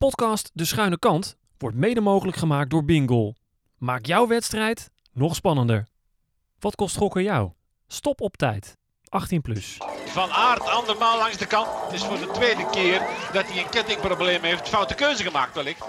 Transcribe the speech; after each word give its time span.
Podcast 0.00 0.50
De 0.52 0.64
Schuine 0.64 0.98
Kant 0.98 1.36
wordt 1.58 1.76
mede 1.76 2.00
mogelijk 2.00 2.36
gemaakt 2.36 2.70
door 2.70 2.84
Bingo. 2.84 3.32
Maak 3.78 4.06
jouw 4.06 4.26
wedstrijd 4.26 4.90
nog 5.12 5.34
spannender. 5.34 5.86
Wat 6.58 6.74
kost 6.74 6.96
gokken 6.96 7.22
jou? 7.22 7.50
Stop 7.86 8.20
op 8.20 8.36
tijd. 8.36 8.76
18 9.08 9.40
plus. 9.40 9.78
Van 10.06 10.30
Aert 10.30 10.68
andermaal 10.68 11.18
langs 11.18 11.36
de 11.36 11.46
kant. 11.46 11.68
Het 11.84 11.92
is 11.92 12.04
voor 12.04 12.18
de 12.18 12.30
tweede 12.30 12.66
keer 12.70 13.02
dat 13.32 13.46
hij 13.46 13.58
een 13.62 13.68
kettingprobleem 13.68 14.42
heeft. 14.42 14.68
Foute 14.68 14.94
keuze 14.94 15.22
gemaakt 15.22 15.54
wellicht. 15.54 15.84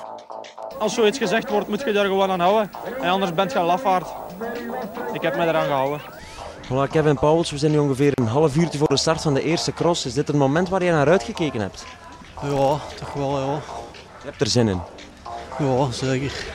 Als 0.80 0.94
zoiets 0.94 1.18
gezegd 1.18 1.50
wordt, 1.50 1.68
moet 1.68 1.84
je 1.86 1.92
daar 1.92 2.06
gewoon 2.06 2.32
aan 2.32 2.40
houden. 2.40 2.72
En 3.02 3.10
anders 3.10 3.34
bent 3.34 3.52
je 3.52 3.60
een 3.60 3.66
lafaard. 3.66 4.08
Ik 5.14 5.22
heb 5.22 5.36
me 5.36 5.46
eraan 5.46 5.66
gehouden. 5.66 6.02
Voilà, 6.66 6.92
Kevin 6.92 7.20
Pauwels, 7.20 7.52
we 7.52 7.58
zijn 7.58 7.72
nu 7.72 7.78
ongeveer 7.78 8.12
een 8.14 8.28
half 8.28 8.56
uurtje 8.56 8.78
voor 8.78 8.88
de 8.88 8.98
start 8.98 9.22
van 9.22 9.34
de 9.34 9.44
eerste 9.44 9.74
cross. 9.74 10.06
Is 10.06 10.14
dit 10.14 10.28
het 10.28 10.38
moment 10.38 10.70
waar 10.70 10.84
je 10.84 10.92
naar 10.92 11.08
uitgekeken 11.10 11.60
hebt? 11.60 11.86
Ja, 12.42 12.80
toch 13.00 13.14
wel, 13.14 13.40
ja. 13.40 13.81
Je 14.22 14.28
hebt 14.28 14.42
er 14.42 14.48
zin 14.48 14.68
in. 14.68 14.82
Ja, 15.60 15.92
zeker. 15.92 16.46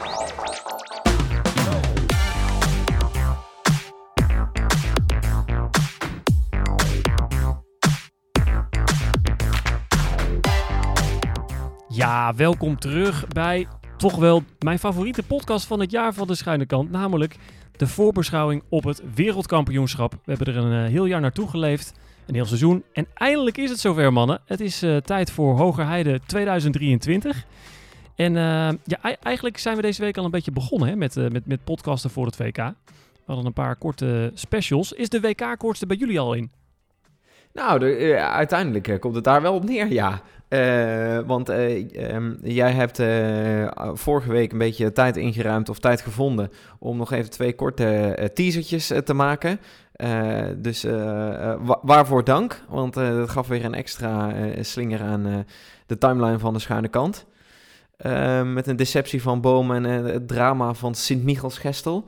Ja, 11.88 12.34
welkom 12.34 12.79
terug 12.79 13.29
bij 13.29 13.66
toch 13.96 14.16
wel 14.16 14.43
mijn 14.59 14.79
favoriete 14.79 15.23
podcast 15.23 15.66
van 15.66 15.80
het 15.80 15.91
jaar 15.91 16.15
van 16.15 16.27
de 16.27 16.35
schuine 16.35 16.66
kant. 16.66 16.91
Namelijk 16.91 17.37
de 17.77 17.87
voorbeschouwing 17.87 18.62
op 18.69 18.85
het 18.85 19.02
wereldkampioenschap. 19.15 20.12
We 20.12 20.33
hebben 20.33 20.55
er 20.55 20.57
een 20.57 20.85
eh, 20.85 20.91
heel 20.91 21.05
jaar 21.05 21.21
naartoe 21.21 21.48
geleefd. 21.48 21.93
Een 22.27 22.35
heel 22.35 22.45
seizoen. 22.47 22.85
En 22.93 23.07
eindelijk 23.15 23.57
is 23.59 23.71
het 23.71 23.80
zover, 23.80 24.12
mannen. 24.12 24.41
Het 24.45 24.61
is 24.61 24.83
eh, 24.83 24.97
tijd 24.97 25.30
voor 25.30 25.57
Hogerheide 25.57 26.21
2023. 26.27 27.45
En 28.15 28.37
eh, 28.37 28.43
ja, 28.85 28.99
ei- 29.02 29.16
eigenlijk 29.23 29.59
zijn 29.59 29.77
we 29.77 29.83
deze 29.83 30.02
week 30.02 30.16
al 30.19 30.25
een 30.25 30.30
beetje 30.30 30.51
begonnen 30.52 30.89
hè, 30.89 30.97
met, 30.97 31.16
eh, 31.16 31.29
met, 31.29 31.47
met 31.47 31.65
podcasten 31.65 32.10
voor 32.10 32.27
het 32.27 32.37
WK. 32.37 32.57
We 32.57 32.73
hadden 33.32 33.47
een 33.47 33.52
paar 33.52 33.77
korte 33.77 34.30
specials. 34.35 34.93
Is 34.93 35.09
de 35.09 35.21
WK-koorts 35.21 35.80
er 35.80 35.87
bij 35.87 35.97
jullie 35.97 36.21
al 36.21 36.35
in? 36.35 36.51
Nou, 37.57 37.96
eh, 37.96 38.32
uiteindelijk 38.32 38.88
eh, 38.88 38.99
komt 38.99 39.15
het 39.15 39.24
daar 39.24 39.43
wel 39.43 39.54
op 39.54 39.65
neer, 39.65 39.93
ja. 39.93 40.21
Eh, 40.49 41.18
want 41.26 41.49
eh, 41.49 42.10
ehm, 42.10 42.32
jij 42.43 42.71
hebt 42.73 43.02
vorige 43.98 44.30
week 44.30 44.52
een 44.52 44.59
beetje 44.59 44.93
tijd 44.93 45.16
ingeruimd 45.16 45.68
of 45.68 45.79
tijd 45.79 46.01
gevonden 46.01 46.51
om 46.79 46.96
nog 46.96 47.13
even 47.13 47.30
twee 47.30 47.54
korte 47.54 48.30
teasertjes 48.35 48.93
te 49.04 49.15
maken. 49.15 49.60
Dus 50.57 50.82
wa- 51.59 51.79
waarvoor 51.82 52.24
dank, 52.24 52.63
want 52.68 52.95
dat 52.95 53.30
gaf 53.30 53.48
weer 53.48 53.65
een 53.65 53.74
extra 53.74 54.32
slinger 54.60 55.02
aan 55.02 55.45
de 55.87 55.98
timeline 55.98 56.38
van 56.38 56.52
de 56.52 56.59
schuine 56.60 56.88
kant. 56.88 57.26
Met 58.45 58.66
een 58.66 58.76
deceptie 58.76 59.23
van 59.23 59.41
Boom 59.41 59.70
en 59.74 59.85
het 59.85 60.29
drama 60.29 60.74
van 60.74 60.95
Sint-Michels-Gestel. 60.95 62.04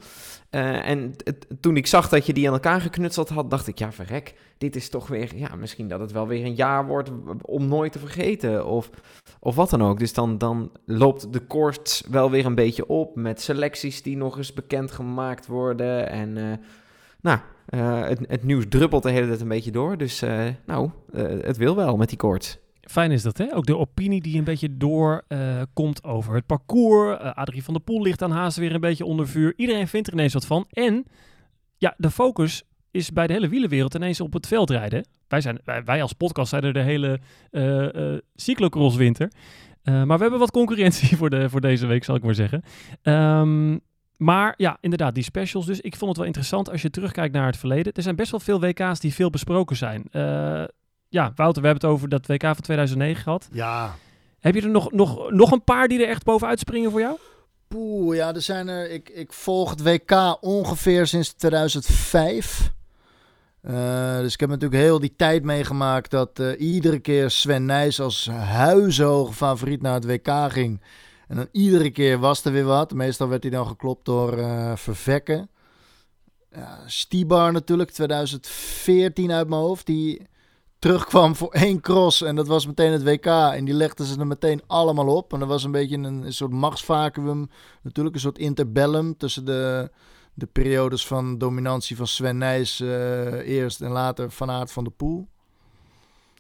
Eh, 0.50 0.88
en 0.88 1.14
toen 1.60 1.77
ik 1.77 1.86
zag 1.86 2.08
dat 2.08 2.27
je 2.27 2.32
die 2.32 2.46
aan 2.46 2.52
elkaar 2.52 2.80
geknutseld 2.80 3.28
had, 3.28 3.50
dacht 3.50 3.66
ik, 3.66 3.78
ja 3.78 3.92
verrek, 3.92 4.34
dit 4.58 4.77
is 4.77 4.88
toch 4.88 5.06
weer, 5.06 5.36
ja, 5.36 5.55
misschien 5.55 5.88
dat 5.88 6.00
het 6.00 6.12
wel 6.12 6.27
weer 6.27 6.44
een 6.44 6.55
jaar 6.55 6.86
wordt 6.86 7.10
om 7.42 7.68
nooit 7.68 7.92
te 7.92 7.98
vergeten 7.98 8.66
of, 8.66 8.90
of 9.40 9.55
wat 9.55 9.70
dan 9.70 9.82
ook. 9.82 9.98
Dus 9.98 10.12
dan, 10.12 10.38
dan 10.38 10.70
loopt 10.84 11.32
de 11.32 11.40
koorts 11.40 12.05
wel 12.10 12.30
weer 12.30 12.46
een 12.46 12.55
beetje 12.55 12.86
op 12.86 13.16
met 13.16 13.40
selecties 13.40 14.02
die 14.02 14.16
nog 14.16 14.36
eens 14.36 14.52
bekend 14.52 14.90
gemaakt 14.90 15.46
worden. 15.46 16.08
En 16.08 16.36
eh, 16.36 16.58
nou, 17.20 17.38
eh, 17.66 18.08
het, 18.08 18.20
het 18.28 18.44
nieuws 18.44 18.64
druppelt 18.68 19.02
de 19.02 19.10
hele 19.10 19.27
tijd 19.27 19.40
een 19.40 19.48
beetje 19.48 19.70
door. 19.70 19.96
Dus 19.96 20.24
nou, 20.66 20.90
het 21.42 21.56
wil 21.56 21.77
wel 21.77 21.96
met 21.96 22.08
die 22.08 22.18
koorts. 22.18 22.58
Fijn 22.89 23.11
is 23.11 23.22
dat, 23.22 23.39
hè? 23.39 23.55
Ook 23.55 23.67
de 23.67 23.77
opinie 23.77 24.20
die 24.20 24.39
een 24.39 24.44
beetje 24.44 24.77
doorkomt 24.77 25.67
komt 25.72 26.05
over 26.05 26.34
het 26.34 26.47
parcours. 26.47 27.19
Eh, 27.19 27.33
Adrie 27.33 27.64
van 27.64 27.75
der 27.75 27.83
Poel 27.83 28.03
ligt 28.03 28.22
aan 28.22 28.30
Hazen 28.30 28.62
weer 28.62 28.75
een 28.75 28.80
beetje 28.80 29.05
onder 29.05 29.28
vuur. 29.28 29.53
Iedereen 29.56 29.89
vindt 29.89 30.06
er 30.06 30.12
ineens 30.12 30.33
wat 30.33 30.47
van. 30.47 30.67
En 30.70 31.05
ja, 31.77 31.95
de 31.97 32.11
focus 32.11 32.62
is 32.91 33.12
bij 33.12 33.27
de 33.27 33.33
hele 33.33 33.48
wielenwereld 33.48 33.95
ineens 33.95 34.20
op 34.20 34.33
het 34.33 34.46
veldrijden. 34.46 35.07
Wij, 35.29 35.40
zijn, 35.40 35.58
wij, 35.85 36.02
als 36.02 36.12
podcast 36.12 36.48
zijn 36.51 36.62
er 36.62 36.73
de 36.73 36.83
hele 36.83 37.20
eh 37.51 38.12
eh 38.14 38.18
cyclocross-winter. 38.35 39.30
Eh, 39.83 39.95
maar 39.95 40.17
we 40.17 40.23
hebben 40.23 40.39
wat 40.41 40.51
concurrentie 40.51 41.17
voor, 41.18 41.30
de, 41.30 41.51
voor 41.51 41.61
deze 41.61 41.86
week, 41.86 42.05
zal 42.05 42.14
ik 42.14 42.23
maar 42.23 42.35
zeggen. 42.35 42.62
Ehm, 43.02 43.79
maar 44.17 44.55
ja, 44.57 44.79
inderdaad, 44.80 45.14
die 45.14 45.23
specials. 45.23 45.67
Dus 45.67 45.80
ik 45.80 45.96
vond 45.96 46.08
het 46.08 46.17
wel 46.17 46.27
interessant 46.27 46.70
als 46.70 46.83
je 46.83 46.91
terugkijkt 46.91 47.35
naar 47.35 47.46
het 47.46 47.57
verleden. 47.57 47.92
Er 47.92 48.02
zijn 48.02 48.17
best 48.17 48.30
wel 48.30 48.41
veel 48.41 48.61
WK's 48.61 49.01
die 49.01 49.14
veel 49.14 49.30
besproken 49.30 49.77
zijn. 49.77 50.05
Eh, 50.11 50.64
ja, 51.08 51.33
Wouter, 51.35 51.63
we 51.63 51.69
hebben 51.69 51.89
het 51.89 51.96
over 51.96 52.08
dat 52.08 52.27
WK 52.27 52.42
van 52.42 52.55
2009 52.61 53.23
gehad. 53.23 53.48
Ja, 53.52 53.95
Heb 54.39 54.55
je 54.55 54.63
er 54.63 54.69
nog, 54.70 54.92
nog, 54.92 55.30
nog 55.30 55.51
een 55.51 55.64
paar 55.64 55.89
die 55.89 56.02
er 56.02 56.08
echt 56.08 56.24
bovenuit 56.24 56.58
springen 56.58 56.91
voor 56.91 57.01
jou? 57.01 57.17
poeh, 57.69 58.17
ja, 58.17 58.35
er 58.35 58.42
zijn 58.42 58.69
er. 58.69 58.91
Ik, 58.91 59.08
ik 59.08 59.33
volg 59.33 59.70
het 59.70 59.83
WK 59.83 60.36
ongeveer 60.41 61.07
sinds 61.07 61.33
2005. 61.33 62.73
Eh, 63.61 64.18
dus 64.18 64.33
ik 64.33 64.41
heb 64.41 64.48
natuurlijk 64.48 64.83
heel 64.83 64.98
die 65.01 65.14
tijd 65.17 65.42
meegemaakt 65.45 66.11
dat 66.11 66.39
eh, 66.39 66.61
iedere 66.61 66.98
keer 66.98 67.30
Sven 67.30 67.64
Nijs 67.64 68.01
als 68.01 68.27
huizenhoge 68.30 69.33
favoriet 69.33 69.83
naar 69.83 69.95
het 69.95 70.05
WK 70.07 70.52
ging. 70.52 70.83
En 71.29 71.36
dan 71.36 71.48
iedere 71.52 71.91
keer 71.91 72.18
was 72.18 72.45
er 72.45 72.52
weer 72.52 72.64
wat. 72.64 72.92
Meestal 72.92 73.29
werd 73.29 73.42
hij 73.42 73.52
dan 73.52 73.67
geklopt 73.67 74.05
door 74.05 74.39
eh 74.39 74.77
Vervekken. 74.77 75.51
Ja, 76.52 76.79
Stibar 76.86 77.52
natuurlijk, 77.52 77.91
2014 77.91 79.33
uit 79.33 79.48
mijn 79.48 79.61
hoofd. 79.61 79.86
Die 79.86 80.27
terugkwam 80.78 81.36
voor 81.36 81.52
één 81.52 81.80
cross 81.80 82.22
en 82.22 82.36
dat 82.36 82.46
was 82.46 82.66
meteen 82.66 82.92
het 82.92 83.02
WK. 83.02 83.27
En 83.27 83.64
die 83.64 83.74
legden 83.74 84.06
ze 84.06 84.18
er 84.18 84.27
meteen 84.27 84.62
allemaal 84.66 85.16
op. 85.16 85.33
En 85.33 85.39
dat 85.39 85.48
was 85.48 85.64
een 85.64 85.70
beetje 85.70 85.96
een, 85.96 86.33
soort 86.33 86.52
machtsvacuum. 86.52 87.50
Natuurlijk 87.83 88.14
een 88.14 88.20
soort 88.20 88.39
interbellum 88.39 89.17
tussen 89.17 89.44
de, 89.44 89.90
de 90.34 90.46
periodes 90.46 91.06
van 91.06 91.38
dominantie 91.38 91.96
van 91.96 92.06
Sven 92.06 92.38
Nijs 92.38 92.80
eh, 92.80 93.48
eerst 93.48 93.80
en 93.80 93.90
later 93.90 94.30
Van 94.30 94.50
Aert 94.50 94.72
van 94.72 94.84
de 94.84 94.90
Poel. 94.90 95.28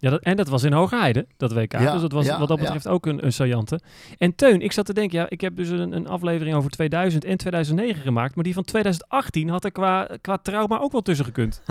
Ja, 0.00 0.10
dat, 0.10 0.22
en 0.22 0.36
dat 0.36 0.48
was 0.48 0.62
in 0.62 0.72
Hogerheide, 0.72 1.26
dat 1.36 1.52
WK. 1.52 1.72
Ja, 1.72 1.92
dus 1.92 2.00
dat 2.00 2.12
was 2.12 2.26
ja, 2.26 2.38
wat 2.38 2.48
dat 2.48 2.58
ja. 2.58 2.64
betreft 2.64 2.88
ook 2.88 3.06
een, 3.06 3.24
een 3.24 3.32
saillante. 3.32 3.80
En 4.18 4.34
Teun, 4.34 4.60
ik 4.60 4.72
zat 4.72 4.86
te 4.86 4.94
denken, 4.94 5.18
ja, 5.18 5.26
ik 5.28 5.40
heb 5.40 5.56
dus 5.56 5.68
een, 5.68 5.92
een 5.92 6.08
aflevering 6.08 6.56
over 6.56 6.70
2000 6.70 7.24
en 7.24 7.36
2009 7.36 8.02
gemaakt. 8.02 8.34
Maar 8.34 8.44
die 8.44 8.54
van 8.54 8.64
2018 8.64 9.48
had 9.48 9.64
er 9.64 9.72
qua, 9.72 10.08
qua 10.20 10.36
trauma 10.36 10.78
ook 10.78 10.92
wel 10.92 11.02
tussen 11.02 11.24
gekund. 11.24 11.62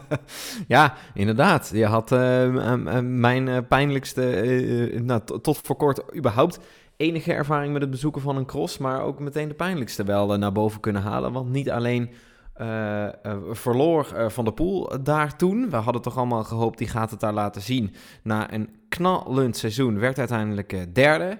ja, 0.68 0.94
inderdaad. 1.14 1.70
Je 1.74 1.86
had 1.86 2.12
eh, 2.12 2.18
m- 2.48 2.82
m- 2.82 3.20
mijn 3.20 3.48
eh, 3.48 3.56
pijnlijkste, 3.68 4.30
eh, 4.30 4.96
eh, 4.96 5.02
nou, 5.02 5.20
tot 5.42 5.60
voor 5.62 5.76
kort 5.76 6.16
überhaupt 6.16 6.58
enige 6.96 7.32
ervaring 7.32 7.72
met 7.72 7.82
het 7.82 7.90
bezoeken 7.90 8.22
van 8.22 8.36
een 8.36 8.46
cross, 8.46 8.78
maar 8.78 9.02
ook 9.02 9.18
meteen 9.18 9.48
de 9.48 9.54
pijnlijkste 9.54 10.04
wel 10.04 10.38
naar 10.38 10.52
boven 10.52 10.80
kunnen 10.80 11.02
halen. 11.02 11.32
Want 11.32 11.50
niet 11.50 11.70
alleen 11.70 12.10
eh, 12.58 13.36
verloor 13.50 14.12
eh, 14.14 14.28
Van 14.28 14.44
der 14.44 14.52
Poel 14.52 15.02
daar 15.02 15.36
toen, 15.36 15.70
we 15.70 15.76
hadden 15.76 16.02
toch 16.02 16.16
allemaal 16.16 16.44
gehoopt 16.44 16.78
die 16.78 16.88
gaat 16.88 17.10
het 17.10 17.20
daar 17.20 17.32
laten 17.32 17.62
zien. 17.62 17.94
Na 18.22 18.52
een 18.52 18.68
knallend 18.88 19.56
seizoen 19.56 19.98
werd 19.98 20.18
uiteindelijk 20.18 20.94
derde. 20.94 21.38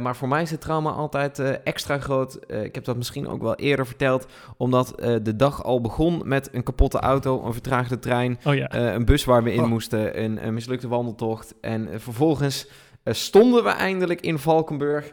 Maar 0.00 0.16
voor 0.16 0.28
mij 0.28 0.42
is 0.42 0.50
het 0.50 0.60
trauma 0.60 0.90
altijd 0.90 1.38
extra 1.62 1.98
groot. 1.98 2.38
Ik 2.46 2.74
heb 2.74 2.84
dat 2.84 2.96
misschien 2.96 3.28
ook 3.28 3.42
wel 3.42 3.54
eerder 3.54 3.86
verteld, 3.86 4.26
omdat 4.56 4.92
de 5.22 5.36
dag 5.36 5.64
al 5.64 5.80
begon 5.80 6.22
met 6.24 6.48
een 6.52 6.62
kapotte 6.62 6.98
auto, 6.98 7.44
een 7.44 7.52
vertraagde 7.52 7.98
trein, 7.98 8.38
Oh 8.44 8.54
ja. 8.54 8.74
een 8.74 9.04
bus 9.04 9.24
waar 9.24 9.42
we 9.42 9.52
in 9.52 9.62
Oh. 9.62 9.68
moesten, 9.68 10.22
een, 10.22 10.46
een 10.46 10.54
mislukte 10.54 10.88
wandeltocht. 10.88 11.54
En 11.60 11.88
vervolgens 12.00 12.68
stonden 13.04 13.64
we 13.64 13.70
eindelijk 13.70 14.20
in 14.20 14.38
Valkenburg. 14.38 15.12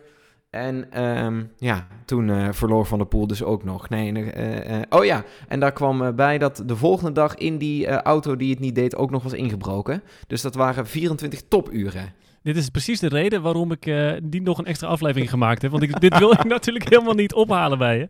En 0.54 0.92
ehm, 0.92 1.44
ja, 1.58 1.88
toen 2.06 2.30
eh, 2.30 2.48
verloor 2.52 2.86
Van 2.86 2.98
der 2.98 3.08
Poel 3.08 3.28
dus 3.28 3.44
ook 3.44 3.64
nog. 3.64 3.90
Nee, 3.90 4.32
eh, 4.32 4.80
eh, 4.80 4.82
oh 4.90 5.06
ja, 5.06 5.24
en 5.48 5.60
daar 5.60 5.72
kwam 5.72 6.16
bij 6.16 6.38
dat 6.38 6.64
de 6.66 6.76
volgende 6.76 7.12
dag 7.12 7.36
in 7.36 7.58
die 7.58 7.88
eh, 7.88 7.98
auto 7.98 8.36
die 8.36 8.50
het 8.50 8.60
niet 8.60 8.76
deed 8.76 8.96
ook 8.96 9.12
nog 9.12 9.24
was 9.24 9.34
ingebroken. 9.34 10.04
Dus 10.28 10.42
dat 10.42 10.56
waren 10.56 10.88
24 10.88 11.42
topuren. 11.48 12.14
Dit 12.44 12.58
is 12.58 12.70
precies 12.70 13.00
de 13.00 13.08
reden 13.08 13.42
waarom 13.42 13.72
ik 13.72 13.86
eh 13.86 14.12
niet 14.30 14.44
nog 14.44 14.58
een 14.58 14.66
extra 14.66 14.88
aflevering 14.88 15.30
gemaakt 15.30 15.62
heb. 15.62 15.72
Want 15.72 15.84
ik, 15.84 16.00
dit 16.00 16.18
wil 16.18 16.32
ik 16.32 16.44
natuurlijk 16.58 16.90
helemaal 16.90 17.14
niet 17.14 17.34
ophalen 17.34 17.78
bij 17.78 17.98
je. 17.98 18.08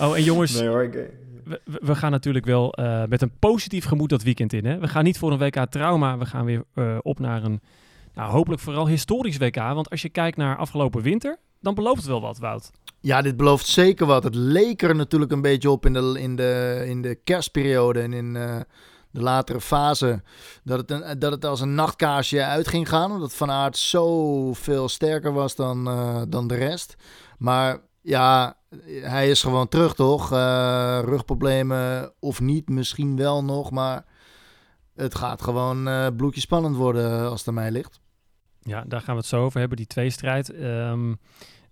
Oh, 0.00 0.16
en 0.16 0.22
jongens, 0.22 0.62
hoor, 0.62 0.82
ik... 0.82 1.10
we, 1.64 1.94
gaan 1.94 2.10
natuurlijk 2.10 2.44
wel 2.44 2.72
eh, 2.72 3.02
met 3.08 3.22
een 3.22 3.32
positief 3.38 3.84
gemoed 3.84 4.08
dat 4.08 4.22
weekend 4.22 4.52
in. 4.52 4.66
Hè? 4.66 4.78
We 4.78 4.88
gaan 4.88 5.04
niet 5.04 5.18
voor 5.18 5.32
een 5.32 5.38
WK 5.38 5.66
trauma. 5.70 6.18
We 6.18 6.26
gaan 6.26 6.44
weer 6.44 6.64
eh, 6.74 6.98
op 7.02 7.18
naar 7.18 7.44
een, 7.44 7.60
nou, 8.14 8.30
hopelijk 8.30 8.62
vooral 8.62 8.88
historisch 8.88 9.36
WK. 9.36 9.56
Want 9.56 9.90
als 9.90 10.02
je 10.02 10.08
kijkt 10.08 10.36
naar 10.36 10.56
afgelopen 10.56 11.02
winter, 11.02 11.38
dan 11.60 11.74
belooft 11.74 12.00
het 12.00 12.06
wel 12.06 12.20
wat, 12.20 12.38
Wout. 12.38 12.70
Ja, 13.00 13.22
dit 13.22 13.36
belooft 13.36 13.66
zeker 13.66 14.06
wat. 14.06 14.24
Het 14.24 14.34
leek 14.34 14.82
er 14.82 14.96
natuurlijk 14.96 15.32
een 15.32 15.40
beetje 15.40 15.70
op 15.70 15.86
in 15.86 15.92
de, 15.92 16.20
in 16.20 16.36
de, 16.36 16.82
in 16.86 17.02
de 17.02 17.14
kerstperiode 17.14 18.00
en 18.00 18.12
in 18.12 18.36
eh, 18.36 18.60
de 19.10 19.20
latere 19.20 19.60
fase. 19.60 20.22
Dat 20.64 20.78
het, 20.78 20.90
een, 20.90 21.18
dat 21.18 21.32
het 21.32 21.44
als 21.44 21.60
een 21.60 21.74
nachtkaarsje 21.74 22.44
uit 22.44 22.68
ging 22.68 22.88
gaan. 22.88 23.12
Omdat 23.12 23.34
Van 23.34 23.50
Aert 23.50 23.76
zoveel 23.76 24.88
sterker 24.88 25.32
was 25.32 25.54
dan, 25.54 25.88
eh, 25.88 26.22
dan 26.28 26.46
de 26.46 26.54
rest. 26.54 26.96
Maar 27.38 27.80
ja, 28.02 28.56
hij 28.86 29.30
is 29.30 29.42
gewoon 29.42 29.68
terug, 29.68 29.94
toch? 29.94 30.32
Eh, 30.32 30.98
rugproblemen 31.04 32.12
of 32.20 32.40
niet, 32.40 32.68
misschien 32.68 33.16
wel 33.16 33.44
nog. 33.44 33.70
Maar 33.70 34.04
het 34.94 35.14
gaat 35.14 35.42
gewoon 35.42 36.16
bloedje 36.16 36.40
spannend 36.40 36.76
worden 36.76 37.28
als 37.28 37.38
het 37.38 37.48
aan 37.48 37.54
mij 37.54 37.70
ligt. 37.70 38.00
Ja, 38.62 38.84
daar 38.86 39.00
gaan 39.00 39.14
we 39.14 39.20
het 39.20 39.28
zo 39.30 39.44
over 39.44 39.58
hebben, 39.60 39.76
die 39.76 39.86
tweestrijd. 39.86 40.50
Eh, 40.50 40.90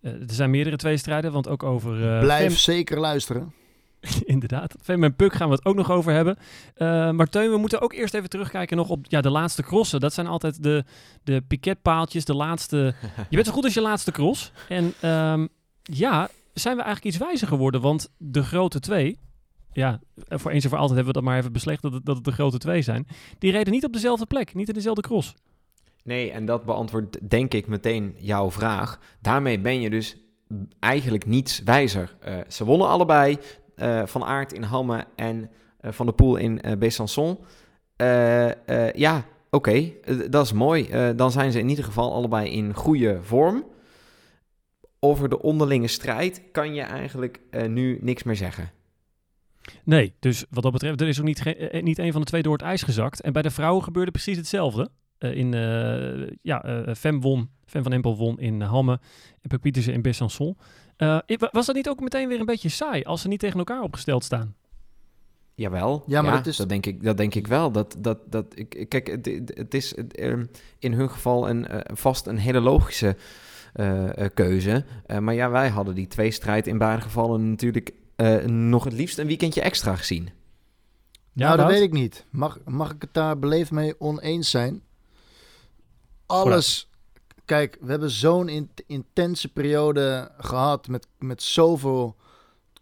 er 0.02 0.24
zijn 0.26 0.50
meerdere 0.50 0.76
tweestrijden, 0.76 1.32
want 1.32 1.48
ook 1.48 1.62
over... 1.62 1.92
eh, 2.14 2.20
Blijf 2.20 2.48
Fem- 2.48 2.56
zeker 2.58 3.00
luisteren. 3.00 3.52
Inderdaad. 4.24 4.74
Fem 4.82 5.04
en 5.04 5.16
Puk 5.16 5.32
gaan 5.32 5.48
we 5.48 5.54
het 5.54 5.64
ook 5.64 5.74
nog 5.76 5.90
over 5.90 6.12
hebben. 6.12 6.36
Eh 6.74 7.10
maar 7.10 7.28
Teun, 7.28 7.50
we 7.50 7.56
moeten 7.56 7.80
ook 7.80 7.92
eerst 7.92 8.14
even 8.14 8.28
terugkijken 8.28 8.76
nog 8.76 8.88
op 8.88 9.04
ja, 9.08 9.20
de 9.20 9.30
laatste 9.30 9.62
crossen. 9.62 10.00
Dat 10.00 10.12
zijn 10.14 10.26
altijd 10.26 10.62
de, 10.62 10.84
de 11.24 11.40
piketpaaltjes, 11.40 12.24
de 12.24 12.34
laatste... 12.34 12.94
Je 13.28 13.34
bent 13.36 13.46
zo 13.46 13.52
goed 13.52 13.64
als 13.64 13.74
je 13.74 13.80
laatste 13.80 14.10
cross. 14.10 14.52
En 14.68 14.92
ehm, 15.00 15.46
ja, 15.82 16.28
zijn 16.54 16.76
we 16.76 16.82
eigenlijk 16.82 17.14
iets 17.14 17.24
wijzer 17.24 17.48
geworden? 17.48 17.80
Want 17.80 18.10
de 18.16 18.42
grote 18.42 18.80
twee... 18.80 19.18
Ja, 19.72 20.00
voor 20.28 20.50
eens 20.50 20.64
en 20.64 20.70
voor 20.70 20.78
altijd 20.78 20.96
hebben 20.96 21.14
we 21.14 21.20
dat 21.20 21.28
maar 21.30 21.38
even 21.38 21.52
beslecht 21.52 21.82
dat 21.82 21.92
het, 21.92 22.04
dat 22.06 22.16
het 22.16 22.24
de 22.24 22.32
grote 22.32 22.58
twee 22.58 22.82
zijn. 22.82 23.06
Die 23.38 23.52
reden 23.52 23.72
niet 23.72 23.84
op 23.84 23.92
dezelfde 23.92 24.26
plek, 24.26 24.54
niet 24.54 24.68
in 24.68 24.74
dezelfde 24.74 25.02
cross. 25.02 25.34
Nee, 26.04 26.30
en 26.30 26.44
dat 26.44 26.64
beantwoordt 26.64 27.30
denk 27.30 27.54
ik 27.54 27.66
meteen 27.66 28.14
jouw 28.18 28.50
vraag. 28.50 28.98
Daarmee 29.20 29.60
ben 29.60 29.80
je 29.80 29.90
dus 29.90 30.16
eigenlijk 30.78 31.26
niets 31.26 31.62
wijzer. 31.62 32.16
Eh, 32.20 32.38
ze 32.48 32.64
wonnen 32.64 32.88
allebei. 32.88 33.38
eh, 33.74 34.06
van 34.06 34.24
Aert 34.24 34.52
in 34.52 34.62
Hamme 34.62 35.04
en 35.16 35.50
eh, 35.80 35.92
Van 35.92 36.06
der 36.06 36.14
Poel 36.14 36.36
in 36.36 36.60
Besançon. 36.78 37.38
Ja, 38.94 39.24
oké, 39.50 39.92
dat 40.30 40.44
is 40.44 40.52
mooi. 40.52 40.88
Dan 41.16 41.30
zijn 41.30 41.52
ze 41.52 41.58
in 41.58 41.68
ieder 41.68 41.84
geval 41.84 42.12
allebei 42.12 42.50
in 42.50 42.74
goede 42.74 43.18
vorm. 43.22 43.64
Over 44.98 45.28
de 45.28 45.42
onderlinge 45.42 45.86
strijd 45.88 46.42
kan 46.52 46.74
je 46.74 46.82
eigenlijk 46.82 47.40
nu 47.68 47.98
niks 48.00 48.22
meer 48.22 48.36
zeggen. 48.36 48.70
Nee, 49.84 50.14
dus 50.18 50.44
wat 50.50 50.62
dat 50.62 50.72
betreft, 50.72 51.00
er 51.00 51.08
is 51.08 51.18
ook 51.18 51.24
niet, 51.24 51.42
niet 51.82 51.98
een 51.98 52.12
van 52.12 52.20
de 52.20 52.26
twee 52.26 52.42
door 52.42 52.52
het 52.52 52.62
ijs 52.62 52.82
gezakt. 52.82 53.20
En 53.20 53.32
bij 53.32 53.42
de 53.42 53.50
vrouwen 53.50 53.84
gebeurde 53.84 54.10
precies 54.10 54.36
hetzelfde. 54.36 54.90
Eh, 55.20 55.34
in, 55.34 55.54
eh, 55.54 56.30
ja, 56.42 56.64
eh 56.64 56.94
Fem 56.94 57.20
won, 57.20 57.50
Fem 57.66 57.82
van 57.82 57.92
Empel 57.92 58.16
won 58.16 58.38
in 58.38 58.60
Hamme 58.60 59.00
en 59.40 59.60
Pietersen 59.60 59.92
in 59.92 60.02
Besançon. 60.02 60.56
Eh, 60.96 61.18
was 61.52 61.66
dat 61.66 61.74
niet 61.74 61.88
ook 61.88 62.00
meteen 62.00 62.28
weer 62.28 62.40
een 62.40 62.46
beetje 62.46 62.68
saai 62.68 63.02
als 63.04 63.20
ze 63.20 63.28
niet 63.28 63.40
tegen 63.40 63.58
elkaar 63.58 63.82
opgesteld 63.82 64.24
staan? 64.24 64.54
Jawel, 65.54 66.02
Ja, 66.06 66.22
maar 66.22 66.30
dat, 66.32 66.44
dat 66.44 66.52
is- 66.58 66.66
denk 66.66 66.86
ik, 66.86 67.02
dat 67.02 67.16
denk 67.16 67.34
ik 67.34 67.46
wel. 67.46 67.70
Dat, 67.72 67.96
dat, 67.98 68.18
dat, 68.32 68.46
ik, 68.54 68.86
kijk, 68.88 69.06
het, 69.54 69.74
is 69.74 69.94
ehm, 69.94 70.44
in 70.78 70.92
hun 70.92 71.10
geval 71.10 71.48
een, 71.48 71.66
eh, 71.66 71.96
vast 71.96 72.26
een 72.26 72.38
hele 72.38 72.60
logische 72.60 73.16
keuze. 74.34 74.84
Eh, 75.06 75.18
maar 75.18 75.34
ja, 75.34 75.50
wij 75.50 75.68
hadden 75.68 75.94
die 75.94 76.06
tweestrijd 76.06 76.66
in 76.66 76.78
beide 76.78 77.02
gevallen 77.02 77.50
natuurlijk 77.50 77.92
eh, 78.16 78.44
nog 78.44 78.84
het 78.84 78.92
liefst 78.92 79.18
een 79.18 79.26
weekendje 79.26 79.60
extra 79.60 79.96
gezien. 79.96 80.28
Ja, 81.32 81.46
nou, 81.46 81.56
dat 81.56 81.66
weet 81.66 81.82
ik 81.82 81.92
niet. 81.92 82.26
Mag, 82.30 82.58
mag 82.64 82.90
ik 82.92 83.02
het 83.02 83.14
daar 83.14 83.38
beleefd 83.38 83.70
mee 83.70 84.00
oneens 84.00 84.50
zijn? 84.50 84.82
Alles. 86.30 86.88
Kijk, 87.44 87.76
we 87.80 87.90
hebben 87.90 88.10
zo'n 88.10 88.48
in- 88.48 88.70
intense 88.86 89.48
periode 89.52 90.30
gehad 90.38 90.88
met, 90.88 91.06
met 91.18 91.42
zoveel 91.42 92.16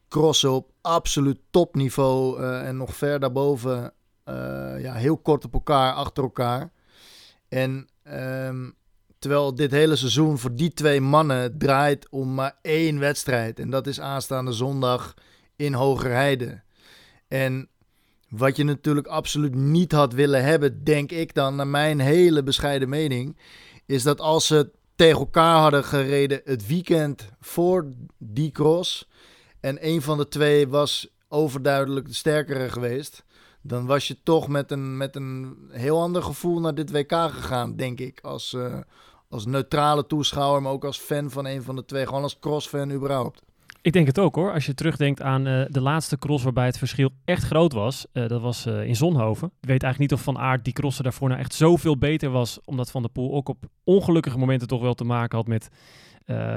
crossen 0.08 0.50
op 0.52 0.70
absoluut 0.80 1.38
topniveau 1.50 2.40
eh, 2.42 2.66
en 2.68 2.76
nog 2.76 2.96
ver 2.96 3.20
daarboven. 3.20 3.92
eh, 4.24 4.34
ja, 4.80 4.92
heel 4.94 5.16
kort 5.18 5.44
op 5.44 5.52
elkaar, 5.54 5.92
achter 5.92 6.22
elkaar. 6.22 6.72
En 7.48 7.88
ehm, 8.02 8.70
terwijl 9.18 9.54
dit 9.54 9.70
hele 9.70 9.96
seizoen 9.96 10.38
voor 10.38 10.54
die 10.54 10.72
twee 10.74 11.00
mannen 11.00 11.58
draait 11.58 12.08
om 12.08 12.34
maar 12.34 12.58
één 12.62 12.98
wedstrijd. 12.98 13.58
En 13.58 13.70
dat 13.70 13.86
is 13.86 14.00
aanstaande 14.00 14.52
zondag 14.52 15.14
in 15.56 15.72
Hogerheide. 15.74 16.60
En 17.28 17.68
wat 18.28 18.56
je 18.56 18.64
natuurlijk 18.64 19.06
absoluut 19.06 19.54
niet 19.54 19.92
had 19.92 20.12
willen 20.12 20.44
hebben, 20.44 20.84
denk 20.84 21.12
ik 21.12 21.34
dan, 21.34 21.56
naar 21.56 21.66
mijn 21.66 22.00
hele 22.00 22.42
bescheiden 22.42 22.88
mening, 22.88 23.36
is 23.86 24.02
dat 24.02 24.20
als 24.20 24.46
ze 24.46 24.70
tegen 24.96 25.18
elkaar 25.18 25.60
hadden 25.60 25.84
gereden 25.84 26.40
het 26.44 26.66
weekend 26.66 27.28
voor 27.40 27.92
die 28.18 28.50
cross 28.50 29.08
en 29.60 29.86
een 29.86 30.02
van 30.02 30.18
de 30.18 30.28
twee 30.28 30.68
was 30.68 31.08
overduidelijk 31.28 32.06
de 32.06 32.14
sterkere 32.14 32.68
geweest, 32.68 33.24
dan 33.62 33.86
was 33.86 34.08
je 34.08 34.16
toch 34.22 34.48
met 34.48 34.70
een, 34.70 34.96
met 34.96 35.16
een 35.16 35.56
heel 35.70 36.00
ander 36.00 36.22
gevoel 36.22 36.60
naar 36.60 36.74
dit 36.74 36.90
WK 36.90 37.12
gegaan, 37.12 37.76
denk 37.76 38.00
ik. 38.00 38.20
Als, 38.20 38.52
eh, 38.52 38.78
als 39.28 39.46
neutrale 39.46 40.06
toeschouwer, 40.06 40.62
maar 40.62 40.72
ook 40.72 40.84
als 40.84 40.98
fan 40.98 41.30
van 41.30 41.46
een 41.46 41.62
van 41.62 41.76
de 41.76 41.84
twee. 41.84 42.06
Gewoon 42.06 42.22
als 42.22 42.38
crossfan 42.38 42.92
überhaupt. 42.92 43.42
Ik 43.88 43.94
denk 43.94 44.06
het 44.06 44.18
ook 44.18 44.34
hoor. 44.34 44.52
Als 44.52 44.66
je 44.66 44.74
terugdenkt 44.74 45.22
aan 45.22 45.46
eh, 45.46 45.64
de 45.68 45.80
laatste 45.80 46.18
cross 46.18 46.44
waarbij 46.44 46.66
het 46.66 46.78
verschil 46.78 47.10
echt 47.24 47.42
groot 47.44 47.72
was. 47.72 48.06
eh, 48.12 48.26
dat 48.28 48.40
was 48.40 48.66
eh, 48.66 48.84
in 48.84 48.96
Zonhoven. 48.96 49.46
Ik 49.60 49.68
weet 49.68 49.82
eigenlijk 49.82 49.98
niet 49.98 50.12
of 50.12 50.22
Van 50.24 50.38
Aert 50.38 50.64
die 50.64 50.72
crossen 50.72 51.04
daarvoor 51.04 51.28
nou 51.28 51.40
echt 51.40 51.54
zoveel 51.54 51.98
beter 51.98 52.30
was. 52.30 52.58
Omdat 52.64 52.90
Van 52.90 53.02
der 53.02 53.10
Poel 53.10 53.32
ook 53.34 53.48
op 53.48 53.64
ongelukkige 53.84 54.38
momenten 54.38 54.68
toch 54.68 54.80
wel 54.80 54.94
te 54.94 55.04
maken 55.04 55.38
had 55.38 55.46
met 55.46 55.68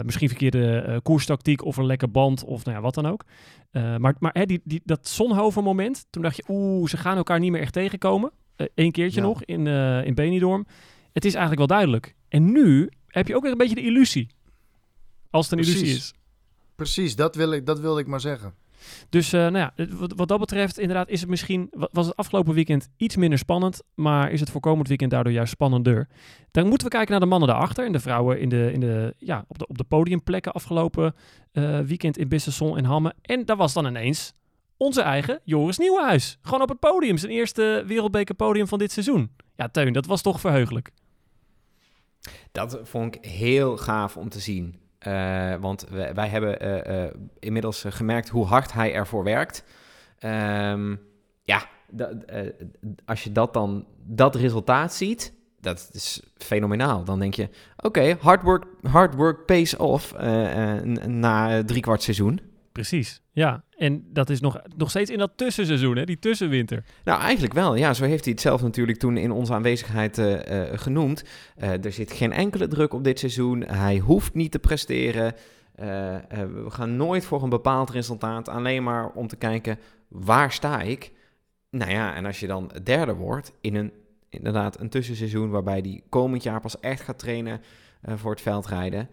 misschien 0.03 0.27
verkeerde 0.27 0.99
koerstactiek 1.03 1.63
of 1.65 1.77
een 1.77 1.85
lekker 1.85 2.11
band 2.11 2.43
of 2.43 2.65
nou 2.65 2.77
ja, 2.77 2.83
wat 2.83 2.93
dan 2.93 3.05
ook. 3.05 3.25
Maar 3.71 4.15
maar 4.19 4.33
hè, 4.33 4.45
die, 4.45 4.61
die, 4.63 4.81
dat 4.83 5.07
Zonhoven 5.07 5.63
moment, 5.63 6.05
toen 6.09 6.21
dacht 6.21 6.35
je 6.35 6.43
oeh, 6.47 6.89
ze 6.89 6.97
gaan 6.97 7.17
elkaar 7.17 7.39
niet 7.39 7.51
meer 7.51 7.61
echt 7.61 7.73
tegenkomen. 7.73 8.31
Eén 8.75 8.91
keertje 8.91 9.21
Ja. 9.21 9.27
nog 9.27 9.43
in, 9.43 9.67
in 10.05 10.15
Benidorm. 10.15 10.65
Het 11.13 11.25
is 11.25 11.33
eigenlijk 11.33 11.67
wel 11.67 11.77
duidelijk. 11.77 12.15
En 12.29 12.51
nu 12.51 12.89
heb 13.07 13.27
je 13.27 13.35
ook 13.35 13.41
weer 13.41 13.51
een 13.51 13.57
beetje 13.57 13.75
de 13.75 13.83
illusie. 13.85 14.27
Als 15.29 15.49
het 15.49 15.59
een 15.59 15.65
illusie 15.65 15.95
is. 15.95 16.13
Precies, 16.81 17.15
dat, 17.15 17.35
wil 17.35 17.51
ik, 17.51 17.65
dat 17.65 17.79
wilde 17.79 17.99
ik 17.99 18.07
maar 18.07 18.19
zeggen. 18.19 18.53
Dus 19.09 19.33
eh, 19.33 19.39
nou 19.39 19.57
ja, 19.57 19.73
wat, 19.89 20.13
wat 20.15 20.27
dat 20.27 20.39
betreft, 20.39 20.79
inderdaad, 20.79 21.09
is 21.09 21.19
het 21.21 21.29
misschien, 21.29 21.67
wa- 21.71 21.89
was 21.91 22.05
het 22.05 22.15
afgelopen 22.15 22.53
weekend 22.53 22.87
iets 22.97 23.15
minder 23.15 23.39
spannend, 23.39 23.81
maar 23.95 24.31
is 24.31 24.39
het 24.39 24.49
voor 24.49 24.61
komend 24.61 24.87
weekend 24.87 25.11
daardoor 25.11 25.33
juist 25.33 25.51
spannender. 25.51 26.07
Dan 26.51 26.67
moeten 26.67 26.87
we 26.87 26.93
kijken 26.93 27.11
naar 27.11 27.19
de 27.19 27.25
mannen 27.25 27.47
daarachter 27.49 27.85
en 27.85 27.91
de 27.91 27.99
vrouwen 27.99 28.39
in 28.39 28.49
de, 28.49 28.71
in 28.73 28.79
de, 28.79 29.13
ja, 29.17 29.45
op, 29.47 29.59
de, 29.59 29.67
op 29.67 29.77
de 29.77 29.83
podiumplekken 29.83 30.51
afgelopen 30.51 31.15
eh, 31.51 31.79
weekend 31.79 32.17
in 32.17 32.27
Bissesson 32.27 32.77
en 32.77 32.85
Hamme. 32.85 33.13
En 33.21 33.45
daar 33.45 33.57
was 33.57 33.73
dan 33.73 33.85
ineens 33.85 34.33
onze 34.77 35.01
eigen 35.01 35.39
Joris 35.43 35.77
Nieuwenhuis. 35.77 36.37
Gewoon 36.41 36.61
op 36.61 36.69
het 36.69 36.79
podium, 36.79 37.17
zijn 37.17 37.31
eerste 37.31 37.83
wereldbekerpodium 37.87 38.67
van 38.67 38.79
dit 38.79 38.91
seizoen. 38.91 39.31
Ja, 39.55 39.67
Teun, 39.69 39.93
dat 39.93 40.05
was 40.05 40.21
toch 40.21 40.39
verheugelijk. 40.39 40.91
Dat 42.51 42.79
vond 42.83 43.15
ik 43.15 43.25
heel 43.25 43.77
gaaf 43.77 44.17
om 44.17 44.29
te 44.29 44.39
zien. 44.39 44.79
Eh, 45.01 45.55
want 45.59 45.85
wij, 46.13 46.27
hebben 46.27 46.59
eh, 46.59 47.05
eh, 47.05 47.13
inmiddels 47.39 47.85
gemerkt 47.87 48.29
hoe 48.29 48.45
hard 48.45 48.73
hij 48.73 48.93
ervoor 48.93 49.23
werkt. 49.23 49.63
Ehm, 50.19 50.95
ja, 51.43 51.65
als 53.05 53.23
je 53.23 53.31
dat 53.31 53.53
dan, 53.53 53.85
dat 54.03 54.35
resultaat 54.35 54.93
ziet, 54.93 55.33
dat 55.59 55.89
is 55.91 56.21
fenomenaal. 56.37 57.03
Dan 57.03 57.19
denk 57.19 57.33
je, 57.33 57.49
oké, 57.77 58.17
hard, 58.19 58.41
work, 58.41 58.65
hard 58.81 59.15
work 59.15 59.45
pays 59.45 59.75
off 59.75 60.13
na 61.05 61.63
drie 61.63 61.81
kwart 61.81 62.03
seizoen. 62.03 62.41
Precies, 62.71 63.21
ja. 63.31 63.63
En 63.77 64.03
dat 64.13 64.29
is 64.29 64.39
nog, 64.39 64.61
nog 64.77 64.89
steeds 64.89 65.09
in 65.09 65.17
dat 65.17 65.31
tussenseizoen, 65.35 65.97
hè, 65.97 66.03
die 66.05 66.19
tussenwinter. 66.19 66.83
Nou, 67.03 67.21
eigenlijk 67.21 67.53
wel. 67.53 67.75
Ja, 67.75 67.93
zo 67.93 68.05
heeft 68.05 68.23
hij 68.23 68.33
het 68.33 68.41
zelf 68.41 68.61
natuurlijk 68.61 68.97
toen 68.97 69.17
in 69.17 69.31
onze 69.31 69.53
aanwezigheid 69.53 70.17
eh, 70.17 70.71
eh, 70.71 70.79
genoemd. 70.79 71.23
Eh, 71.55 71.85
er 71.85 71.91
zit 71.91 72.11
geen 72.11 72.31
enkele 72.31 72.67
druk 72.67 72.93
op 72.93 73.03
dit 73.03 73.19
seizoen. 73.19 73.61
Hij 73.61 73.97
hoeft 73.97 74.33
niet 74.33 74.51
te 74.51 74.59
presteren. 74.59 75.33
We 75.75 76.65
gaan 76.67 76.95
nooit 76.95 77.25
voor 77.25 77.43
een 77.43 77.49
bepaald 77.49 77.89
resultaat. 77.89 78.49
Alleen 78.49 78.83
maar 78.83 79.09
om 79.09 79.27
te 79.27 79.35
kijken, 79.35 79.79
waar 80.07 80.51
sta 80.51 80.81
ik? 80.81 81.11
Nou 81.69 81.91
ja, 81.91 82.15
en 82.15 82.25
als 82.25 82.39
je 82.39 82.47
dan 82.47 82.71
derde 82.83 83.13
wordt 83.13 83.51
in 83.61 83.75
een, 83.75 83.91
inderdaad 84.29 84.79
een 84.79 84.89
tussenseizoen... 84.89 85.49
waarbij 85.49 85.79
hij 85.79 86.01
komend 86.09 86.43
jaar 86.43 86.61
pas 86.61 86.79
echt 86.79 87.01
gaat 87.01 87.19
trainen 87.19 87.61
voor 88.01 88.31
het 88.31 88.41
veldrijden. 88.41 89.09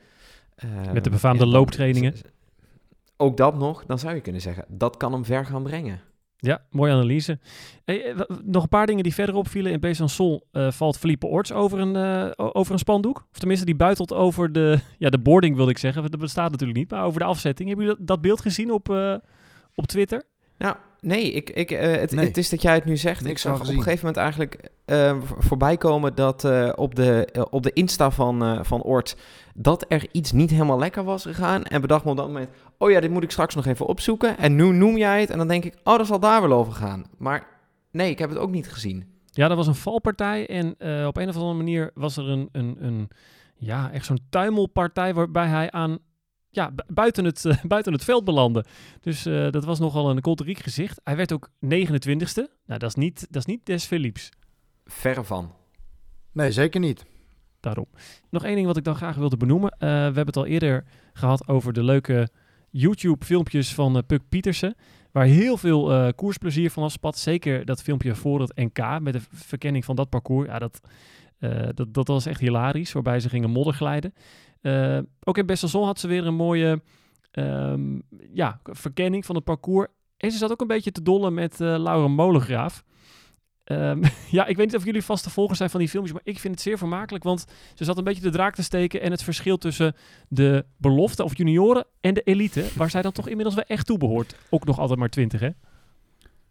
Met 0.92 1.04
de 1.04 1.10
befaamde 1.10 1.38
dan- 1.38 1.48
looptrainingen. 1.48 2.14
Ook 3.20 3.36
dat 3.36 3.58
nog, 3.58 3.84
dan 3.86 3.98
zou 3.98 4.14
je 4.14 4.20
kunnen 4.20 4.40
zeggen, 4.40 4.64
dat 4.68 4.96
kan 4.96 5.12
hem 5.12 5.24
ver 5.24 5.46
gaan 5.46 5.62
brengen. 5.62 6.00
Ja, 6.40 6.62
mooie 6.70 6.92
analyse. 6.92 7.38
Hey, 7.84 8.04
eh, 8.04 8.20
nog 8.44 8.62
een 8.62 8.68
paar 8.68 8.86
dingen 8.86 9.02
die 9.02 9.14
verder 9.14 9.34
opvielen. 9.34 9.72
In 9.72 9.80
Besançon 9.80 10.40
eh 10.52 10.70
valt 10.70 10.98
Philippe 10.98 11.26
Orts 11.26 11.52
over 11.52 11.78
een, 11.78 11.96
eh, 11.96 12.46
over 12.52 12.72
een 12.72 12.78
spandoek. 12.78 13.26
Of 13.32 13.38
tenminste, 13.38 13.66
die 13.66 13.76
buitelt 13.76 14.12
over 14.12 14.52
de, 14.52 14.78
ja, 14.98 15.10
de 15.10 15.18
boarding, 15.18 15.56
wilde 15.56 15.70
ik 15.70 15.78
zeggen. 15.78 16.10
Dat 16.10 16.20
bestaat 16.20 16.50
natuurlijk 16.50 16.78
niet, 16.78 16.90
maar 16.90 17.04
over 17.04 17.20
de 17.20 17.26
afzetting. 17.26 17.68
Hebben 17.68 17.86
jullie 17.86 18.00
dat, 18.00 18.08
dat 18.08 18.20
beeld 18.22 18.40
gezien 18.40 18.72
op, 18.72 18.90
eh, 18.90 19.14
op 19.74 19.86
Twitter? 19.86 20.22
Nou, 20.58 20.76
nee, 21.00 21.32
ik, 21.32 21.50
ik, 21.50 21.68
het, 21.68 22.10
Nee. 22.10 22.26
het 22.26 22.36
is 22.36 22.48
dat 22.48 22.62
jij 22.62 22.74
het 22.74 22.84
nu 22.84 22.96
zegt. 22.96 23.20
Niks 23.20 23.32
ik 23.32 23.38
zag 23.38 23.60
op 23.60 23.66
een 23.66 23.82
gegeven 23.82 23.98
moment 23.98 24.16
eigenlijk 24.16 24.70
voorbij 25.38 25.76
komen 25.76 26.14
dat 26.14 26.44
eh, 26.44 26.72
op, 26.74 26.94
de, 26.94 27.46
op 27.50 27.62
de 27.62 27.72
Insta 27.72 28.10
van, 28.10 28.42
eh 28.42 28.58
van 28.62 28.82
Ort 28.82 29.16
dat 29.54 29.84
er 29.88 30.06
iets 30.12 30.32
niet 30.32 30.50
helemaal 30.50 30.78
lekker 30.78 31.04
was 31.04 31.22
gegaan. 31.22 31.64
En 31.64 31.80
bedacht 31.80 32.04
me 32.04 32.10
op 32.10 32.16
dat 32.16 32.26
moment, 32.26 32.48
oh 32.78 32.90
ja, 32.90 33.00
dit 33.00 33.10
moet 33.10 33.22
ik 33.22 33.30
straks 33.30 33.54
nog 33.54 33.66
even 33.66 33.86
opzoeken. 33.86 34.38
En 34.38 34.54
nu 34.56 34.72
noem 34.72 34.96
jij 34.96 35.20
het 35.20 35.30
en 35.30 35.38
dan 35.38 35.48
denk 35.48 35.64
ik, 35.64 35.74
oh, 35.84 35.96
dat 35.98 36.06
zal 36.06 36.20
daar 36.20 36.40
wel 36.42 36.52
over 36.52 36.72
gaan. 36.72 37.04
Maar 37.18 37.46
nee, 37.90 38.10
ik 38.10 38.18
heb 38.18 38.28
het 38.30 38.38
ook 38.38 38.50
niet 38.50 38.68
gezien. 38.72 39.16
Ja, 39.30 39.48
dat 39.48 39.56
was 39.56 39.66
een 39.66 39.74
valpartij. 39.74 40.46
En 40.48 40.74
eh, 40.78 41.06
op 41.06 41.16
een 41.16 41.28
of 41.28 41.34
andere 41.36 41.54
manier 41.54 41.90
was 41.94 42.16
er 42.16 42.28
een, 42.28 42.48
een, 42.52 42.76
een 42.84 43.08
ja, 43.56 43.90
echt 43.92 44.04
zo'n 44.04 44.20
tuimelpartij 44.30 45.14
waarbij 45.14 45.46
hij 45.46 45.70
aan, 45.70 45.98
ja, 46.50 46.70
bu- 46.70 46.82
buiten, 46.94 47.24
het, 47.24 47.44
eh, 47.44 47.64
buiten 47.74 47.92
het 47.92 48.04
veld 48.04 48.24
belandde. 48.24 48.64
Dus 49.00 49.26
eh, 49.26 49.50
dat 49.50 49.64
was 49.64 49.78
nogal 49.78 50.10
een 50.10 50.20
kolderiek 50.20 50.58
gezicht. 50.58 51.00
Hij 51.04 51.16
werd 51.16 51.32
ook 51.32 51.48
29ste. 51.64 52.44
Nou, 52.66 52.78
dat 52.78 52.82
is 52.82 52.94
niet, 52.94 53.20
dat 53.30 53.36
is 53.36 53.44
niet 53.46 53.66
Des 53.66 53.84
Philips. 53.84 54.28
Verre 54.84 55.24
van. 55.24 55.52
Nee, 56.32 56.52
zeker 56.52 56.80
niet. 56.80 57.04
daarom. 57.60 57.86
Nog 58.30 58.44
één 58.44 58.54
ding 58.54 58.66
wat 58.66 58.76
ik 58.76 58.84
dan 58.84 58.96
graag 58.96 59.16
wilde 59.16 59.36
benoemen. 59.36 59.70
Eh, 59.70 59.78
we 59.88 59.94
hebben 59.94 60.26
het 60.26 60.36
al 60.36 60.46
eerder 60.46 60.84
gehad 61.12 61.48
over 61.48 61.72
de 61.72 61.82
leuke 61.84 62.28
YouTube-filmpjes 62.70 63.74
van 63.74 63.96
uh, 63.96 64.02
Puk 64.06 64.22
Pietersen. 64.28 64.74
Waar 65.12 65.24
heel 65.24 65.56
veel 65.56 65.92
uh, 65.92 66.08
koersplezier 66.16 66.70
van 66.70 66.82
afspat. 66.82 67.18
Zeker 67.18 67.64
dat 67.64 67.82
filmpje 67.82 68.14
voor 68.14 68.40
het 68.40 68.56
NK 68.56 69.00
met 69.00 69.12
de 69.12 69.20
verkenning 69.30 69.84
van 69.84 69.96
dat 69.96 70.08
parcours. 70.08 70.48
Ja, 70.48 70.58
dat, 70.58 70.80
dat, 71.74 71.94
dat 71.94 72.08
was 72.08 72.26
echt 72.26 72.40
hilarisch. 72.40 72.92
Waarbij 72.92 73.20
ze 73.20 73.28
gingen 73.28 73.50
modderglijden. 73.50 74.14
ook 75.24 75.38
in 75.38 75.46
Besselsol 75.46 75.84
had 75.84 75.98
ze 75.98 76.08
weer 76.08 76.26
een 76.26 76.34
mooie 76.34 76.82
um, 77.32 78.02
ja, 78.32 78.60
verkenning 78.62 79.26
van 79.26 79.34
het 79.34 79.44
parcours. 79.44 79.88
En 80.16 80.30
ze 80.30 80.38
zat 80.38 80.50
ook 80.50 80.60
een 80.60 80.66
beetje 80.66 80.92
te 80.92 81.02
dollen 81.02 81.34
met 81.34 81.58
Laura 81.58 82.08
Molengraaf. 82.08 82.84
Um, 83.72 84.00
ja, 84.30 84.46
ik 84.46 84.56
weet 84.56 84.66
niet 84.66 84.76
of 84.76 84.84
jullie 84.84 85.02
vaste 85.02 85.30
volgers 85.30 85.58
zijn 85.58 85.70
van 85.70 85.80
die 85.80 85.88
filmpjes, 85.88 86.14
maar 86.14 86.24
ik 86.24 86.38
vind 86.38 86.54
het 86.54 86.62
zeer 86.62 86.78
vermakelijk, 86.78 87.24
want 87.24 87.44
ze 87.74 87.84
zat 87.84 87.98
een 87.98 88.04
beetje 88.04 88.22
de 88.22 88.30
draak 88.30 88.54
te 88.54 88.62
steken 88.62 89.00
en 89.00 89.10
het 89.10 89.22
verschil 89.22 89.58
tussen 89.58 89.96
de 90.28 90.64
belofte 90.76 91.24
of 91.24 91.36
junioren 91.36 91.86
en 92.00 92.14
de 92.14 92.22
elite, 92.22 92.64
waar 92.76 92.90
zij 92.90 93.02
dan 93.02 93.12
toch 93.12 93.28
inmiddels 93.28 93.54
wel 93.54 93.64
echt 93.64 93.86
toe 93.86 93.98
behoort. 93.98 94.34
Ook 94.50 94.64
nog 94.64 94.78
altijd 94.78 94.98
maar 94.98 95.08
twintig, 95.08 95.40
hè? 95.40 95.50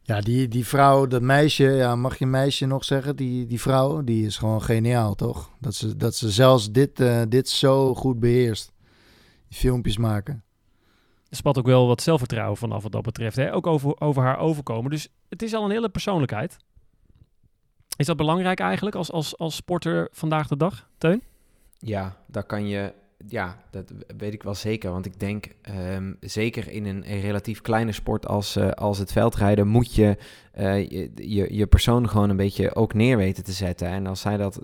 Ja, 0.01 0.21
die, 0.21 0.47
die 0.47 0.65
vrouw, 0.67 1.07
dat 1.07 1.21
meisje, 1.21 1.63
ja, 1.63 1.95
mag 1.95 2.17
je 2.19 2.25
meisje 2.25 2.65
nog 2.65 2.83
zeggen? 2.86 3.15
Die, 3.15 3.45
die 3.45 3.62
vrouw, 3.62 4.03
die 4.03 4.25
is 4.25 4.38
gewoon 4.38 4.62
geniaal, 4.62 5.15
toch? 5.15 5.51
Dat 5.59 5.75
ze, 5.75 5.95
dat 5.95 6.15
ze 6.15 6.31
zelfs 6.31 6.71
dit, 6.71 7.00
uh, 7.00 7.21
dit 7.29 7.50
zo 7.50 7.95
goed 7.95 8.19
beheerst. 8.19 8.74
Die 9.47 9.57
filmpjes 9.57 9.97
maken. 9.97 10.43
Er 11.29 11.38
spat 11.38 11.57
ook 11.57 11.65
wel 11.65 11.88
wat 11.88 12.01
zelfvertrouwen 12.01 12.57
vanaf 12.57 12.83
wat 12.83 12.91
dat 12.91 13.01
betreft. 13.01 13.36
Hè? 13.36 13.53
Ook 13.53 13.67
over, 13.67 14.00
over 14.01 14.24
haar 14.24 14.39
overkomen. 14.39 14.91
Dus 14.91 15.07
het 15.29 15.41
is 15.41 15.53
al 15.53 15.63
een 15.63 15.71
hele 15.71 15.89
persoonlijkheid. 15.89 16.57
Is 17.98 18.06
dat 18.06 18.17
belangrijk 18.17 18.60
eigenlijk 18.60 18.96
als, 18.96 19.12
als, 19.12 19.38
als 19.38 19.56
sporter 19.56 20.08
vandaag 20.12 20.48
de 20.48 20.58
dag, 20.58 20.89
Teun? 20.98 21.22
Ja, 21.79 22.17
daar 22.25 22.44
kan 22.44 22.67
je. 22.67 22.94
Ja, 23.27 23.63
dat 23.72 23.94
weet 24.17 24.34
ik 24.34 24.44
wel 24.44 24.56
zeker. 24.56 24.91
Want 24.91 25.06
ik 25.06 25.20
denk, 25.20 25.48
um, 25.94 26.17
zeker 26.20 26.72
in 26.72 26.86
een, 26.86 27.03
relatief 27.03 27.62
kleine 27.62 27.91
sport 27.91 28.27
als, 28.27 28.58
uh, 28.58 28.70
als 28.70 28.98
het 28.98 29.12
veldrijden, 29.12 29.67
moet 29.67 29.96
je, 29.96 30.17
uh, 30.60 30.89
je, 30.89 31.12
je 31.15 31.56
je 31.56 31.67
persoon 31.67 32.10
gewoon 32.10 32.29
een 32.29 32.38
beetje 32.38 32.75
ook 32.75 32.94
neer 32.94 33.17
weten 33.17 33.44
te 33.44 33.51
zetten. 33.51 33.88
En 33.88 34.08
als 34.08 34.22
zij 34.22 34.38
dat 34.38 34.62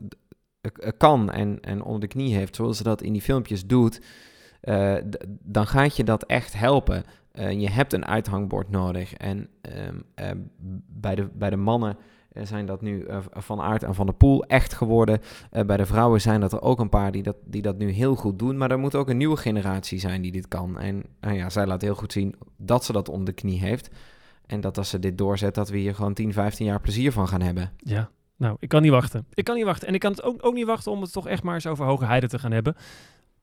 kan 0.98 1.32
en, 1.32 1.60
en 1.62 1.84
onder 1.84 2.00
de 2.00 2.08
knie 2.08 2.36
heeft, 2.36 2.56
zoals 2.56 2.78
ze 2.78 2.84
dat 2.84 3.02
in 3.02 3.14
die 3.14 3.22
filmpjes 3.22 3.66
doet, 3.66 4.02
dan 5.42 5.68
gaat 5.68 5.96
je 5.96 6.04
dat 6.04 6.24
echt 6.24 6.54
helpen. 6.54 7.04
je 7.34 7.70
hebt 7.70 7.94
een 7.94 8.06
uithangbord 8.06 8.70
nodig. 8.70 9.14
En 9.14 9.50
um, 10.20 10.44
bij, 10.88 11.16
de, 11.16 11.30
bij 11.34 11.50
de 11.50 11.56
mannen 11.56 11.98
eh, 11.98 12.04
zijn 12.42 12.66
dat 12.66 12.82
nu 12.82 13.06
uh, 13.06 13.18
Van 13.32 13.62
Aert 13.62 13.84
en 13.84 13.96
Van 13.96 14.06
der 14.06 14.16
Poel 14.16 14.44
echt 14.44 14.74
geworden. 14.74 15.22
Uh, 15.52 15.64
bij 15.64 15.78
de 15.78 15.86
vrouwen 15.86 16.22
zijn 16.22 16.40
dat 16.40 16.54
er 16.54 16.62
ook 16.62 16.80
een 16.80 16.90
paar 16.90 17.12
die 17.12 17.24
dat, 17.24 17.36
die 17.46 17.62
dat 17.62 17.78
nu 17.78 17.90
heel 17.92 18.16
goed 18.16 18.40
doen. 18.40 18.58
Maar 18.58 18.72
er 18.72 18.80
moet 18.80 18.96
ook 18.96 19.10
een 19.10 19.18
nieuwe 19.18 19.38
generatie 19.38 20.00
zijn 20.00 20.22
die 20.22 20.32
dit 20.32 20.48
kan. 20.48 20.80
En 20.80 21.04
ja, 21.20 21.50
zij 21.50 21.66
laat 21.66 21.82
heel 21.82 21.96
goed 21.96 22.12
zien 22.12 22.36
dat 22.58 22.86
ze 22.86 22.92
dat 22.92 23.10
onder 23.10 23.26
de 23.26 23.42
knie 23.42 23.60
heeft. 23.60 23.90
En 24.46 24.62
dat 24.62 24.78
als 24.78 24.90
ze 24.90 25.00
dit 25.00 25.18
doorzet, 25.18 25.56
dat 25.56 25.70
we 25.70 25.78
hier 25.78 25.96
gewoon 25.96 26.14
10, 26.14 26.34
15 26.34 26.66
jaar 26.66 26.82
plezier 26.82 27.12
van 27.12 27.28
gaan 27.28 27.42
hebben. 27.42 27.72
Ja, 27.78 28.10
nou, 28.38 28.56
ik 28.60 28.70
kan 28.70 28.82
niet 28.82 28.92
wachten. 28.92 29.26
Ik 29.34 29.44
kan 29.44 29.56
niet 29.56 29.66
wachten. 29.66 29.88
En 29.88 29.94
ik 29.94 30.00
kan 30.00 30.12
het 30.12 30.24
ook, 30.24 30.46
ook 30.46 30.54
niet 30.54 30.66
wachten 30.66 30.92
om 30.92 31.02
het 31.02 31.12
toch 31.12 31.28
echt 31.28 31.44
maar 31.44 31.54
eens 31.54 31.68
over 31.68 31.86
Hoge 31.86 32.06
Heide 32.06 32.28
te 32.28 32.40
gaan 32.40 32.52
hebben. 32.52 32.76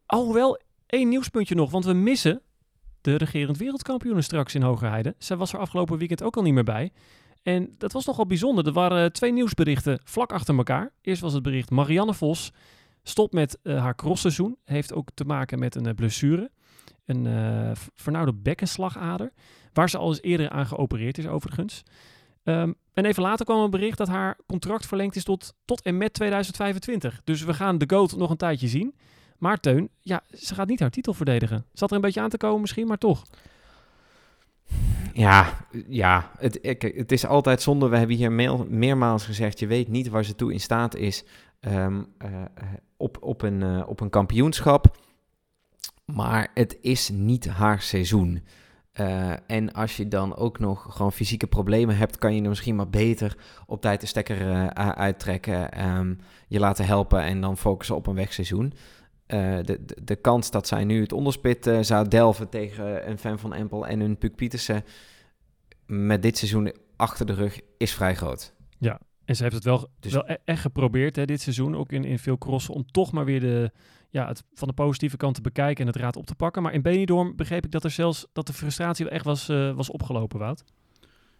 Alhoewel, 0.06 0.60
één 0.86 1.08
nieuwspuntje 1.08 1.54
nog, 1.54 1.70
want 1.70 1.84
we 1.84 1.92
missen 1.92 2.42
de 3.00 3.16
regerend 3.16 3.56
wereldkampioenen 3.56 4.24
straks 4.24 4.54
in 4.54 4.62
Hoge 4.62 4.86
Heide. 4.86 5.14
Zij 5.18 5.36
was 5.36 5.52
er 5.52 5.58
afgelopen 5.58 5.98
weekend 5.98 6.22
ook 6.22 6.36
al 6.36 6.42
niet 6.42 6.54
meer 6.54 6.64
bij. 6.64 6.92
En 7.42 7.74
dat 7.78 7.92
was 7.92 8.04
nogal 8.04 8.26
bijzonder. 8.26 8.66
Er 8.66 8.72
waren 8.72 9.12
twee 9.12 9.32
nieuwsberichten 9.32 10.00
vlak 10.04 10.32
achter 10.32 10.56
elkaar. 10.56 10.92
Eerst 11.00 11.22
was 11.22 11.32
het 11.32 11.42
bericht 11.42 11.70
Marianne 11.70 12.14
Vos 12.14 12.52
stopt 13.02 13.32
met 13.32 13.58
uh, 13.62 13.80
haar 13.80 13.94
crossseizoen. 13.94 14.56
Heeft 14.64 14.94
ook 14.94 15.08
te 15.14 15.24
maken 15.24 15.58
met 15.58 15.74
een 15.74 15.86
uh, 15.86 15.94
blessure. 15.94 16.50
Een 17.04 17.24
uh, 17.24 17.70
vernauwde 17.94 18.34
bekkenslagader. 18.34 19.32
Waar 19.72 19.90
ze 19.90 19.98
al 19.98 20.08
eens 20.08 20.22
eerder 20.22 20.50
aan 20.50 20.66
geopereerd 20.66 21.18
is 21.18 21.26
overigens. 21.26 21.82
Um, 22.44 22.74
en 22.94 23.04
even 23.04 23.22
later 23.22 23.44
kwam 23.44 23.60
een 23.60 23.70
bericht 23.70 23.98
dat 23.98 24.08
haar 24.08 24.38
contract 24.46 24.86
verlengd 24.86 25.16
is 25.16 25.24
tot, 25.24 25.54
tot 25.64 25.82
en 25.82 25.96
met 25.96 26.12
2025. 26.12 27.20
Dus 27.24 27.42
we 27.42 27.54
gaan 27.54 27.78
de 27.78 27.84
GOAT 27.88 28.16
nog 28.16 28.30
een 28.30 28.36
tijdje 28.36 28.68
zien. 28.68 28.94
Maar 29.38 29.60
Teun, 29.60 29.90
ja, 30.00 30.22
ze 30.30 30.54
gaat 30.54 30.68
niet 30.68 30.80
haar 30.80 30.90
titel 30.90 31.14
verdedigen. 31.14 31.64
Zat 31.72 31.90
er 31.90 31.96
een 31.96 32.02
beetje 32.02 32.20
aan 32.20 32.30
te 32.30 32.36
komen 32.36 32.60
misschien, 32.60 32.86
maar 32.86 32.98
toch. 32.98 33.22
Ja, 35.20 35.66
ja 35.88 36.30
het, 36.38 36.58
het 36.96 37.12
is 37.12 37.26
altijd 37.26 37.62
zonde. 37.62 37.88
We 37.88 37.96
hebben 37.96 38.16
hier 38.16 38.32
meermaals 38.68 39.24
gezegd: 39.24 39.58
je 39.58 39.66
weet 39.66 39.88
niet 39.88 40.08
waar 40.08 40.24
ze 40.24 40.34
toe 40.34 40.52
in 40.52 40.60
staat 40.60 40.94
is 40.94 41.24
um, 41.60 42.06
uh, 42.24 42.28
op, 42.96 43.16
op, 43.20 43.42
een, 43.42 43.60
uh, 43.60 43.88
op 43.88 44.00
een 44.00 44.10
kampioenschap. 44.10 44.96
Maar 46.04 46.48
het 46.54 46.78
is 46.80 47.08
niet 47.08 47.48
haar 47.48 47.80
seizoen. 47.80 48.42
Uh, 49.00 49.32
en 49.46 49.72
als 49.72 49.96
je 49.96 50.08
dan 50.08 50.36
ook 50.36 50.58
nog 50.58 50.86
gewoon 50.88 51.12
fysieke 51.12 51.46
problemen 51.46 51.96
hebt, 51.96 52.18
kan 52.18 52.34
je 52.34 52.42
er 52.42 52.48
misschien 52.48 52.76
maar 52.76 52.90
beter 52.90 53.36
op 53.66 53.80
tijd 53.80 54.00
de 54.00 54.06
stekker 54.06 54.72
uittrekken, 54.74 55.86
um, 55.86 56.18
je 56.48 56.58
laten 56.58 56.84
helpen 56.84 57.22
en 57.22 57.40
dan 57.40 57.56
focussen 57.56 57.96
op 57.96 58.06
een 58.06 58.14
wegseizoen. 58.14 58.72
Uh, 59.32 59.56
de, 59.56 59.84
de, 59.84 59.96
de, 60.04 60.16
kans 60.16 60.50
dat 60.50 60.66
zij 60.66 60.84
nu 60.84 61.00
het 61.00 61.12
onderspit 61.12 61.66
uh, 61.66 61.78
zou 61.80 62.08
delven 62.08 62.48
tegen 62.48 63.10
een 63.10 63.18
fan 63.18 63.38
van 63.38 63.54
Empel 63.54 63.86
en 63.86 64.00
een 64.00 64.18
Puk 64.18 64.36
Pietersen 64.36 64.84
met 65.86 66.22
dit 66.22 66.38
seizoen 66.38 66.72
achter 66.96 67.26
de 67.26 67.34
rug 67.34 67.60
is 67.76 67.92
vrij 67.92 68.14
groot. 68.14 68.54
Ja, 68.78 69.00
en 69.24 69.36
ze 69.36 69.42
heeft 69.42 69.54
het 69.54 69.64
wel, 69.64 69.88
dus... 70.00 70.12
wel 70.12 70.30
e-, 70.30 70.36
echt 70.44 70.60
geprobeerd 70.60 71.16
hè, 71.16 71.24
dit 71.24 71.40
seizoen, 71.40 71.76
ook 71.76 71.92
in, 71.92 72.04
in 72.04 72.18
veel 72.18 72.38
crossen, 72.38 72.74
om 72.74 72.90
toch 72.90 73.12
maar 73.12 73.24
weer 73.24 73.40
de, 73.40 73.70
ja, 74.08 74.26
het 74.26 74.44
van 74.54 74.68
de 74.68 74.74
positieve 74.74 75.16
kant 75.16 75.34
te 75.34 75.40
bekijken 75.40 75.86
en 75.86 75.92
het 75.92 76.02
raad 76.02 76.16
op 76.16 76.26
te 76.26 76.34
pakken. 76.34 76.62
Maar 76.62 76.72
in 76.72 76.82
Benidorm 76.82 77.36
begreep 77.36 77.64
ik 77.64 77.70
dat 77.70 77.84
er 77.84 77.90
zelfs 77.90 78.26
dat 78.32 78.46
de 78.46 78.52
frustratie 78.52 79.08
echt 79.08 79.24
was, 79.24 79.48
uh, 79.48 79.74
was 79.74 79.90
opgelopen, 79.90 80.38
Wout. 80.38 80.64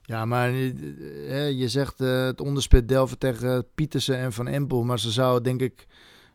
Ja, 0.03 0.25
maar 0.25 0.51
je 0.53 1.69
zegt 1.69 1.99
het 1.99 2.41
onderspit 2.41 2.89
delven 2.89 3.19
tegen 3.19 3.67
Pietersen 3.75 4.17
en 4.17 4.33
Van 4.33 4.49
Empel, 4.49 4.85
maar 4.85 4.99
ze 4.99 5.11
zou 5.11 5.41
denk 5.41 5.61
ik 5.61 5.87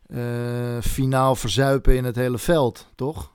uh, 0.07 0.81
finaal 0.81 1.35
verzuipen 1.35 1.95
in 1.95 2.03
het 2.03 2.15
hele 2.15 2.37
veld, 2.37 2.87
toch? 2.95 3.33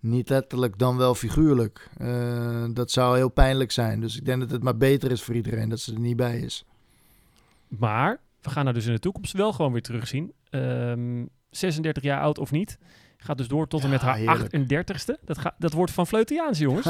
Niet 0.00 0.28
letterlijk, 0.28 0.78
dan 0.78 0.96
wel 0.96 1.14
figuurlijk. 1.14 1.90
Uh, 2.00 2.64
dat 2.72 2.90
zou 2.90 3.16
heel 3.16 3.28
pijnlijk 3.28 3.72
zijn. 3.72 4.00
Dus 4.00 4.16
ik 4.16 4.24
denk 4.24 4.40
dat 4.40 4.50
het 4.50 4.62
maar 4.62 4.76
beter 4.76 5.10
is 5.10 5.22
voor 5.22 5.34
iedereen 5.34 5.68
dat 5.68 5.80
ze 5.80 5.92
er 5.92 6.00
niet 6.00 6.16
bij 6.16 6.38
is. 6.38 6.64
Maar 7.68 8.20
we 8.40 8.50
gaan 8.50 8.64
haar 8.64 8.74
dus 8.74 8.86
in 8.86 8.92
de 8.92 8.98
toekomst 8.98 9.32
wel 9.32 9.52
gewoon 9.52 9.72
weer 9.72 9.82
terugzien. 9.82 10.32
Um, 10.50 11.28
36 11.50 12.02
jaar 12.02 12.20
oud 12.20 12.38
of 12.38 12.50
niet. 12.50 12.78
Gaat 13.16 13.38
dus 13.38 13.48
door 13.48 13.66
tot 13.66 13.82
en 13.82 13.90
met 13.90 14.00
haar 14.00 14.16
heerlijk. 14.16 14.56
38ste. 14.56 15.24
Dat, 15.24 15.38
gaat, 15.38 15.54
dat 15.58 15.72
wordt 15.72 15.92
van 15.92 16.06
Fleutiaans, 16.06 16.58
jongens. 16.68 16.88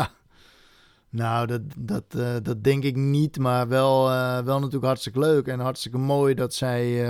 Nou, 1.08 1.46
dat, 1.46 1.60
dat, 1.78 2.04
uh, 2.16 2.34
dat 2.42 2.64
denk 2.64 2.84
ik 2.84 2.96
niet. 2.96 3.38
Maar 3.38 3.68
wel, 3.68 4.10
uh, 4.10 4.38
wel 4.38 4.56
natuurlijk 4.56 4.84
hartstikke 4.84 5.18
leuk. 5.18 5.46
En 5.46 5.60
hartstikke 5.60 5.98
mooi 5.98 6.34
dat 6.34 6.54
zij 6.54 7.04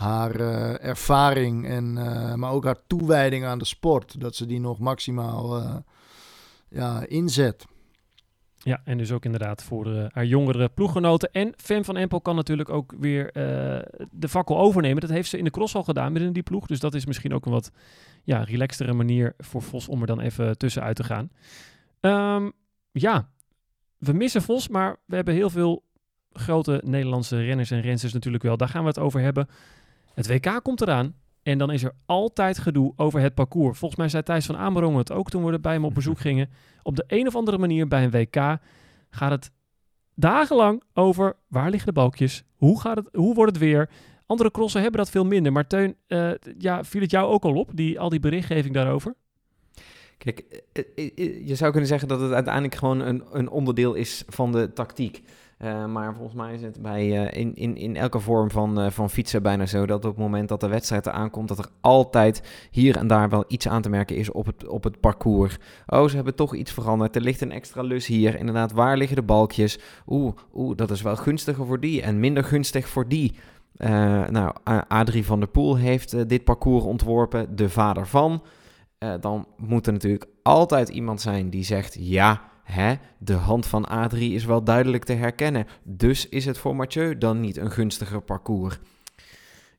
haar 0.00 0.40
uh, 0.40 0.84
ervaring 0.84 1.66
en 1.66 1.96
uh, 1.96 2.34
maar 2.34 2.50
ook 2.50 2.64
haar 2.64 2.86
toewijding 2.86 3.44
aan 3.44 3.58
de 3.58 3.64
sport, 3.64 4.20
dat 4.20 4.36
ze 4.36 4.46
die 4.46 4.60
nog 4.60 4.78
maximaal 4.78 5.58
uh, 5.58 5.76
ja, 6.68 7.04
inzet. 7.06 7.64
Ja, 8.56 8.80
en 8.84 8.98
dus 8.98 9.12
ook 9.12 9.24
inderdaad 9.24 9.62
voor 9.62 10.10
haar 10.12 10.24
jongere 10.24 10.68
ploeggenoten. 10.68 11.32
En 11.32 11.52
Fem 11.56 11.84
van 11.84 11.96
Empel 11.96 12.20
kan 12.20 12.36
natuurlijk 12.36 12.68
ook 12.68 12.94
weer 12.98 13.30
de 14.10 14.28
fakkel 14.28 14.58
overnemen. 14.58 15.00
Dat 15.00 15.10
heeft 15.10 15.28
ze 15.28 15.38
in 15.38 15.44
de 15.44 15.50
cross 15.50 15.74
al 15.74 15.82
gedaan 15.82 16.12
binnen 16.12 16.32
die 16.32 16.42
ploeg. 16.42 16.66
Dus 16.66 16.80
dat 16.80 16.94
is 16.94 17.06
misschien 17.06 17.34
ook 17.34 17.46
een 17.46 17.52
wat 17.52 17.70
ja, 18.22 18.42
relaxtere 18.42 18.92
manier 18.92 19.34
voor 19.38 19.62
Vos 19.62 19.88
om 19.88 20.00
er 20.00 20.06
dan 20.06 20.20
even 20.20 20.58
tussenuit 20.58 20.96
te 20.96 21.04
gaan. 21.04 21.30
Um, 22.00 22.52
ja, 22.92 23.28
we 23.98 24.12
missen 24.12 24.42
Vos, 24.42 24.68
maar 24.68 24.96
we 25.04 25.14
hebben 25.14 25.34
heel 25.34 25.50
veel 25.50 25.84
grote 26.32 26.80
Nederlandse 26.84 27.44
renners 27.44 27.70
en 27.70 27.80
rensters 27.80 28.12
natuurlijk 28.12 28.42
wel. 28.42 28.56
Daar 28.56 28.68
gaan 28.68 28.82
we 28.82 28.88
het 28.88 28.98
over 28.98 29.20
hebben. 29.20 29.48
Het 30.14 30.26
WK 30.26 30.60
komt 30.62 30.80
eraan. 30.80 31.14
En 31.42 31.58
dan 31.58 31.70
is 31.70 31.82
er 31.82 31.94
altijd 32.06 32.58
gedoe 32.58 32.92
over 32.96 33.20
het 33.20 33.34
parcours. 33.34 33.78
Volgens 33.78 34.00
mij 34.00 34.08
zei 34.08 34.22
Thijs 34.22 34.46
van 34.46 34.56
Amerongen 34.56 34.98
het 34.98 35.12
ook 35.12 35.30
toen 35.30 35.44
we 35.44 35.60
bij 35.60 35.72
hem 35.72 35.84
op 35.84 35.94
bezoek 35.94 36.20
gingen. 36.26 36.50
Op 36.82 36.96
de 36.96 37.04
een 37.06 37.26
of 37.26 37.36
andere 37.36 37.58
manier 37.58 37.88
bij 37.88 38.04
een 38.04 38.10
WK 38.10 38.58
gaat 39.10 39.30
het 39.30 39.50
dagenlang 40.14 40.82
over 40.94 41.36
waar 41.48 41.70
liggen 41.70 41.94
de 41.94 42.00
balkjes? 42.00 42.44
Hoe, 42.56 42.80
gaat 42.80 42.96
het, 42.96 43.08
hoe 43.12 43.34
wordt 43.34 43.52
het 43.52 43.60
weer? 43.60 43.90
Andere 44.26 44.50
crossen 44.50 44.82
hebben 44.82 45.00
dat 45.00 45.10
veel 45.10 45.24
minder. 45.24 45.52
Maar 45.52 45.66
Teun, 45.66 45.96
uh, 46.08 46.30
ja, 46.58 46.84
viel 46.84 47.00
het 47.00 47.10
jou 47.10 47.32
ook 47.32 47.44
al 47.44 47.54
op, 47.54 47.70
die, 47.74 48.00
al 48.00 48.08
die 48.08 48.20
berichtgeving 48.20 48.74
daarover? 48.74 49.14
Kijk, 50.18 50.62
eh, 50.72 50.84
eh, 50.96 51.46
je 51.46 51.54
zou 51.54 51.70
kunnen 51.70 51.88
zeggen 51.88 52.08
dat 52.08 52.20
het 52.20 52.32
uiteindelijk 52.32 52.74
gewoon 52.74 53.00
een, 53.00 53.22
een 53.32 53.48
onderdeel 53.48 53.94
is 53.94 54.24
van 54.26 54.52
de 54.52 54.72
tactiek. 54.72 55.22
Uh, 55.64 55.86
maar 55.86 56.14
volgens 56.14 56.36
mij 56.36 56.54
is 56.54 56.62
het 56.62 56.82
bij, 56.82 57.06
uh, 57.06 57.40
in, 57.40 57.54
in, 57.54 57.76
in 57.76 57.96
elke 57.96 58.20
vorm 58.20 58.50
van, 58.50 58.80
uh, 58.80 58.90
van 58.90 59.10
fietsen 59.10 59.42
bijna 59.42 59.66
zo 59.66 59.86
dat 59.86 60.04
op 60.04 60.10
het 60.10 60.20
moment 60.20 60.48
dat 60.48 60.60
de 60.60 60.68
wedstrijd 60.68 61.06
er 61.06 61.12
aankomt, 61.12 61.48
dat 61.48 61.58
er 61.58 61.68
altijd 61.80 62.68
hier 62.70 62.96
en 62.96 63.06
daar 63.06 63.28
wel 63.28 63.44
iets 63.48 63.68
aan 63.68 63.82
te 63.82 63.88
merken 63.88 64.16
is 64.16 64.30
op 64.30 64.46
het, 64.46 64.68
op 64.68 64.84
het 64.84 65.00
parcours. 65.00 65.58
Oh, 65.86 66.08
ze 66.08 66.14
hebben 66.14 66.34
toch 66.34 66.54
iets 66.54 66.72
veranderd. 66.72 67.16
Er 67.16 67.22
ligt 67.22 67.40
een 67.40 67.52
extra 67.52 67.82
lus 67.82 68.06
hier. 68.06 68.38
Inderdaad, 68.38 68.72
waar 68.72 68.96
liggen 68.96 69.16
de 69.16 69.22
balkjes? 69.22 69.78
Oeh, 70.06 70.36
oeh, 70.54 70.76
dat 70.76 70.90
is 70.90 71.02
wel 71.02 71.16
gunstiger 71.16 71.66
voor 71.66 71.80
die 71.80 72.02
en 72.02 72.20
minder 72.20 72.44
gunstig 72.44 72.88
voor 72.88 73.08
die. 73.08 73.34
Eh, 73.76 74.28
nou, 74.28 74.54
Adrie 74.88 75.24
van 75.24 75.38
der 75.40 75.48
Poel 75.48 75.76
heeft 75.76 76.12
eh, 76.12 76.20
dit 76.26 76.44
parcours 76.44 76.84
ontworpen, 76.84 77.56
de 77.56 77.68
vader 77.68 78.06
van. 78.06 78.42
Eh, 78.98 79.14
dan 79.20 79.46
moet 79.56 79.86
er 79.86 79.92
natuurlijk 79.92 80.26
altijd 80.42 80.88
iemand 80.88 81.20
zijn 81.20 81.50
die 81.50 81.64
zegt: 81.64 81.96
ja, 81.98 82.42
hè, 82.70 82.94
de 83.18 83.32
hand 83.32 83.66
van 83.66 83.88
Adrie 83.88 84.34
is 84.34 84.44
wel 84.44 84.64
duidelijk 84.64 85.04
te 85.04 85.12
herkennen. 85.12 85.66
Dus 85.82 86.28
is 86.28 86.44
het 86.44 86.58
voor 86.58 86.76
Mathieu 86.76 87.18
dan 87.18 87.40
niet 87.40 87.56
een 87.56 87.70
gunstiger 87.70 88.20
parcours? 88.20 88.78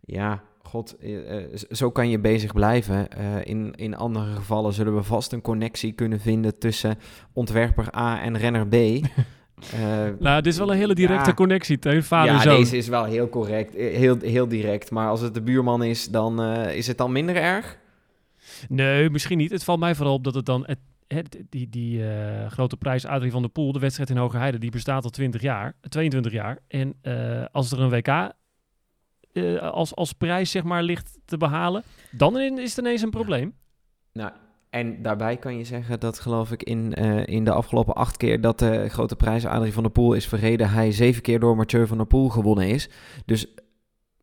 Ja, 0.01 0.43
god, 0.71 0.97
eh, 0.99 1.37
eh, 1.37 1.45
zo 1.69 1.91
kan 1.91 2.09
je 2.09 2.19
bezig 2.19 2.53
blijven. 2.53 3.09
Eh, 3.09 3.25
in, 3.43 3.73
in 3.75 3.95
andere 3.95 4.35
gevallen 4.35 4.73
zullen 4.73 4.95
we 4.95 5.03
vast 5.03 5.31
een 5.31 5.41
connectie 5.41 5.91
kunnen 5.91 6.19
vinden 6.19 6.57
tussen 6.57 6.97
ontwerper 7.33 7.95
A 7.95 8.21
en 8.21 8.37
renner 8.37 8.67
B. 8.67 8.75
Nou, 10.19 10.41
dit 10.41 10.53
is 10.53 10.57
wel 10.57 10.71
een 10.71 10.77
hele 10.77 10.95
directe 10.95 11.29
ja. 11.29 11.35
connectie, 11.35 11.79
Teun. 11.79 12.03
Vader 12.03 12.33
ja, 12.33 12.41
zoon. 12.41 12.57
deze 12.57 12.77
is 12.77 12.87
wel 12.87 13.03
heel 13.03 13.29
correct, 13.29 13.75
heel, 13.75 14.17
heel 14.19 14.47
direct. 14.47 14.91
Maar 14.91 15.07
als 15.07 15.21
het 15.21 15.33
de 15.33 15.41
buurman 15.41 15.83
is, 15.83 16.07
dan 16.07 16.43
is 16.67 16.87
het 16.87 16.97
dan 16.97 17.11
minder 17.11 17.35
erg? 17.35 17.77
Nee, 18.69 19.09
misschien 19.09 19.37
niet. 19.37 19.51
Het 19.51 19.63
valt 19.63 19.79
mij 19.79 19.95
vooral 19.95 20.13
op 20.13 20.23
dat 20.23 20.33
het 20.33 20.45
dan... 20.45 20.67
Die 21.49 21.69
die 21.69 22.09
eh, 22.09 22.51
grote 22.51 22.77
prijs 22.77 23.05
Adrie 23.05 23.31
van 23.31 23.41
der 23.41 23.51
Poel, 23.51 23.71
de 23.71 23.79
wedstrijd 23.79 24.09
in 24.09 24.17
Hogerheide, 24.17 24.57
die 24.57 24.71
bestaat 24.71 25.03
al 25.03 25.09
20 25.09 25.41
jaar, 25.41 25.75
22 25.89 26.31
jaar. 26.31 26.57
En 26.67 26.93
eh, 27.01 27.45
als 27.51 27.71
er 27.71 27.79
een 27.79 27.89
WK 27.89 28.07
eh, 28.07 29.71
als, 29.71 29.95
als 29.95 30.13
prijs 30.13 30.51
zeg 30.51 30.63
maar 30.63 30.83
ligt 30.83 31.19
te 31.25 31.37
behalen, 31.37 31.83
dan 32.11 32.37
is 32.37 32.69
het 32.69 32.77
ineens 32.77 33.01
een 33.01 33.09
probleem. 33.09 33.53
Nou, 34.13 34.31
en 34.69 35.01
daarbij 35.01 35.37
kan 35.37 35.57
je 35.57 35.63
zeggen 35.63 35.99
dat 35.99 36.19
geloof 36.19 36.51
ik 36.51 36.63
in, 36.63 36.93
in 37.25 37.43
de 37.43 37.51
afgelopen 37.51 37.95
acht 37.95 38.17
keer 38.17 38.41
dat 38.41 38.59
de 38.59 38.89
grote 38.89 39.15
prijs 39.15 39.45
Adrie 39.45 39.73
van 39.73 39.83
der 39.83 39.91
Poel 39.91 40.13
is 40.13 40.27
verreden, 40.27 40.69
hij 40.69 40.91
zeven 40.91 41.21
keer 41.21 41.39
door 41.39 41.55
Mathieu 41.55 41.87
van 41.87 41.97
der 41.97 42.05
Poel 42.05 42.29
gewonnen 42.29 42.67
is. 42.67 42.89
Dus 43.25 43.47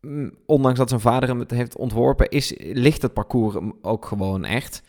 mm, 0.01 0.33
ondanks 0.45 0.79
dat 0.79 0.89
zijn 0.89 1.01
vader 1.01 1.29
hem 1.29 1.39
het 1.39 1.51
heeft 1.51 1.77
ontworpen, 1.77 2.29
is, 2.29 2.53
ligt 2.57 3.01
het 3.01 3.13
parcours 3.13 3.55
ook 3.81 4.05
gewoon 4.05 4.45
echt. 4.45 4.83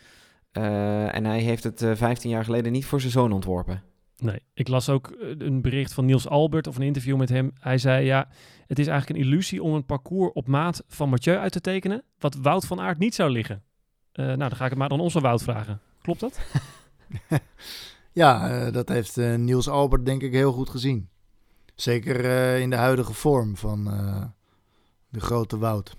Eh, 0.51 1.15
en 1.15 1.25
hij 1.25 1.39
heeft 1.39 1.63
het 1.63 1.81
eh 1.81 1.95
15 1.95 2.29
jaar 2.29 2.43
geleden 2.43 2.71
niet 2.71 2.85
voor 2.85 2.99
zijn 2.99 3.11
zoon 3.11 3.31
ontworpen. 3.31 3.83
Nee, 4.17 4.39
ik 4.53 4.67
las 4.67 4.89
ook 4.89 5.07
eh, 5.11 5.29
een 5.37 5.61
bericht 5.61 5.93
van 5.93 6.05
Niels 6.05 6.27
Albert 6.27 6.67
of 6.67 6.75
een 6.75 6.81
interview 6.81 7.17
met 7.17 7.29
hem. 7.29 7.51
Hij 7.59 7.77
zei 7.77 8.05
ja, 8.05 8.27
het 8.67 8.79
is 8.79 8.87
eigenlijk 8.87 9.19
een 9.19 9.25
illusie 9.25 9.63
om 9.63 9.73
een 9.73 9.85
parcours 9.85 10.33
op 10.33 10.47
maat 10.47 10.83
van 10.87 11.09
Mathieu 11.09 11.37
uit 11.37 11.51
te 11.51 11.61
tekenen, 11.61 12.03
wat 12.19 12.35
Wout 12.35 12.65
van 12.65 12.79
Aert 12.79 12.97
niet 12.97 13.15
zou 13.15 13.29
liggen. 13.29 13.63
Eh, 14.11 14.25
nou, 14.25 14.37
dan 14.37 14.55
ga 14.55 14.63
ik 14.63 14.69
het 14.69 14.79
maar 14.79 14.89
aan 14.89 14.99
onze 14.99 15.21
Wout 15.21 15.43
vragen. 15.43 15.81
Klopt 16.01 16.19
dat? 16.19 16.39
Ja, 18.13 18.71
dat 18.71 18.89
heeft 18.89 19.17
eh, 19.17 19.35
Niels 19.35 19.69
Albert 19.69 20.05
denk 20.05 20.21
ik 20.21 20.31
heel 20.31 20.51
goed 20.51 20.69
gezien. 20.69 21.09
Zeker 21.75 22.25
eh, 22.25 22.59
in 22.59 22.69
de 22.69 22.75
huidige 22.75 23.13
vorm 23.13 23.57
van 23.57 23.91
eh, 23.91 24.23
de 25.09 25.19
grote 25.19 25.57
Wout. 25.57 25.97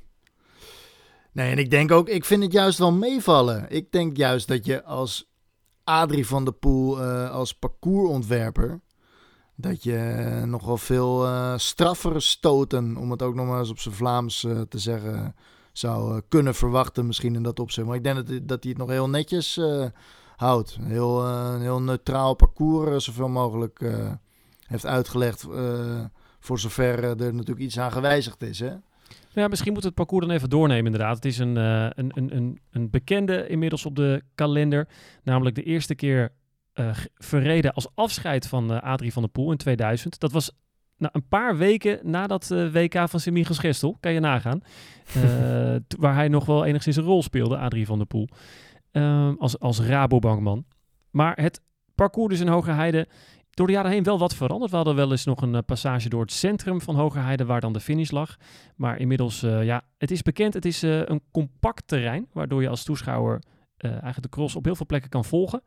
Nee, 1.32 1.50
en 1.50 1.58
ik 1.58 1.70
denk 1.70 1.90
ook, 1.90 2.08
ik 2.08 2.24
vind 2.24 2.42
het 2.42 2.52
juist 2.52 2.78
wel 2.78 2.92
meevallen. 2.92 3.66
Ik 3.68 3.92
denk 3.92 4.16
juist 4.16 4.48
dat 4.48 4.66
je 4.66 4.84
als 4.84 5.30
Adrie 5.84 6.26
van 6.26 6.44
der 6.44 6.54
Poel, 6.54 7.00
eh, 7.00 7.30
als 7.30 7.54
parcoursontwerper, 7.54 8.80
dat 9.56 9.82
je 9.82 10.42
nog 10.46 10.64
wel 10.64 10.76
veel 10.76 11.24
eh 11.26 11.54
straffere 11.56 12.20
stoten, 12.20 12.96
om 12.96 13.10
het 13.10 13.22
ook 13.22 13.34
nog 13.34 13.46
maar 13.46 13.58
eens 13.58 13.70
op 13.70 13.78
zijn 13.78 13.94
Vlaams 13.94 14.44
eh, 14.44 14.60
te 14.60 14.78
zeggen, 14.78 15.34
zou 15.72 16.20
kunnen 16.28 16.54
verwachten 16.54 17.06
misschien 17.06 17.34
in 17.34 17.42
dat 17.42 17.60
opzicht. 17.60 17.86
Maar 17.86 17.96
ik 17.96 18.04
denk 18.04 18.16
dat, 18.16 18.26
dat 18.26 18.62
hij 18.62 18.72
het 18.72 18.78
nog 18.80 18.88
heel 18.88 19.08
netjes 19.08 19.60
houdt. 20.36 20.76
Heel, 20.80 21.26
heel 21.58 21.82
neutraal 21.82 22.34
parcours, 22.34 23.04
zoveel 23.04 23.28
mogelijk 23.28 23.80
heeft 24.66 24.86
uitgelegd. 24.86 25.46
voor 26.40 26.58
zover 26.58 27.04
er 27.04 27.16
natuurlijk 27.16 27.58
iets 27.58 27.78
aan 27.78 27.92
gewijzigd 27.92 28.42
is. 28.42 28.58
Hè? 28.58 28.74
Ja, 29.34 29.48
misschien 29.48 29.72
moet 29.72 29.84
het 29.84 29.94
parcours 29.94 30.26
dan 30.26 30.34
even 30.34 30.50
doornemen 30.50 30.84
inderdaad. 30.84 31.14
Het 31.14 31.24
is 31.24 31.38
een, 31.38 31.56
eh, 31.56 31.86
een, 31.90 32.10
een, 32.14 32.36
een, 32.36 32.60
een 32.70 32.90
bekende 32.90 33.46
inmiddels 33.48 33.86
op 33.86 33.96
de 33.96 34.22
kalender. 34.34 34.88
Namelijk 35.22 35.54
de 35.54 35.62
eerste 35.62 35.94
keer 35.94 36.32
eh, 36.72 36.96
verreden 37.14 37.72
als 37.72 37.88
afscheid 37.94 38.48
van 38.48 38.72
eh, 38.72 38.82
Adrie 38.82 39.12
van 39.12 39.22
der 39.22 39.30
Poel 39.30 39.50
in 39.50 39.56
2000. 39.56 40.18
Dat 40.18 40.32
was 40.32 40.52
nou, 40.96 41.12
een 41.14 41.28
paar 41.28 41.56
weken 41.56 41.98
na 42.02 42.26
dat 42.26 42.48
WK 42.48 43.08
van 43.08 43.20
Sint-Michels 43.20 43.58
Gestel. 43.58 43.96
Kan 44.00 44.12
je 44.12 44.20
nagaan. 44.20 44.60
Waar 45.98 46.14
hij 46.14 46.28
nog 46.28 46.44
wel 46.44 46.64
enigszins 46.64 46.96
een 46.96 47.04
rol 47.04 47.22
speelde, 47.22 47.56
Adrie 47.56 47.86
van 47.86 47.98
der 47.98 48.06
Poel. 48.06 48.28
Ehm, 48.90 49.34
als, 49.38 49.58
als 49.58 49.80
Rabobankman. 49.80 50.64
Maar 51.10 51.36
het 51.40 51.60
parcours 51.94 52.30
dus 52.30 52.40
in 52.40 52.52
Hogerheide 52.52 53.08
door 53.54 53.66
de 53.66 53.72
jaren 53.72 53.90
heen 53.90 54.02
wel 54.02 54.18
wat 54.18 54.34
veranderd. 54.34 54.70
We 54.70 54.76
hadden 54.76 54.94
wel 54.94 55.10
eens 55.10 55.24
nog 55.24 55.42
een 55.42 55.54
eh, 55.54 55.62
passage 55.66 56.08
door 56.08 56.20
het 56.20 56.32
centrum 56.32 56.80
van 56.80 56.94
Hogerheide 56.94 57.44
waar 57.44 57.60
dan 57.60 57.72
de 57.72 57.80
finish 57.80 58.10
lag. 58.10 58.36
Maar 58.76 58.98
inmiddels, 58.98 59.42
eh, 59.42 59.64
ja, 59.64 59.82
het 59.98 60.10
is 60.10 60.22
bekend, 60.22 60.54
het 60.54 60.64
is 60.64 60.82
eh, 60.82 61.00
een 61.04 61.22
compact 61.30 61.88
terrein, 61.88 62.26
waardoor 62.32 62.62
je 62.62 62.68
als 62.68 62.84
toeschouwer 62.84 63.42
eh, 63.76 63.90
eigenlijk 63.90 64.22
de 64.22 64.28
cross 64.28 64.56
op 64.56 64.64
heel 64.64 64.76
veel 64.76 64.86
plekken 64.86 65.10
kan 65.10 65.24
volgen. 65.24 65.62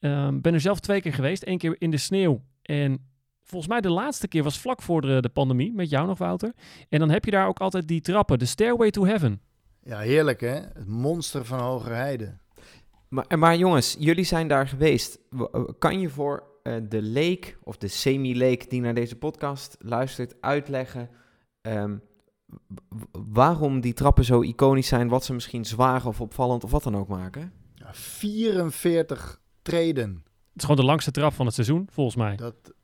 Ehm 0.00 0.40
ben 0.40 0.54
er 0.54 0.60
zelf 0.60 0.80
twee 0.80 1.00
keer 1.00 1.14
geweest, 1.14 1.42
één 1.42 1.58
keer 1.58 1.76
in 1.78 1.90
de 1.90 1.96
sneeuw 1.96 2.42
en 2.62 2.98
volgens 3.42 3.70
mij 3.70 3.80
de 3.80 3.90
laatste 3.90 4.28
keer 4.28 4.42
was 4.42 4.58
vlak 4.58 4.82
voor 4.82 5.00
de, 5.00 5.20
de 5.20 5.28
pandemie, 5.28 5.72
met 5.72 5.90
jou 5.90 6.06
nog 6.06 6.18
Wouter. 6.18 6.52
En 6.88 6.98
dan 6.98 7.10
heb 7.10 7.24
je 7.24 7.30
daar 7.30 7.46
ook 7.46 7.60
altijd 7.60 7.88
die 7.88 8.00
trappen, 8.00 8.38
de 8.38 8.44
Stairway 8.44 8.90
to 8.90 9.04
Heaven. 9.04 9.40
Ja, 9.82 9.98
heerlijk 9.98 10.40
hè. 10.40 10.54
Het 10.54 10.86
monster 10.86 11.44
van 11.44 11.60
Hogerheide. 11.60 12.38
Maar, 13.08 13.38
maar 13.38 13.56
jongens, 13.56 13.96
jullie 13.98 14.24
zijn 14.24 14.48
daar 14.48 14.68
geweest. 14.68 15.18
Kan 15.78 16.00
je 16.00 16.08
voor 16.08 16.53
eh, 16.64 16.74
de 16.88 17.02
leek 17.02 17.58
of 17.62 17.76
de 17.76 17.88
semi-leek 17.88 18.70
die 18.70 18.80
naar 18.80 18.94
deze 18.94 19.16
podcast 19.16 19.76
luistert 19.78 20.34
uitleggen 20.40 21.10
ehm, 21.60 21.96
waarom 23.32 23.80
die 23.80 23.92
trappen 23.92 24.24
zo 24.24 24.42
iconisch 24.42 24.88
zijn, 24.88 25.08
wat 25.08 25.24
ze 25.24 25.32
misschien 25.32 25.64
zwaar 25.64 26.06
of 26.06 26.20
opvallend 26.20 26.64
of 26.64 26.70
wat 26.70 26.82
dan 26.82 26.96
ook 26.96 27.08
maken? 27.08 27.52
Ja, 27.74 27.94
44 27.94 29.40
treden. 29.62 30.10
Het 30.52 30.56
is 30.56 30.62
gewoon 30.62 30.76
de 30.76 30.84
langste 30.84 31.10
trap 31.10 31.32
van 31.32 31.46
het 31.46 31.54
seizoen, 31.54 31.88
volgens 31.90 32.16
mij. 32.16 32.36
Dat, 32.36 32.74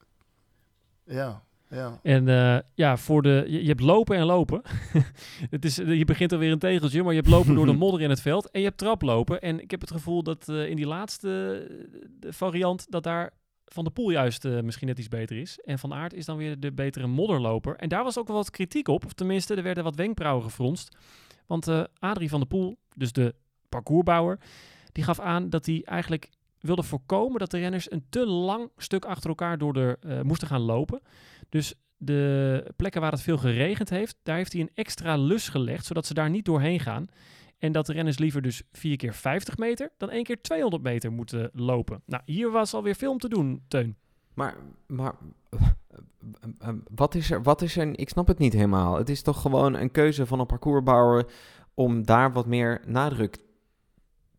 ja, 1.04 1.44
ja. 1.68 2.00
En 2.02 2.28
eh, 2.28 2.58
ja, 2.74 2.96
voor 2.96 3.22
de, 3.22 3.44
je, 3.48 3.62
je 3.62 3.68
hebt 3.68 3.80
lopen 3.80 4.16
en 4.16 4.24
lopen. 4.24 4.62
het 5.50 5.64
is, 5.64 5.76
je 5.76 6.04
begint 6.04 6.32
alweer 6.32 6.52
een 6.52 6.58
tegeltje, 6.58 7.02
maar 7.02 7.12
je 7.12 7.20
hebt 7.20 7.32
lopen 7.32 7.54
door 7.54 7.66
de 7.66 7.72
modder 7.84 8.00
in 8.00 8.10
het 8.10 8.20
veld. 8.20 8.50
En 8.50 8.60
je 8.60 8.66
hebt 8.66 8.78
traplopen. 8.78 9.40
En 9.40 9.60
ik 9.60 9.70
heb 9.70 9.80
het 9.80 9.90
gevoel 9.90 10.22
dat 10.22 10.48
eh, 10.48 10.68
in 10.68 10.76
die 10.76 10.86
laatste 10.86 11.66
variant, 12.20 12.90
dat 12.90 13.02
daar 13.02 13.38
Van 13.72 13.84
de 13.84 13.90
Poel 13.90 14.10
juist 14.10 14.44
eh, 14.44 14.60
misschien 14.60 14.86
net 14.86 14.98
iets 14.98 15.08
beter 15.08 15.36
is. 15.36 15.58
En 15.64 15.78
Van 15.78 15.94
Aert 15.94 16.12
is 16.12 16.24
dan 16.24 16.36
weer 16.36 16.60
de 16.60 16.72
betere 16.72 17.06
modderloper. 17.06 17.76
En 17.76 17.88
daar 17.88 18.04
was 18.04 18.18
ook 18.18 18.26
wel 18.26 18.36
wat 18.36 18.50
kritiek 18.50 18.88
op. 18.88 19.04
Of 19.04 19.12
tenminste, 19.12 19.54
er 19.54 19.62
werden 19.62 19.84
wat 19.84 19.94
wenkbrauwen 19.94 20.44
gefronst. 20.44 20.96
Want 21.46 21.68
eh, 21.68 21.84
Adrie 21.98 22.28
van 22.28 22.38
der 22.38 22.48
Poel, 22.48 22.78
dus 22.94 23.12
de 23.12 23.34
parcoursbouwer, 23.68 24.38
die 24.92 25.04
gaf 25.04 25.20
aan 25.20 25.50
dat 25.50 25.66
hij 25.66 25.82
eigenlijk 25.84 26.30
wilde 26.60 26.82
voorkomen 26.82 27.38
dat 27.38 27.50
de 27.50 27.58
renners 27.58 27.90
een 27.90 28.06
te 28.08 28.26
lang 28.26 28.70
stuk 28.76 29.04
achter 29.04 29.28
elkaar 29.28 29.58
door 29.58 29.72
de, 29.72 29.96
eh, 30.00 30.20
moesten 30.20 30.48
gaan 30.48 30.60
lopen. 30.60 31.00
Dus 31.48 31.74
de 31.96 32.72
plekken 32.76 33.00
waar 33.00 33.12
het 33.12 33.22
veel 33.22 33.38
geregend 33.38 33.90
heeft, 33.90 34.16
daar 34.22 34.36
heeft 34.36 34.52
hij 34.52 34.60
een 34.62 34.70
extra 34.74 35.16
lus 35.16 35.48
gelegd, 35.48 35.86
zodat 35.86 36.06
ze 36.06 36.14
daar 36.14 36.30
niet 36.30 36.44
doorheen 36.44 36.80
gaan. 36.80 37.06
En 37.60 37.72
dat 37.72 37.86
de 37.86 37.92
renners 37.92 38.18
liever 38.18 38.42
dus 38.42 38.62
4 38.72 38.96
keer 38.96 39.14
50 39.14 39.56
meter 39.56 39.90
dan 39.96 40.10
1 40.10 40.24
keer 40.24 40.40
200 40.40 40.82
meter 40.82 41.12
moeten 41.12 41.50
lopen. 41.52 42.02
Nou, 42.06 42.22
hier 42.24 42.50
was 42.50 42.74
alweer 42.74 42.94
veel 42.94 43.10
om 43.10 43.18
te 43.18 43.28
doen, 43.28 43.62
Teun. 43.68 43.96
Maar, 44.34 44.56
maar 44.86 45.14
wat 46.94 47.14
is 47.14 47.30
er? 47.30 47.42
Wat 47.42 47.62
is 47.62 47.76
er? 47.76 47.98
Ik 47.98 48.08
snap 48.08 48.26
het 48.26 48.38
niet 48.38 48.52
helemaal. 48.52 48.96
Het 48.96 49.08
is 49.08 49.22
toch 49.22 49.40
gewoon 49.40 49.74
een 49.74 49.90
keuze 49.90 50.26
van 50.26 50.40
een 50.40 50.46
parcoursbouwer 50.46 51.26
om 51.74 52.04
daar 52.04 52.32
wat 52.32 52.46
meer 52.46 52.80
nadruk 52.86 53.38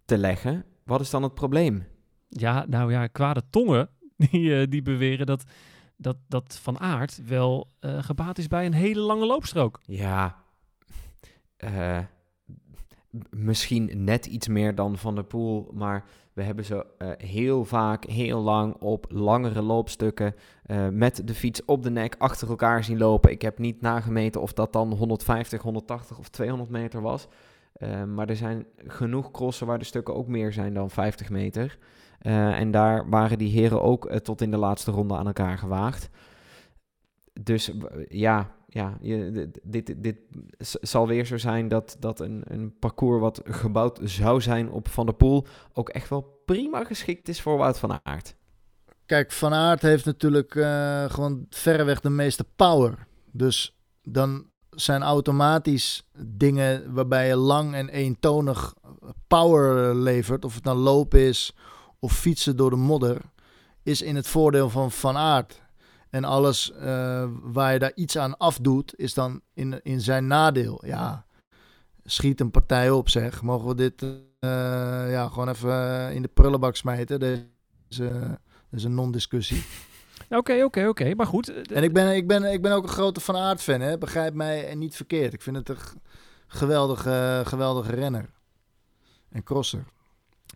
te 0.05 0.17
leggen. 0.17 0.65
Wat 0.83 1.01
is 1.01 1.09
dan 1.09 1.23
het 1.23 1.33
probleem? 1.33 1.85
Ja, 2.27 2.65
nou 2.67 2.91
ja, 2.91 3.07
kwade 3.07 3.43
tongen 3.49 3.89
die, 4.31 4.59
eh, 4.59 4.67
die 4.69 4.81
beweren 4.81 5.25
dat, 5.25 5.43
dat, 5.95 6.17
dat 6.27 6.59
Van 6.61 6.79
Aert 6.79 7.25
wel 7.25 7.67
eh, 7.79 8.03
gebaat 8.03 8.37
is 8.37 8.47
bij 8.47 8.65
een 8.65 8.73
hele 8.73 9.01
lange 9.01 9.25
loopstrook. 9.25 9.79
Ja, 9.83 10.43
eh, 11.57 11.99
misschien 13.29 13.91
net 13.93 14.25
iets 14.25 14.47
meer 14.47 14.75
dan 14.75 14.97
Van 14.97 15.15
der 15.15 15.23
Poel, 15.23 15.69
maar 15.73 16.03
we 16.33 16.43
hebben 16.43 16.65
ze 16.65 16.85
eh, 16.97 17.09
heel 17.17 17.65
vaak, 17.65 18.05
heel 18.05 18.41
lang 18.41 18.75
op 18.75 19.05
langere 19.09 19.61
loopstukken 19.61 20.35
eh, 20.65 20.87
met 20.87 21.27
de 21.27 21.33
fiets 21.33 21.65
op 21.65 21.83
de 21.83 21.89
nek 21.89 22.15
achter 22.17 22.49
elkaar 22.49 22.83
zien 22.83 22.97
lopen. 22.97 23.31
Ik 23.31 23.41
heb 23.41 23.57
niet 23.57 23.81
nagemeten 23.81 24.41
of 24.41 24.53
dat 24.53 24.73
dan 24.73 24.93
150, 24.93 25.61
180 25.61 26.17
of 26.17 26.29
200 26.29 26.69
meter 26.69 27.01
was. 27.01 27.27
Eh, 27.73 28.03
maar 28.03 28.29
er 28.29 28.35
zijn 28.35 28.65
genoeg 28.77 29.31
crossen 29.31 29.67
waar 29.67 29.79
de 29.79 29.85
stukken 29.85 30.15
ook 30.15 30.27
meer 30.27 30.53
zijn 30.53 30.73
dan 30.73 30.89
50 30.89 31.29
meter. 31.29 31.77
En 32.21 32.71
daar 32.71 33.09
waren 33.09 33.37
die 33.37 33.51
heren 33.51 33.81
ook 33.81 34.11
tot 34.11 34.41
in 34.41 34.51
de 34.51 34.57
laatste 34.57 34.91
ronde 34.91 35.15
aan 35.15 35.27
elkaar 35.27 35.57
gewaagd. 35.57 36.09
Dus 37.33 37.71
ja, 38.07 38.51
ja 38.73 38.97
je, 39.01 39.49
dit, 39.63 39.93
dit 39.97 40.17
zal 40.81 41.07
weer 41.07 41.25
zo 41.25 41.37
zijn 41.37 41.67
dat, 41.67 41.97
dat 41.99 42.19
een, 42.19 42.41
een 42.45 42.73
parcours 42.79 43.19
wat 43.19 43.41
gebouwd 43.43 43.99
zou 44.03 44.41
zijn 44.41 44.71
op 44.71 44.87
Van 44.87 45.05
der 45.05 45.15
Poel 45.15 45.45
ook 45.73 45.89
echt 45.89 46.09
wel 46.09 46.41
prima 46.45 46.83
geschikt 46.83 47.27
is 47.27 47.41
voor 47.41 47.57
Wout 47.57 47.79
van 47.79 47.99
Aert. 48.03 48.35
Kijk, 49.05 49.31
Van 49.31 49.53
Aert 49.53 49.81
heeft 49.81 50.05
natuurlijk 50.05 50.55
eh, 50.55 51.05
gewoon 51.09 51.45
verreweg 51.49 51.99
de 51.99 52.09
meeste 52.09 52.45
power. 52.55 53.07
Dus 53.31 53.77
dan 54.01 54.45
zijn 54.69 55.01
automatisch 55.01 56.09
dingen 56.17 56.93
waarbij 56.93 57.27
je 57.27 57.35
lang 57.35 57.73
en 57.73 57.89
eentonig 57.89 58.73
power 59.27 59.95
levert. 59.95 60.45
Of 60.45 60.55
het 60.55 60.63
nou 60.63 60.77
lopen 60.77 61.19
is 61.19 61.55
of 61.99 62.13
fietsen 62.13 62.57
door 62.57 62.69
de 62.69 62.75
modder. 62.75 63.21
Is 63.83 64.01
in 64.01 64.15
het 64.15 64.27
voordeel 64.27 64.69
van 64.69 64.91
Van 64.91 65.17
Aert. 65.17 65.61
En 66.11 66.23
alles 66.23 66.71
eh, 66.71 67.27
waar 67.41 67.73
je 67.73 67.79
daar 67.79 67.91
iets 67.95 68.17
aan 68.17 68.37
afdoet, 68.37 68.93
is 68.95 69.13
dan 69.13 69.41
in, 69.53 69.79
in 69.83 70.01
zijn 70.01 70.27
nadeel. 70.27 70.85
Ja, 70.85 71.25
schiet 72.03 72.39
een 72.39 72.51
partij 72.51 72.89
op 72.89 73.09
zeg. 73.09 73.41
Mogen 73.41 73.67
we 73.67 73.75
dit 73.75 74.01
eh, 74.01 75.11
ja, 75.11 75.27
gewoon 75.27 75.49
even 75.49 75.71
eh, 75.71 76.15
in 76.15 76.21
de 76.21 76.27
prullenbak 76.27 76.75
smijten? 76.75 77.19
Deze, 77.19 78.09
dat 78.69 78.79
is 78.79 78.83
een 78.83 78.95
non-discussie. 78.95 79.63
Oké, 80.29 80.63
oké, 80.63 80.87
oké. 80.87 81.15
Maar 81.15 81.25
goed. 81.25 81.71
En 81.71 81.83
ik 81.83 81.93
ben, 81.93 82.15
ik, 82.15 82.27
ben, 82.27 82.43
ik 82.43 82.61
ben 82.61 82.71
ook 82.71 82.83
een 82.83 82.89
grote 82.89 83.19
Van 83.19 83.35
Aert 83.35 83.61
fan, 83.61 83.81
hè? 83.81 83.97
begrijp 83.97 84.33
mij 84.33 84.67
en 84.67 84.77
niet 84.77 84.95
verkeerd. 84.95 85.33
Ik 85.33 85.41
vind 85.41 85.55
het 85.55 85.69
een 85.69 85.77
geweldige, 86.47 87.41
geweldige 87.45 87.91
renner. 87.91 88.29
En 89.29 89.43
crosser. 89.43 89.83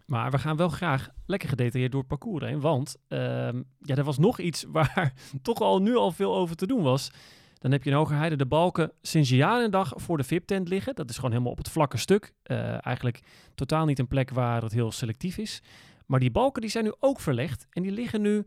Maar 0.06 0.32
we 0.32 0.38
gaan 0.38 0.58
wel 0.58 0.70
graag 0.70 1.10
lekker 1.26 1.50
gedetailleerd 1.50 1.92
door 1.92 2.00
het 2.00 2.10
parcours 2.10 2.46
heen. 2.46 2.60
Want 2.60 2.96
ehm, 3.08 3.62
ja, 3.80 3.96
er 3.96 4.04
was 4.04 4.18
nog 4.18 4.40
iets 4.40 4.66
waar 4.72 5.14
toch 5.42 5.60
al 5.60 5.82
nu 5.82 5.96
al 5.96 6.12
veel 6.12 6.36
over 6.36 6.56
te 6.56 6.68
doen 6.68 6.84
was. 6.84 7.12
Dan 7.60 7.72
heb 7.72 7.84
je 7.84 7.90
in 7.90 7.96
Hogerheide 7.96 8.36
de 8.36 8.46
balken 8.46 8.92
sinds 9.02 9.30
jaren 9.30 9.64
en 9.64 9.72
dag 9.72 9.94
voor 9.96 10.18
de 10.18 10.24
VIP-tent 10.24 10.68
liggen. 10.68 10.96
Dat 10.96 11.10
is 11.10 11.16
gewoon 11.16 11.32
helemaal 11.32 11.52
op 11.52 11.58
het 11.58 11.70
vlakke 11.70 11.98
stuk. 11.98 12.34
Eh, 12.44 12.86
eigenlijk 12.86 13.20
totaal 13.56 13.86
niet 13.86 14.00
een 14.00 14.08
plek 14.08 14.30
waar 14.30 14.62
het 14.62 14.72
heel 14.72 14.92
selectief 14.92 15.38
is. 15.38 15.62
Maar 16.06 16.20
die 16.20 16.32
balken 16.32 16.62
die 16.62 16.70
zijn 16.70 16.84
nu 16.84 16.94
ook 17.00 17.20
verlegd. 17.20 17.68
En 17.70 17.82
die 17.82 17.92
liggen 17.92 18.22
nu... 18.22 18.46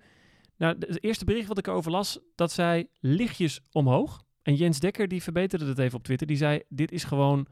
Nou, 0.56 0.76
het 0.78 1.02
eerste 1.02 1.24
bericht 1.24 1.48
wat 1.48 1.58
ik 1.58 1.66
erover 1.66 1.90
las, 1.90 2.18
dat 2.34 2.52
zei 2.52 2.88
lichtjes 3.00 3.60
omhoog. 3.72 4.22
En 4.42 4.54
Jens 4.54 4.80
Dekker 4.80 5.08
die 5.08 5.22
verbeterde 5.22 5.66
het 5.66 5.78
even 5.78 5.98
op 5.98 6.04
Twitter. 6.04 6.26
Die 6.26 6.36
zei, 6.36 6.62
dit 6.68 6.92
is 6.92 7.04
gewoon 7.04 7.46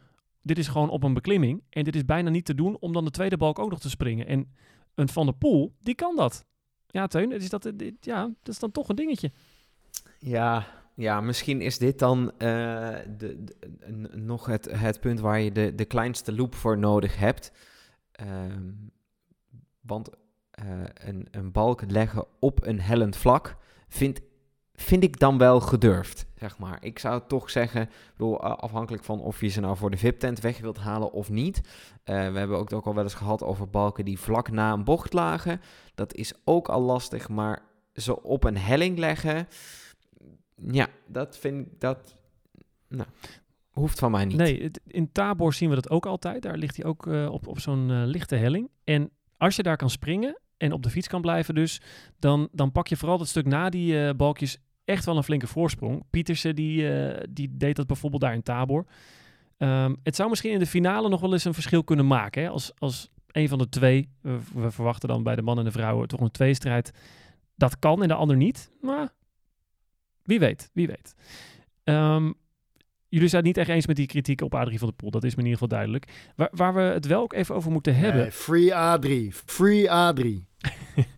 dit 0.46 0.59
is 0.59 0.68
gewoon 0.68 0.90
op 0.90 1.02
een 1.02 1.14
beklimming. 1.14 1.62
En 1.70 1.85
dit 1.85 1.94
is 1.94 2.04
bijna 2.04 2.30
niet 2.30 2.44
te 2.44 2.54
doen 2.54 2.76
om 2.80 2.92
dan 2.92 3.04
de 3.04 3.11
tweede 3.11 3.37
balk 3.37 3.59
ook 3.59 3.70
nog 3.70 3.80
te 3.80 3.90
springen. 3.90 4.26
En 4.26 4.52
een 4.94 5.09
Van 5.09 5.26
der 5.26 5.35
Poel, 5.35 5.74
die 5.80 5.94
kan 5.94 6.16
dat. 6.16 6.44
Ja, 6.87 7.06
Teun, 7.06 7.32
is 7.32 7.48
dat, 7.48 7.72
dit, 7.74 7.94
ja, 8.00 8.22
dat 8.22 8.54
is 8.54 8.59
dan 8.59 8.70
toch 8.70 8.88
een 8.88 8.96
dingetje. 8.96 9.30
Ja, 10.18 10.66
ja, 10.94 11.20
misschien 11.20 11.61
is 11.61 11.78
dit 11.78 11.98
dan 11.98 12.32
eh, 12.38 12.94
de, 13.18 13.44
nog 14.12 14.46
het, 14.46 14.70
het 14.70 15.00
punt 15.00 15.20
waar 15.20 15.40
je 15.40 15.52
de, 15.52 15.74
de 15.74 15.85
kleinste 15.85 16.35
loop 16.35 16.54
voor 16.54 16.78
nodig 16.78 17.16
hebt. 17.16 17.52
Ehm, 18.12 18.72
want 19.80 20.11
eh, 20.50 20.64
een, 20.94 21.28
een 21.30 21.52
balk 21.52 21.90
leggen 21.90 22.26
op 22.40 22.66
een 22.66 22.80
hellend 22.80 23.16
vlak 23.16 23.56
vind, 23.88 24.20
vind 24.76 25.02
ik 25.02 25.18
dan 25.18 25.38
wel 25.38 25.60
gedurfd, 25.60 26.26
zeg 26.34 26.58
maar. 26.58 26.78
Ik 26.80 26.98
zou 26.98 27.22
toch 27.28 27.50
zeggen, 27.50 27.90
bedoel, 28.16 28.40
afhankelijk 28.40 29.04
van 29.04 29.20
of 29.20 29.40
je 29.40 29.48
ze 29.48 29.60
nou 29.60 29.76
voor 29.76 29.90
de 29.90 29.96
VIP-tent 29.96 30.40
weg 30.40 30.58
wilt 30.58 30.78
halen 30.78 31.12
of 31.12 31.30
niet. 31.30 31.60
Eh, 32.04 32.14
we 32.32 32.38
hebben 32.38 32.58
ook, 32.58 32.72
ook 32.72 32.86
al 32.86 32.94
wel 32.94 33.02
eens 33.02 33.14
gehad 33.14 33.42
over 33.42 33.70
balken 33.70 34.04
die 34.04 34.18
vlak 34.18 34.50
na 34.50 34.72
een 34.72 34.84
bocht 34.84 35.12
lagen. 35.12 35.60
Dat 35.94 36.14
is 36.14 36.32
ook 36.44 36.68
al 36.68 36.80
lastig, 36.80 37.28
maar 37.28 37.62
ze 37.94 38.22
op 38.22 38.44
een 38.44 38.56
helling 38.56 38.98
leggen... 38.98 39.48
Ja, 40.70 40.86
dat 41.06 41.38
vind 41.38 41.66
ik, 41.66 41.80
dat, 41.80 42.14
nou, 42.88 43.08
hoeft 43.70 43.98
van 43.98 44.10
mij 44.10 44.24
niet. 44.24 44.36
Nee, 44.36 44.70
in 44.86 45.12
Tabor 45.12 45.52
zien 45.52 45.68
we 45.68 45.74
dat 45.74 45.90
ook 45.90 46.06
altijd. 46.06 46.42
Daar 46.42 46.56
ligt 46.56 46.76
hij 46.76 46.84
ook 46.84 47.06
eh, 47.06 47.28
op, 47.30 47.46
op 47.46 47.60
zo'n 47.60 47.90
eh, 47.90 48.02
lichte 48.04 48.36
helling. 48.36 48.70
En 48.84 49.10
als 49.36 49.56
je 49.56 49.62
daar 49.62 49.76
kan 49.76 49.90
springen 49.90 50.40
en 50.56 50.72
op 50.72 50.82
de 50.82 50.90
fiets 50.90 51.08
kan 51.08 51.20
blijven 51.20 51.54
dus, 51.54 51.80
dan, 52.18 52.48
dan 52.52 52.72
pak 52.72 52.86
je 52.86 52.96
vooral 52.96 53.18
dat 53.18 53.28
stuk 53.28 53.46
na 53.46 53.68
die 53.68 54.14
balkjes 54.14 54.58
echt 54.87 55.05
wel 55.05 55.16
een 55.16 55.22
flinke 55.22 55.46
voorsprong. 55.46 56.05
Pietersen 56.11 56.55
die, 56.55 56.94
eh, 56.94 57.25
die 57.31 57.57
deed 57.57 57.77
dat 57.77 57.87
bijvoorbeeld 57.87 58.22
daar 58.22 58.35
in 58.35 58.42
Tabor. 58.42 58.87
Ehm, 59.59 59.94
het 60.03 60.16
zou 60.16 60.29
misschien 60.29 60.53
in 60.53 60.59
de 60.59 60.66
finale 60.66 61.09
nog 61.09 61.20
wel 61.20 61.33
eens 61.33 61.44
een 61.44 61.55
verschil 61.55 61.85
kunnen 61.85 62.07
maken. 62.07 62.42
Hè? 62.42 62.49
Als, 62.49 62.72
als 62.79 63.11
een 63.27 63.49
van 63.49 63.59
de 63.59 63.68
twee, 63.68 64.09
we, 64.20 64.38
we 64.55 64.70
verwachten 64.70 65.09
dan 65.09 65.22
bij 65.22 65.37
de 65.37 65.42
mannen 65.42 65.64
en 65.64 65.70
de 65.70 65.79
vrouwen 65.79 66.09
toch 66.09 66.20
een 66.20 66.31
tweestrijd. 66.31 66.90
Dat 67.55 67.79
kan 67.79 68.03
en 68.03 68.09
de 68.09 68.14
ander 68.14 68.37
niet. 68.37 68.70
Maar 68.81 69.12
wie 70.22 70.38
weet, 70.38 70.70
wie 70.72 70.87
weet. 70.87 71.14
Ehm, 71.85 72.33
jullie 73.09 73.29
zijn 73.29 73.46
het 73.46 73.57
niet 73.57 73.66
echt 73.66 73.77
eens 73.77 73.87
met 73.87 73.96
die 73.96 74.07
kritiek 74.07 74.40
op 74.40 74.55
Adrie 74.55 74.79
van 74.79 74.88
der 74.88 74.96
Poel. 74.96 75.11
Dat 75.11 75.25
is 75.25 75.35
me 75.35 75.42
in 75.42 75.49
ieder 75.49 75.61
geval 75.61 75.77
duidelijk. 75.77 76.33
Waar, 76.37 76.51
waar 76.53 76.75
we 76.75 76.81
het 76.81 77.07
wel 77.07 77.22
ook 77.22 77.33
even 77.33 77.55
over 77.55 77.70
moeten 77.70 77.96
hebben. 77.96 78.20
Nee, 78.20 78.33
free 78.33 78.70
A3. 78.70 79.35
Free 79.44 79.88
A3. 79.88 80.44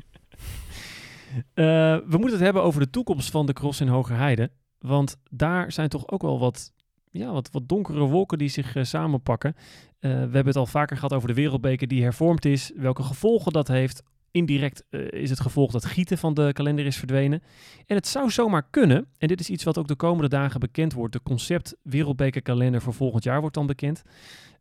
Eh, 1.54 1.64
we 1.96 2.16
moeten 2.16 2.30
het 2.30 2.40
hebben 2.40 2.62
over 2.62 2.80
de 2.80 2.90
toekomst 2.90 3.30
van 3.30 3.46
de 3.46 3.52
cross 3.52 3.80
in 3.80 3.88
Hogerheide. 3.88 4.50
Want 4.78 5.16
daar 5.30 5.72
zijn 5.72 5.88
toch 5.88 6.08
ook 6.08 6.22
wel 6.22 6.38
wat, 6.38 6.72
ja, 7.10 7.32
wat, 7.32 7.50
wat 7.50 7.68
donkere 7.68 7.98
wolken 7.98 8.38
die 8.38 8.48
zich 8.48 8.76
eh, 8.76 8.84
samenpakken. 8.84 9.54
Eh, 9.98 10.10
we 10.10 10.16
hebben 10.16 10.46
het 10.46 10.56
al 10.56 10.66
vaker 10.66 10.96
gehad 10.96 11.12
over 11.12 11.28
de 11.28 11.34
wereldbeker 11.34 11.88
die 11.88 12.02
hervormd 12.02 12.44
is. 12.44 12.72
Welke 12.76 13.02
gevolgen 13.02 13.52
dat 13.52 13.68
heeft. 13.68 14.02
Indirect 14.30 14.84
is 15.10 15.30
het 15.30 15.40
gevolg 15.40 15.72
dat 15.72 15.84
gieten 15.84 16.18
van 16.18 16.34
de 16.34 16.52
kalender 16.52 16.86
is 16.86 16.96
verdwenen. 16.96 17.42
En 17.86 17.96
het 17.96 18.06
zou 18.06 18.30
zomaar 18.30 18.66
kunnen, 18.70 19.08
en 19.18 19.28
dit 19.28 19.40
is 19.40 19.50
iets 19.50 19.64
wat 19.64 19.78
ook 19.78 19.88
de 19.88 19.96
komende 19.96 20.28
dagen 20.28 20.60
bekend 20.60 20.92
wordt. 20.92 21.12
De 21.12 21.22
concept 21.22 21.76
wereldbekerkalender 21.82 22.82
voor 22.82 22.94
volgend 22.94 23.24
jaar 23.24 23.40
wordt 23.40 23.54
dan 23.54 23.66
bekend. 23.66 24.02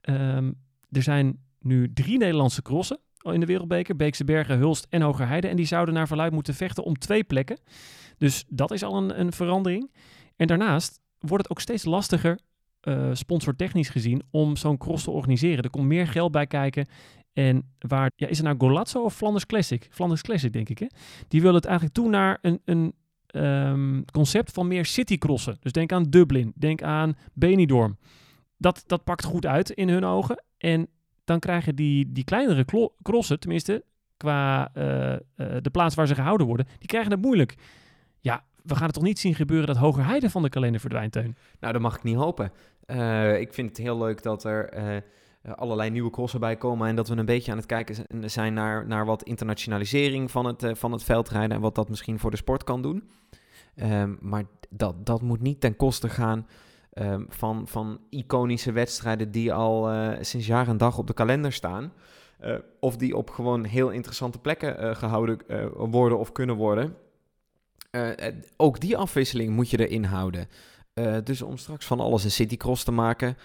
Ehm, 0.02 0.52
er 0.90 1.02
zijn 1.02 1.40
nu 1.60 1.94
drie 1.94 2.18
Nederlandse 2.18 2.62
crossen 2.62 3.00
in 3.34 3.40
de 3.40 3.46
Wereldbeker. 3.46 3.96
Beekse 3.96 4.24
Bergen, 4.24 4.58
Hulst 4.58 4.88
en 4.90 5.02
Hogerheide. 5.02 5.48
En 5.48 5.56
die 5.56 5.66
zouden 5.66 5.94
naar 5.94 6.08
verluid 6.08 6.32
moeten 6.32 6.54
vechten 6.54 6.84
om 6.84 6.98
twee 6.98 7.24
plekken. 7.24 7.58
Dus 8.18 8.44
dat 8.48 8.72
is 8.72 8.84
al 8.84 8.98
een, 8.98 9.20
een 9.20 9.32
verandering. 9.32 9.92
En 10.36 10.48
daarnaast 10.48 11.00
wordt 11.20 11.44
het 11.44 11.52
ook 11.52 11.62
steeds 11.62 11.86
lastiger, 11.86 12.40
eh 12.82 13.10
sponsortechnisch 13.14 13.90
gezien, 13.90 14.24
om 14.32 14.56
zo'n 14.56 14.78
cross 14.78 15.04
te 15.04 15.12
organiseren. 15.12 15.64
Er 15.64 15.70
komt 15.70 15.88
meer 15.88 16.08
geld 16.08 16.32
bij 16.32 16.48
kijken. 16.48 16.88
En 17.34 17.74
waar, 17.80 18.12
ja, 18.16 18.28
is 18.28 18.38
het 18.38 18.46
nou 18.46 18.58
Golazzo 18.60 19.04
of 19.04 19.16
Flanders 19.16 19.46
Classic? 19.46 19.88
Flanders 19.92 20.22
Classic, 20.22 20.54
denk 20.54 20.70
ik, 20.70 20.80
hè? 20.80 20.88
Die 21.28 21.42
willen 21.42 21.56
het 21.56 21.66
eigenlijk 21.66 21.96
toe 21.96 22.10
naar 22.10 22.38
een, 22.42 22.62
een 22.66 22.94
ehm, 23.28 24.02
concept 24.12 24.52
van 24.52 24.68
meer 24.68 24.86
citycrossen. 24.86 25.58
Dus 25.60 25.72
denk 25.72 25.92
aan 25.92 26.04
Dublin, 26.04 26.54
denk 26.56 26.82
aan 26.82 27.18
Benidorm. 27.34 27.98
Dat, 28.58 28.84
dat 28.86 29.04
pakt 29.04 29.24
goed 29.24 29.46
uit 29.46 29.70
in 29.70 29.90
hun 29.90 30.04
ogen. 30.04 30.44
En 30.58 30.88
dan 31.28 31.40
krijgen 31.40 31.76
die, 31.76 32.12
die 32.12 32.24
kleinere 32.24 32.66
crossen, 33.02 33.40
tenminste 33.40 33.84
qua 34.18 34.70
eh, 34.74 35.14
eh, 35.14 35.20
de 35.36 35.70
plaats 35.72 35.96
waar 35.96 36.08
ze 36.08 36.16
gehouden 36.16 36.48
worden, 36.48 36.68
die 36.78 36.88
krijgen 36.88 37.12
het 37.12 37.22
moeilijk. 37.22 37.56
Ja, 38.20 38.44
we 38.64 38.76
gaan 38.76 38.86
het 38.86 38.94
toch 38.94 39.04
niet 39.04 39.20
zien 39.20 39.36
gebeuren 39.36 39.68
dat 39.68 39.78
Hogerheide 39.78 40.30
van 40.30 40.42
de 40.42 40.50
kalender 40.50 40.80
verdwijnt, 40.80 41.12
Teun? 41.12 41.36
Nou, 41.60 41.74
dat 41.74 41.82
mag 41.82 41.96
ik 41.96 42.04
niet 42.04 42.16
hopen. 42.16 42.52
Eh, 42.86 43.40
ik 43.40 43.54
vind 43.54 43.70
het 43.70 43.78
heel 43.78 43.98
leuk 43.98 44.24
dat 44.24 44.44
er 44.44 45.04
allerlei 45.56 45.90
nieuwe 45.90 46.10
crossen 46.10 46.40
bij 46.40 46.56
komen 46.56 46.88
en 46.88 46.96
dat 46.96 47.08
we 47.08 47.16
een 47.16 47.26
beetje 47.26 47.52
aan 47.52 47.58
het 47.58 47.66
kijken 47.66 47.96
zijn 48.30 48.54
naar, 48.54 48.88
naar 48.88 49.06
wat 49.06 49.24
internationalisering 49.24 50.32
van 50.32 50.46
het, 50.46 50.66
van 50.74 50.92
het 50.92 51.04
veldrijden 51.04 51.56
en 51.56 51.62
wat 51.62 51.76
dat 51.76 51.90
misschien 51.90 52.20
voor 52.20 52.32
de 52.32 52.38
sport 52.38 52.64
kan 52.64 52.82
doen. 52.82 53.10
Ehm, 53.76 54.16
maar 54.20 54.44
dat, 54.70 55.06
dat 55.06 55.22
moet 55.22 55.42
niet 55.42 55.60
ten 55.60 55.76
koste 55.76 56.10
gaan 56.10 56.48
ehm, 56.98 57.24
van, 57.30 57.68
van 57.68 58.00
iconische 58.10 58.72
wedstrijden 58.72 59.32
die 59.32 59.54
al 59.54 59.90
eh, 59.90 60.18
sinds 60.22 60.48
jaar 60.48 60.68
en 60.68 60.78
dag 60.78 60.98
op 60.98 61.08
de 61.08 61.14
kalender 61.14 61.54
staan. 61.54 61.92
Eh, 62.38 62.56
of 62.80 62.98
die 62.98 63.16
op 63.16 63.30
gewoon 63.30 63.64
heel 63.64 63.90
interessante 63.90 64.40
plekken 64.40 64.78
eh, 64.78 64.96
gehouden 64.96 65.48
eh, 65.48 65.66
worden 65.76 66.20
of 66.20 66.32
kunnen 66.32 66.56
worden. 66.56 66.96
Ook 68.58 68.80
die 68.80 68.98
afwisseling 68.98 69.56
moet 69.56 69.70
je 69.70 69.88
erin 69.88 70.04
houden. 70.04 70.48
Dus 71.24 71.42
om 71.42 71.58
straks 71.58 71.86
van 71.86 72.00
alles 72.00 72.24
een 72.24 72.32
citycross 72.32 72.84
te 72.84 72.92
maken, 72.92 73.38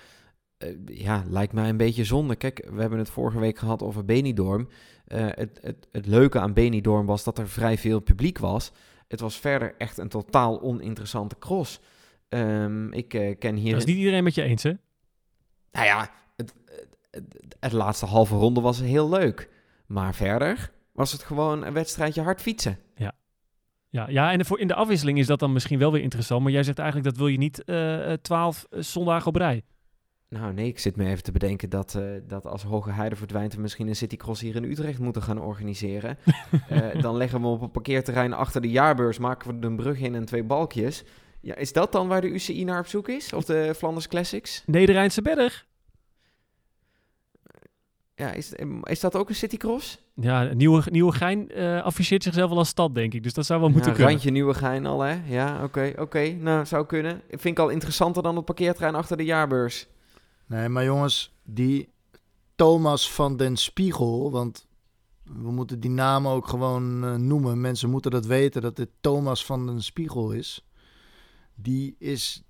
ja, 0.86 1.24
lijkt 1.28 1.52
mij 1.52 1.68
een 1.68 1.76
beetje 1.76 2.04
zonde. 2.04 2.36
Kijk, 2.36 2.68
we 2.72 2.80
hebben 2.80 2.98
het 2.98 3.10
vorige 3.10 3.38
week 3.38 3.58
gehad 3.58 3.82
over 3.82 4.04
Benidorm. 4.04 4.68
Het, 5.14 5.58
het, 5.62 5.88
het 5.92 6.06
leuke 6.06 6.40
aan 6.40 6.52
Benidorm 6.52 7.06
was 7.06 7.24
dat 7.24 7.38
er 7.38 7.48
vrij 7.48 7.78
veel 7.78 8.00
publiek 8.00 8.38
was. 8.38 8.72
Het 9.08 9.20
was 9.20 9.38
verder 9.38 9.74
echt 9.78 9.98
een 9.98 10.08
totaal 10.08 10.62
oninteressante 10.62 11.38
cross. 11.38 11.80
Ehm, 12.33 12.92
ik 12.92 13.14
eh, 13.14 13.38
ken 13.38 13.57
hier... 13.57 13.73
Dat 13.73 13.81
is 13.81 13.87
niet 13.87 13.97
iedereen 13.97 14.25
met 14.25 14.35
je 14.35 14.42
eens, 14.42 14.62
hè? 14.62 14.73
Nou 15.73 15.87
ja, 15.87 16.11
het, 16.37 16.55
het, 16.64 16.97
het, 17.11 17.57
het 17.61 17.73
laatste 17.73 18.07
halve 18.07 18.35
ronde 18.35 18.61
was 18.61 18.81
heel 18.81 19.09
leuk. 19.09 19.49
Maar 19.87 20.14
verder 20.14 20.73
was 20.92 21.12
het 21.12 21.23
gewoon 21.23 21.64
een 21.64 21.73
wedstrijdje 21.73 22.23
hard 22.23 22.40
fietsen. 22.40 22.79
Ja, 23.92 24.07
ja 24.09 24.33
en 24.33 24.45
voor 24.45 24.59
in 24.59 24.66
de 24.66 24.75
afwisseling 24.75 25.18
is 25.18 25.27
dat 25.27 25.38
dan 25.38 25.53
misschien 25.53 25.79
wel 25.79 25.92
weer 25.92 26.03
interessant. 26.03 26.42
Maar 26.42 26.53
jij 26.53 26.62
zegt 26.62 26.79
eigenlijk 26.79 27.09
dat 27.09 27.18
wil 27.18 27.27
je 27.27 27.38
niet 27.38 27.64
eh, 27.64 28.12
eh, 28.12 28.18
twaalf 28.23 28.66
eh, 28.71 28.81
zondagen 28.81 29.27
op 29.27 29.37
rij. 29.37 29.62
Nou 30.29 30.53
nee, 30.53 30.66
ik 30.66 30.79
zit 30.79 30.97
me 30.97 31.07
even 31.07 31.23
te 31.23 31.33
bedenken 31.33 31.71
dat, 31.71 31.99
dat 32.27 32.47
als 32.47 32.62
Hoge 32.62 32.90
Heide 32.90 33.16
verdwijnt... 33.16 33.55
we 33.55 33.61
misschien 33.61 33.88
een 33.88 33.97
citycross 33.97 34.40
hier 34.40 34.57
in 34.57 34.64
Utrecht 34.64 34.99
moeten 34.99 35.23
gaan 35.23 35.40
organiseren. 35.40 36.18
Dan 37.01 37.16
leggen 37.16 37.40
we 37.40 37.47
op 37.47 37.62
een 37.62 37.71
parkeerterrein 37.71 38.33
achter 38.33 38.61
de 38.61 38.71
jaarbeurs... 38.71 39.18
maken 39.18 39.61
we 39.61 39.66
een 39.66 39.77
brug 39.77 40.01
in 40.01 40.14
en 40.14 40.25
twee 40.25 40.45
balkjes. 40.45 41.05
Ja, 41.42 41.55
is 41.55 41.72
dat 41.72 41.92
dan 41.92 42.09
waar 42.09 42.20
de 42.20 42.28
UCI 42.28 42.64
naar 42.64 42.78
op 42.78 42.87
zoek 42.87 43.09
is? 43.09 43.33
Of 43.33 43.44
de 43.44 43.74
Flanders 43.76 44.09
Classics? 44.09 44.62
Nederrijnse 44.66 45.22
Berg. 45.22 45.66
Ja, 48.14 48.33
is, 48.33 48.52
is 48.83 49.00
dat 49.00 49.16
ook 49.16 49.28
een 49.28 49.35
citycross? 49.35 49.98
Ja, 50.14 50.42
Nieuwe, 50.42 50.83
Nieuwegein 50.90 51.50
eh 51.50 51.83
afficheert 51.83 52.22
zichzelf 52.22 52.48
wel 52.48 52.59
als 52.59 52.68
stad, 52.68 52.94
denk 52.94 53.14
ik. 53.14 53.22
Dus 53.22 53.33
dat 53.35 53.46
zou 53.46 53.61
wel 53.61 53.68
moeten 53.68 53.88
Ja, 53.90 53.94
kunnen. 53.94 54.12
randje 54.12 54.31
Nieuwegein 54.31 54.87
al, 54.87 55.00
hè? 55.00 55.20
Ja, 55.26 55.64
oké, 55.64 55.92
oké. 55.98 56.28
Nou, 56.31 56.66
zou 56.66 56.87
kunnen. 56.87 57.22
Vind 57.28 57.44
ik 57.44 57.59
al 57.59 57.68
interessanter 57.68 58.22
dan 58.22 58.37
het 58.37 58.44
parkeertrein 58.44 58.94
achter 58.94 59.16
de 59.16 59.24
jaarbeurs. 59.24 59.87
Nee, 60.46 60.68
maar 60.68 60.85
jongens, 60.85 61.35
die 61.44 61.88
Thomas 62.57 63.12
van 63.12 63.37
den 63.37 63.57
Spiegel, 63.57 64.31
want 64.31 64.66
we 65.24 65.50
moeten 65.50 65.81
die 65.81 65.90
naam 65.90 66.28
ook 66.28 66.48
gewoon 66.48 67.05
eh, 67.05 67.14
noemen. 67.14 67.61
Mensen 67.61 67.90
moeten 67.90 68.11
dat 68.11 68.26
weten 68.26 68.62
dat 68.62 68.76
dit 68.76 68.88
Thomas 69.00 69.44
van 69.44 69.66
den 69.66 69.83
Spiegel 69.83 70.31
is. 70.33 70.66
Die 71.62 71.96
is, 71.98 72.42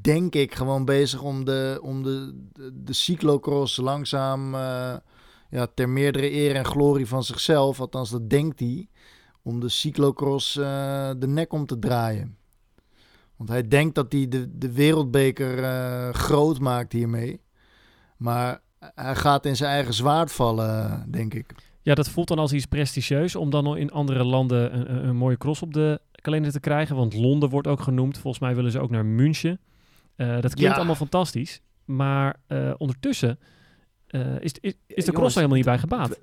denk 0.00 0.34
ik, 0.34 0.54
gewoon 0.54 0.84
bezig 0.84 1.22
om 1.22 1.44
de, 1.44 1.78
om 1.82 2.02
de, 2.02 2.46
de, 2.72 2.92
cyclocross 2.92 3.76
langzaam 3.76 4.54
eh, 4.54 4.96
ja, 5.50 5.66
ter 5.74 5.88
meerdere 5.88 6.32
eer 6.32 6.54
en 6.54 6.64
glorie 6.64 7.06
van 7.06 7.24
zichzelf, 7.24 7.80
althans 7.80 8.10
dat 8.10 8.30
denkt 8.30 8.60
hij, 8.60 8.88
om 9.42 9.60
de 9.60 9.68
cyclocross 9.68 10.56
eh, 10.56 11.10
de 11.18 11.26
nek 11.26 11.52
om 11.52 11.66
te 11.66 11.78
draaien. 11.78 12.36
Want 13.36 13.50
hij 13.50 13.68
denkt 13.68 13.94
dat 13.94 14.12
hij 14.12 14.28
de, 14.28 14.58
de 14.58 14.72
wereldbeker 14.72 15.62
eh, 15.62 16.14
groot 16.14 16.58
maakt 16.58 16.92
hiermee. 16.92 17.40
Maar 18.16 18.60
hij 18.78 19.16
gaat 19.16 19.46
in 19.46 19.56
zijn 19.56 19.70
eigen 19.70 19.94
zwaard 19.94 20.32
vallen, 20.32 21.04
denk 21.10 21.34
ik. 21.34 21.54
Ja, 21.82 21.94
dat 21.94 22.08
voelt 22.08 22.28
dan 22.28 22.38
als 22.38 22.52
iets 22.52 22.66
prestigieus 22.66 23.36
om 23.36 23.50
dan 23.50 23.76
in 23.76 23.90
andere 23.90 24.24
landen 24.24 24.74
een, 24.78 25.08
een 25.08 25.16
mooie 25.16 25.36
cross 25.36 25.62
op 25.62 25.74
de 25.74 26.00
kalender 26.28 26.52
te 26.52 26.60
krijgen. 26.60 26.96
Want 26.96 27.14
Londen 27.14 27.48
wordt 27.48 27.66
ook 27.66 27.80
genoemd. 27.80 28.18
Volgens 28.18 28.42
mij 28.42 28.54
willen 28.54 28.70
ze 28.70 28.80
ook 28.80 28.90
naar 28.90 29.06
München. 29.06 29.60
Eh, 30.16 30.28
dat 30.28 30.40
klinkt 30.54 30.60
Ja. 30.60 30.74
allemaal 30.74 30.94
fantastisch. 30.94 31.60
Maar 31.84 32.36
eh, 32.46 32.74
ondertussen 32.78 33.38
eh, 34.06 34.20
is, 34.40 34.52
is, 34.52 34.52
is 34.60 34.74
de 34.86 34.94
jongens, 34.94 35.06
cross 35.06 35.34
er 35.34 35.34
helemaal 35.34 35.56
niet 35.56 35.64
bij 35.66 35.78
gebaat. 35.78 36.20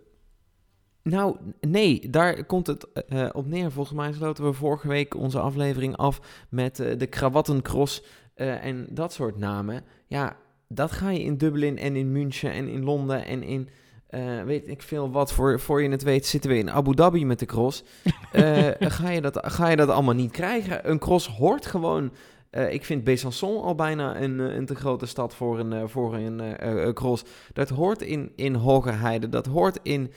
Nou, 1.03 1.37
nee, 1.61 2.09
daar 2.09 2.45
komt 2.45 2.67
het 2.67 2.87
op 3.33 3.47
neer. 3.47 3.71
Volgens 3.71 3.97
mij 3.97 4.13
sloten 4.13 4.43
we 4.45 4.53
vorige 4.53 4.87
week 4.87 5.15
onze 5.15 5.39
aflevering 5.39 5.95
af 5.95 6.45
met 6.49 6.75
de 6.75 7.07
krawattencross 7.07 8.03
eh, 8.35 8.65
en 8.65 8.87
dat 8.91 9.13
soort 9.13 9.37
namen. 9.37 9.83
Ja, 10.07 10.37
dat 10.67 10.91
ga 10.91 11.09
je 11.09 11.23
in 11.23 11.37
Dublin 11.37 11.77
en 11.77 11.95
in 11.95 12.11
München 12.11 12.51
en 12.51 12.67
in 12.67 12.83
Londen 12.83 13.25
en 13.25 13.43
in 13.43 13.69
eh, 14.15 14.43
weet 14.43 14.67
ik 14.67 14.82
veel 14.82 15.12
wat. 15.12 15.32
Voor, 15.34 15.60
voor 15.60 15.82
je 15.82 15.89
het 15.89 16.04
weet 16.04 16.25
zitten 16.25 16.49
we 16.49 16.58
in 16.58 16.71
Abu 16.71 16.95
Dhabi 16.95 17.25
met 17.25 17.39
de 17.39 17.45
cross. 17.45 17.84
Eh, 18.32 18.67
ga, 18.80 19.10
je 19.10 19.21
dat, 19.21 19.39
ga 19.41 19.69
je 19.69 19.75
dat 19.75 19.89
allemaal 19.89 20.13
niet 20.13 20.32
krijgen? 20.32 20.89
Een 20.89 20.99
cross 20.99 21.28
hoort 21.28 21.65
gewoon... 21.65 22.12
eh, 22.49 22.73
ik 22.73 22.86
vind 22.86 23.04
Besançon 23.04 23.62
al 23.62 23.75
bijna 23.75 24.21
een, 24.21 24.39
een 24.39 24.65
te 24.65 24.75
grote 24.75 25.06
stad 25.06 25.36
voor 25.36 25.60
een, 25.60 25.89
voor 25.89 26.15
een 26.15 26.93
cross. 26.93 27.23
Dat 27.54 27.69
hoort 27.69 28.01
in, 28.01 28.32
in 28.36 28.56
Hogerheide, 28.56 29.30
dat 29.30 29.45
hoort 29.45 29.80
in 29.84 30.12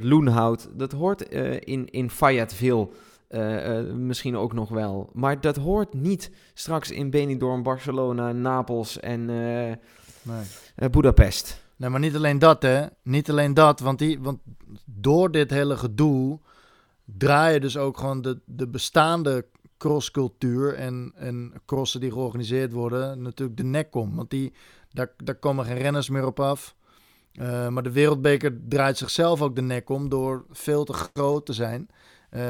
Loenhout, 0.00 0.68
dat 0.72 0.92
hoort 0.92 1.22
in, 1.64 1.90
in 1.90 2.10
Fayetteville 2.10 2.88
misschien 3.96 4.36
ook 4.36 4.52
nog 4.52 4.68
wel. 4.68 5.10
Maar 5.12 5.40
dat 5.40 5.56
hoort 5.56 5.94
niet 5.94 6.30
straks 6.54 6.90
in 6.90 7.10
Benidorm, 7.10 7.62
Barcelona, 7.62 8.32
Napels 8.32 9.00
en 9.00 9.30
eh, 9.30 9.72
Nee. 10.24 10.90
Budapest. 10.90 11.63
Nee, 11.84 11.92
maar 11.92 12.02
niet 12.02 12.16
alleen 12.16 12.38
dat, 12.38 12.62
hè. 12.62 12.86
Niet 13.02 13.30
alleen 13.30 13.54
dat, 13.54 13.80
want, 13.80 13.98
die, 13.98 14.20
want 14.20 14.38
door 14.84 15.30
dit 15.30 15.50
hele 15.50 15.76
gedoe 15.76 16.38
draaien 17.04 17.60
dus 17.60 17.76
ook 17.76 17.98
gewoon 17.98 18.22
de, 18.22 18.40
de 18.44 18.68
bestaande 18.68 19.46
crosscultuur 19.78 20.74
en, 20.74 21.12
en 21.14 21.52
crossen 21.66 22.00
die 22.00 22.12
georganiseerd 22.12 22.72
worden 22.72 23.22
natuurlijk 23.22 23.56
de 23.56 23.64
nek 23.64 23.94
om. 23.94 24.16
Want 24.16 24.30
die, 24.30 24.52
daar, 24.90 25.12
daar 25.16 25.34
komen 25.34 25.64
geen 25.64 25.78
renners 25.78 26.08
meer 26.08 26.26
op 26.26 26.40
af. 26.40 26.74
Eh, 27.32 27.68
maar 27.68 27.82
de 27.82 27.92
wereldbeker 27.92 28.58
draait 28.68 28.98
zichzelf 28.98 29.42
ook 29.42 29.54
de 29.54 29.62
nek 29.62 29.88
om 29.88 30.08
door 30.08 30.44
veel 30.50 30.84
te 30.84 30.92
groot 30.92 31.46
te 31.46 31.52
zijn. 31.52 31.88
Eh, 32.30 32.42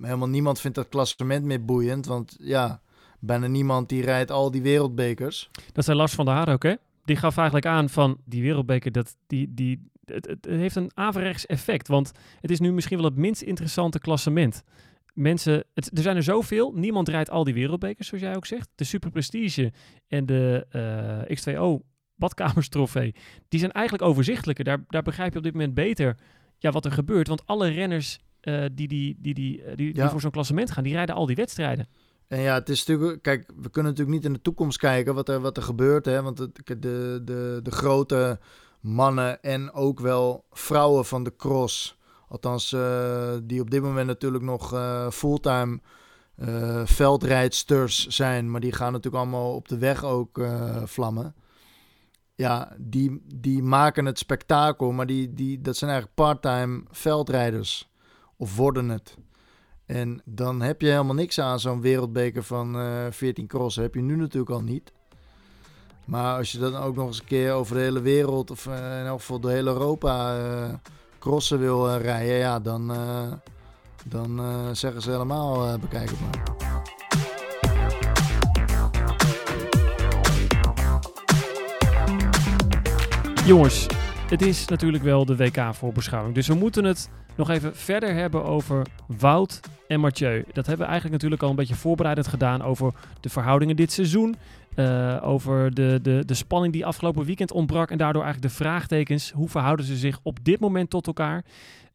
helemaal 0.00 0.28
niemand 0.28 0.60
vindt 0.60 0.76
dat 0.76 0.88
klassement 0.88 1.44
meer 1.44 1.64
boeiend, 1.64 2.06
want 2.06 2.36
ja, 2.40 2.80
bijna 3.18 3.46
niemand 3.46 3.88
die 3.88 4.02
rijdt 4.02 4.30
al 4.30 4.50
die 4.50 4.62
wereldbekers. 4.62 5.50
Dat 5.72 5.84
zei 5.84 5.96
Lars 5.96 6.14
van 6.14 6.24
der 6.24 6.34
Haar 6.34 6.52
ook, 6.52 6.62
hè? 6.62 6.74
Die 7.04 7.16
gaf 7.16 7.36
eigenlijk 7.36 7.66
aan 7.66 7.88
van 7.88 8.20
die 8.24 8.42
wereldbeker, 8.42 8.92
dat, 8.92 9.16
die, 9.26 9.54
die, 9.54 9.88
het, 10.04 10.26
het 10.26 10.46
heeft 10.46 10.76
een 10.76 10.90
averechts 10.94 11.46
effect. 11.46 11.88
Want 11.88 12.12
het 12.40 12.50
is 12.50 12.60
nu 12.60 12.72
misschien 12.72 12.96
wel 12.96 13.06
het 13.06 13.16
minst 13.16 13.42
interessante 13.42 13.98
klassement. 13.98 14.62
Mensen, 15.14 15.64
het, 15.74 15.96
er 15.96 16.02
zijn 16.02 16.16
er 16.16 16.22
zoveel, 16.22 16.72
niemand 16.72 17.08
rijdt 17.08 17.30
al 17.30 17.44
die 17.44 17.54
wereldbekers, 17.54 18.08
zoals 18.08 18.24
jij 18.24 18.36
ook 18.36 18.46
zegt. 18.46 18.68
De 18.74 18.84
Super 18.84 19.10
Prestige 19.10 19.72
en 20.08 20.26
de 20.26 20.66
eh, 21.28 21.36
X2O 21.38 21.86
badkamerstrofee, 22.16 23.14
die 23.48 23.58
zijn 23.60 23.72
eigenlijk 23.72 24.08
overzichtelijker. 24.08 24.64
Daar, 24.64 24.84
daar 24.88 25.02
begrijp 25.02 25.32
je 25.32 25.38
op 25.38 25.44
dit 25.44 25.52
moment 25.52 25.74
beter 25.74 26.16
ja, 26.58 26.70
wat 26.70 26.84
er 26.84 26.92
gebeurt. 26.92 27.28
Want 27.28 27.46
alle 27.46 27.68
renners 27.68 28.18
eh, 28.40 28.64
die, 28.72 28.88
die, 28.88 29.16
die, 29.18 29.34
die, 29.34 29.62
eh, 29.62 29.76
die, 29.76 29.92
die 29.92 30.02
Ja. 30.02 30.10
voor 30.10 30.20
zo'n 30.20 30.30
klassement 30.30 30.70
gaan, 30.70 30.84
die 30.84 30.92
rijden 30.92 31.14
al 31.14 31.26
die 31.26 31.36
wedstrijden. 31.36 31.86
En 32.28 32.40
ja, 32.40 32.54
het 32.54 32.68
is 32.68 32.86
natuurlijk. 32.86 33.22
Kijk, 33.22 33.50
we 33.56 33.70
kunnen 33.70 33.92
natuurlijk 33.92 34.16
niet 34.16 34.26
in 34.26 34.32
de 34.32 34.42
toekomst 34.42 34.78
kijken 34.78 35.14
wat 35.14 35.28
er, 35.28 35.40
wat 35.40 35.56
er 35.56 35.62
gebeurt. 35.62 36.04
Hè? 36.04 36.22
Want 36.22 36.36
de, 36.36 36.50
de, 37.24 37.60
de 37.62 37.70
grote 37.70 38.38
mannen 38.80 39.42
en 39.42 39.72
ook 39.72 40.00
wel 40.00 40.44
vrouwen 40.50 41.04
van 41.04 41.24
de 41.24 41.36
cross. 41.36 41.98
Althans, 42.28 42.72
eh, 42.72 43.34
die 43.42 43.60
op 43.60 43.70
dit 43.70 43.82
moment 43.82 44.06
natuurlijk 44.06 44.44
nog 44.44 44.72
eh, 44.72 45.10
fulltime 45.10 45.80
eh, 46.36 46.86
veldrijdsters 46.86 48.06
zijn. 48.06 48.50
Maar 48.50 48.60
die 48.60 48.72
gaan 48.72 48.92
natuurlijk 48.92 49.22
allemaal 49.22 49.54
op 49.54 49.68
de 49.68 49.78
weg 49.78 50.04
ook 50.04 50.40
vlammen. 50.84 51.34
Ja, 52.34 52.76
die, 52.78 53.24
die 53.34 53.62
maken 53.62 54.04
het 54.04 54.18
spektakel. 54.18 54.92
Maar 54.92 55.06
die, 55.06 55.34
die, 55.34 55.60
dat 55.60 55.76
zijn 55.76 55.90
eigenlijk 55.90 56.20
parttime 56.20 56.82
veldrijders. 56.90 57.92
Of 58.36 58.56
worden 58.56 58.88
het. 58.88 59.16
En 59.86 60.22
dan 60.24 60.62
heb 60.62 60.80
je 60.80 60.88
helemaal 60.88 61.14
niks 61.14 61.40
aan 61.40 61.60
zo'n 61.60 61.80
wereldbeker 61.80 62.42
van 62.42 62.78
eh 62.78 63.06
14 63.10 63.46
crossen. 63.46 63.82
Heb 63.82 63.94
je 63.94 64.00
nu 64.00 64.16
natuurlijk 64.16 64.50
al 64.50 64.62
niet. 64.62 64.92
Maar 66.04 66.36
als 66.36 66.52
je 66.52 66.58
dan 66.58 66.76
ook 66.76 66.94
nog 66.94 67.06
eens 67.06 67.18
een 67.18 67.24
keer 67.24 67.52
over 67.52 67.74
de 67.76 67.80
hele 67.82 68.00
wereld, 68.00 68.50
of 68.50 68.66
eh, 68.66 69.00
in 69.00 69.06
elk 69.06 69.20
geval 69.20 69.40
door 69.40 69.50
heel 69.50 69.66
Europa, 69.66 70.36
eh, 70.36 70.74
crossen 71.18 71.58
wil 71.58 71.96
rijden, 71.96 72.36
ja, 72.36 72.60
dan, 72.60 72.92
dan 74.06 74.40
zeggen 74.76 75.02
ze 75.02 75.10
helemaal 75.10 75.78
bekijk 75.78 76.10
het 76.10 76.20
maar. 76.20 76.54
Jongens, 83.46 83.86
het 84.30 84.42
is 84.42 84.66
natuurlijk 84.66 85.02
wel 85.04 85.24
de 85.24 85.36
WK-voorbeschouwing. 85.36 86.34
Dus 86.34 86.46
we 86.48 86.54
moeten 86.54 86.84
het 86.84 87.10
nog 87.36 87.50
even 87.50 87.76
verder 87.76 88.14
hebben 88.14 88.44
over 88.44 88.86
Wout 89.18 89.60
en 89.88 90.00
Mathieu. 90.00 90.44
Dat 90.52 90.66
hebben 90.66 90.86
we 90.86 90.92
eigenlijk 90.92 91.12
natuurlijk 91.12 91.42
al 91.42 91.50
een 91.50 91.56
beetje 91.56 91.74
voorbereidend 91.74 92.26
gedaan 92.26 92.62
over 92.62 92.92
de 93.20 93.28
verhoudingen 93.28 93.76
dit 93.76 93.92
seizoen. 93.92 94.36
eh, 94.74 95.18
over 95.22 95.74
de, 95.74 95.98
de, 96.02 96.22
de 96.26 96.34
spanning 96.34 96.72
die 96.72 96.86
afgelopen 96.86 97.24
weekend 97.24 97.52
ontbrak. 97.52 97.90
En 97.90 97.98
daardoor 97.98 98.22
eigenlijk 98.22 98.52
de 98.52 98.62
vraagtekens. 98.62 99.30
Hoe 99.30 99.48
verhouden 99.48 99.86
ze 99.86 99.96
zich 99.96 100.18
op 100.22 100.38
dit 100.42 100.60
moment 100.60 100.90
tot 100.90 101.06
elkaar? 101.06 101.44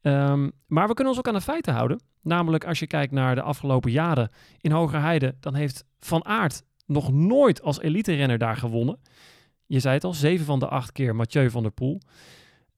Ehm, 0.01 0.49
maar 0.67 0.87
we 0.87 0.93
kunnen 0.93 1.13
ons 1.13 1.17
ook 1.17 1.27
aan 1.27 1.33
de 1.33 1.41
feiten 1.41 1.73
houden. 1.73 1.99
Namelijk 2.21 2.65
als 2.65 2.79
je 2.79 2.87
kijkt 2.87 3.11
naar 3.13 3.35
de 3.35 3.41
afgelopen 3.41 3.91
jaren 3.91 4.29
in 4.61 4.71
Hogerheide. 4.71 5.35
Dan 5.39 5.55
heeft 5.55 5.85
Van 5.99 6.25
Aert 6.25 6.63
nog 6.85 7.11
nooit 7.11 7.61
als 7.61 7.79
elite-renner 7.81 8.37
daar 8.37 8.57
gewonnen. 8.57 8.99
Je 9.69 9.79
zei 9.79 9.93
het 9.93 10.03
al, 10.03 10.13
zeven 10.13 10.45
van 10.45 10.60
de 10.60 10.67
acht 10.67 10.91
keer 10.91 11.15
Mathieu 11.15 11.49
van 11.49 11.63
der 11.63 11.71
Poel. 11.71 12.01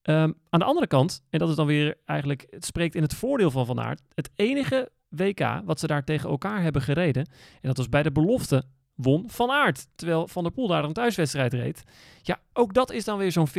Ehm, 0.01 0.31
aan 0.49 0.59
de 0.59 0.65
andere 0.65 0.87
kant, 0.87 1.23
en 1.29 1.39
dat 1.39 1.49
is 1.49 1.55
dan 1.55 1.65
weer 1.65 1.97
eigenlijk, 2.05 2.47
het 2.49 2.65
spreekt 2.65 2.95
in 2.95 3.01
het 3.01 3.13
voordeel 3.13 3.51
van 3.51 3.65
Van 3.65 3.79
Aert. 3.79 4.01
Het 4.13 4.29
enige 4.35 4.91
WK 5.09 5.61
wat 5.65 5.79
ze 5.79 5.87
daar 5.87 6.03
tegen 6.03 6.29
elkaar 6.29 6.61
hebben 6.61 6.81
gereden, 6.81 7.25
en 7.53 7.67
dat 7.67 7.77
was 7.77 7.89
bij 7.89 8.03
de 8.03 8.11
belofte, 8.11 8.63
won 8.95 9.29
Van 9.29 9.49
Aert. 9.49 9.87
Terwijl 9.95 10.27
Van 10.27 10.43
der 10.43 10.51
Poel 10.51 10.67
daar 10.67 10.83
een 10.83 10.93
thuiswedstrijd 10.93 11.53
reed. 11.53 11.83
Ja, 12.21 12.39
ook 12.53 12.73
dat 12.73 12.91
is 12.91 13.05
dan 13.05 13.17
weer 13.17 13.31
zo'n 13.31 13.47
50-50 13.47 13.51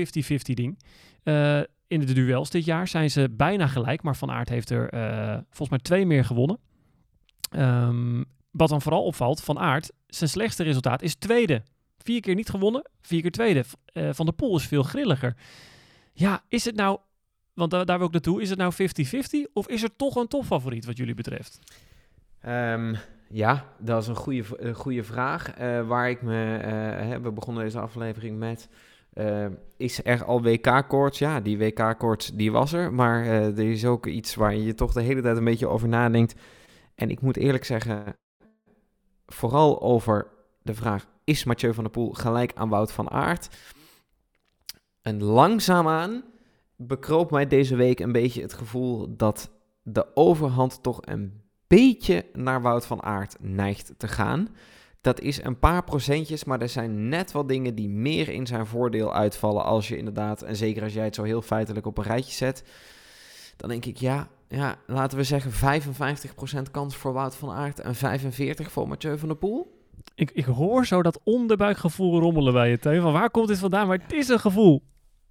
ding. 0.54 0.78
Eh, 1.22 1.60
in 1.86 2.00
de 2.00 2.12
duels 2.12 2.50
dit 2.50 2.64
jaar 2.64 2.88
zijn 2.88 3.10
ze 3.10 3.28
bijna 3.30 3.66
gelijk, 3.66 4.02
maar 4.02 4.16
Van 4.16 4.30
Aert 4.30 4.48
heeft 4.48 4.70
er 4.70 4.88
eh, 4.88 5.34
volgens 5.34 5.68
mij 5.68 5.78
twee 5.78 6.06
meer 6.06 6.24
gewonnen. 6.24 6.58
Ehm, 7.50 8.22
wat 8.50 8.68
dan 8.68 8.82
vooral 8.82 9.04
opvalt, 9.04 9.42
Van 9.42 9.58
Aert, 9.58 9.92
zijn 10.06 10.30
slechtste 10.30 10.62
resultaat 10.62 11.02
is 11.02 11.14
tweede. 11.14 11.62
Vier 12.02 12.20
keer 12.20 12.34
niet 12.34 12.50
gewonnen, 12.50 12.90
vier 13.00 13.20
keer 13.20 13.30
tweede. 13.30 13.64
Eh, 13.84 14.08
van 14.12 14.26
der 14.26 14.34
Poel 14.34 14.56
is 14.56 14.66
veel 14.66 14.82
grilliger. 14.82 15.36
Ja, 16.12 16.42
is 16.48 16.64
het 16.64 16.74
nou, 16.74 16.98
want 17.54 17.70
da- 17.70 17.84
daar 17.84 17.98
wil 17.98 18.06
ik 18.06 18.12
naartoe, 18.12 18.42
is 18.42 18.50
het 18.50 18.58
nou 18.58 18.72
50-50 18.72 19.46
of 19.52 19.68
is 19.68 19.82
er 19.82 19.96
toch 19.96 20.16
een 20.16 20.28
topfavoriet 20.28 20.84
wat 20.84 20.96
jullie 20.96 21.14
betreft? 21.14 21.58
Ehm, 22.40 22.94
ja, 23.28 23.66
dat 23.78 24.02
is 24.02 24.08
een 24.08 24.16
goede, 24.16 24.74
goede 24.74 25.02
vraag. 25.04 25.50
eh, 25.50 25.86
waar 25.86 26.10
ik 26.10 26.22
me. 26.22 26.56
eh, 26.56 26.70
hè, 27.08 27.20
we 27.20 27.30
begonnen 27.32 27.62
deze 27.64 27.80
aflevering 27.80 28.38
met. 28.38 28.68
is 29.76 30.04
er 30.04 30.24
al 30.24 30.42
WK-koorts? 30.42 31.18
Ja, 31.18 31.40
die 31.40 31.58
WK-koorts 31.58 32.30
die 32.34 32.52
was 32.52 32.72
er. 32.72 32.92
Maar 32.92 33.24
er 33.26 33.58
is 33.70 33.84
ook 33.84 34.06
iets 34.06 34.34
waar 34.34 34.54
je 34.54 34.74
toch 34.74 34.92
de 34.92 35.02
hele 35.02 35.20
tijd 35.22 35.36
een 35.36 35.44
beetje 35.44 35.68
over 35.68 35.88
nadenkt. 35.88 36.34
En 36.94 37.10
ik 37.10 37.20
moet 37.20 37.36
eerlijk 37.36 37.64
zeggen. 37.64 38.16
Vooral 39.26 39.82
over 39.82 40.26
de 40.62 40.74
vraag: 40.74 41.06
is 41.24 41.44
Mathieu 41.44 41.74
van 41.74 41.84
der 41.84 41.92
Poel 41.92 42.12
gelijk 42.12 42.52
aan 42.54 42.68
Wout 42.68 42.92
van 42.92 43.10
Aert? 43.10 43.48
En 45.02 45.22
langzaamaan 45.22 46.24
bekroop 46.76 47.30
mij 47.30 47.46
deze 47.46 47.76
week 47.76 48.00
een 48.00 48.12
beetje 48.12 48.42
het 48.42 48.52
gevoel 48.52 49.16
dat 49.16 49.50
de 49.82 50.06
overhand 50.14 50.82
toch 50.82 50.98
een 51.00 51.42
beetje 51.66 52.24
naar 52.32 52.62
Wout 52.62 52.86
van 52.86 53.02
Aert 53.02 53.36
neigt 53.40 53.94
te 53.96 54.08
gaan. 54.08 54.48
Dat 55.00 55.20
is 55.20 55.44
een 55.44 55.58
paar 55.58 55.84
procentjes, 55.84 56.44
maar 56.44 56.60
er 56.60 56.68
zijn 56.68 57.08
net 57.08 57.32
wel 57.32 57.46
dingen 57.46 57.74
die 57.74 57.88
meer 57.88 58.28
in 58.28 58.46
zijn 58.46 58.66
voordeel 58.66 59.14
uitvallen 59.14 59.64
als 59.64 59.88
je 59.88 59.96
inderdaad, 59.96 60.42
en 60.42 60.56
zeker 60.56 60.82
als 60.82 60.92
jij 60.92 61.04
het 61.04 61.14
zo 61.14 61.22
heel 61.22 61.42
feitelijk 61.42 61.86
op 61.86 61.98
een 61.98 62.04
rijtje 62.04 62.32
zet, 62.32 62.64
dan 63.56 63.68
denk 63.68 63.84
ik 63.84 63.96
ja, 63.96 64.28
ja 64.48 64.76
laten 64.86 65.18
we 65.18 65.24
zeggen 65.24 65.82
55% 66.66 66.70
kans 66.70 66.96
voor 66.96 67.12
Wout 67.12 67.34
van 67.34 67.50
Aert 67.50 67.80
en 67.80 67.94
45% 67.94 68.70
voor 68.70 68.88
Mathieu 68.88 69.18
van 69.18 69.28
der 69.28 69.36
Poel. 69.36 69.71
Ik, 70.22 70.30
ik 70.30 70.44
hoor 70.44 70.86
zo 70.86 71.02
dat 71.02 71.20
onderbuikgevoel 71.24 72.20
rommelen 72.20 72.52
bij 72.52 72.70
je, 72.70 72.78
Teun. 72.78 73.02
Van 73.02 73.12
waar 73.12 73.30
komt 73.30 73.48
dit 73.48 73.58
vandaan? 73.58 73.86
Maar 73.86 73.98
het 73.98 74.12
is 74.12 74.28
een 74.28 74.40
gevoel. 74.40 74.82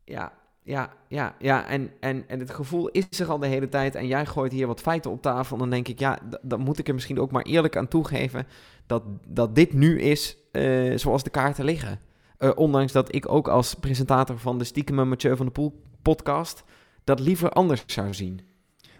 Ja, 0.06 0.34
ja, 0.64 0.94
ja, 1.08 1.36
ja. 1.40 1.68
En, 1.68 1.92
en, 2.00 2.24
en 2.28 2.40
het 2.40 2.52
gevoel 2.52 2.90
is 2.90 3.20
er 3.20 3.30
al 3.30 3.40
de 3.40 3.48
hele 3.48 3.70
tijd. 3.70 3.96
En 3.96 4.08
jij 4.08 4.26
gooit 4.26 4.52
hier 4.52 4.68
wat 4.68 4.82
feiten 4.82 5.12
op 5.12 5.22
tafel. 5.22 5.58
Dan 5.58 5.70
denk 5.70 5.88
ik, 5.88 6.00
ja, 6.00 6.20
dan 6.42 6.60
moet 6.60 6.78
ik 6.80 6.88
er 6.88 6.94
misschien 6.94 7.20
ook 7.20 7.32
maar 7.32 7.44
eerlijk 7.44 7.78
aan 7.78 7.88
toegeven. 7.88 8.48
Dat, 8.86 9.04
dat 9.28 9.56
dit 9.56 9.74
nu 9.74 10.02
is 10.02 10.38
uh, 10.52 10.98
zoals 10.98 11.24
de 11.24 11.30
kaarten 11.30 11.66
liggen. 11.66 12.00
Uh, 12.40 12.52
ondanks 12.56 12.92
dat 12.92 13.16
ik 13.16 13.30
ook 13.30 13.48
als 13.48 13.74
presentator 13.74 14.38
van 14.38 14.58
de 14.58 14.64
Stiekem 14.64 15.08
Mathieu 15.08 15.36
van 15.36 15.46
de 15.46 15.52
Poel 15.52 15.82
podcast. 16.02 16.64
dat 17.04 17.20
liever 17.20 17.50
anders 17.50 17.84
zou 17.86 18.14
zien. 18.14 18.51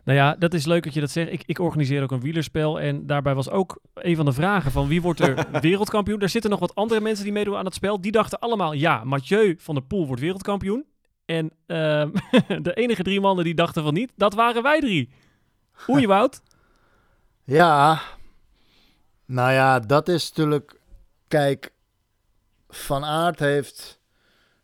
Nou 0.04 0.18
ja, 0.18 0.36
dat 0.36 0.54
is 0.54 0.66
leuk 0.66 0.84
dat 0.84 0.94
je 0.94 1.00
dat 1.00 1.10
zegt. 1.10 1.32
Ik, 1.32 1.44
ik 1.46 1.60
organiseer 1.60 2.04
ook 2.04 2.12
een 2.12 2.22
wielerspel. 2.22 2.80
En 2.80 3.06
daarbij 3.06 3.36
was 3.36 3.50
ook 3.50 3.80
een 3.94 4.16
van 4.16 4.26
de 4.26 4.34
vragen 4.34 4.72
van 4.72 4.88
wie 4.88 5.02
wordt 5.02 5.20
er 5.20 5.46
wereldkampioen. 5.62 6.22
Er 6.22 6.30
zitten 6.30 6.50
nog 6.50 6.60
wat 6.60 6.76
andere 6.76 7.02
mensen 7.02 7.24
die 7.24 7.34
meedoen 7.34 7.56
aan 7.56 7.66
het 7.66 7.74
spel. 7.74 8.02
Die 8.02 8.12
dachten 8.12 8.40
allemaal, 8.40 8.74
ja, 8.74 9.04
Mathieu 9.04 9.56
van 9.60 9.76
der 9.76 9.84
Poel 9.84 10.08
wordt 10.08 10.22
wereldkampioen. 10.22 10.86
En 11.26 11.46
uh, 11.46 12.06
de 12.68 12.74
enige 12.74 13.04
drie 13.04 13.22
mannen 13.22 13.46
die 13.46 13.56
dachten 13.56 13.84
van 13.84 13.94
niet, 13.94 14.12
dat 14.16 14.34
waren 14.34 14.64
wij 14.64 14.80
drie. 14.80 15.10
Je 15.88 16.08
Wout? 16.08 16.42
Ja, 17.44 18.02
nou 19.26 19.52
ja, 19.52 19.80
dat 19.80 20.08
is 20.10 20.30
natuurlijk... 20.30 20.80
Kijk, 21.28 21.74
Van 22.70 23.06
Aert 23.06 23.40
heeft 23.40 24.00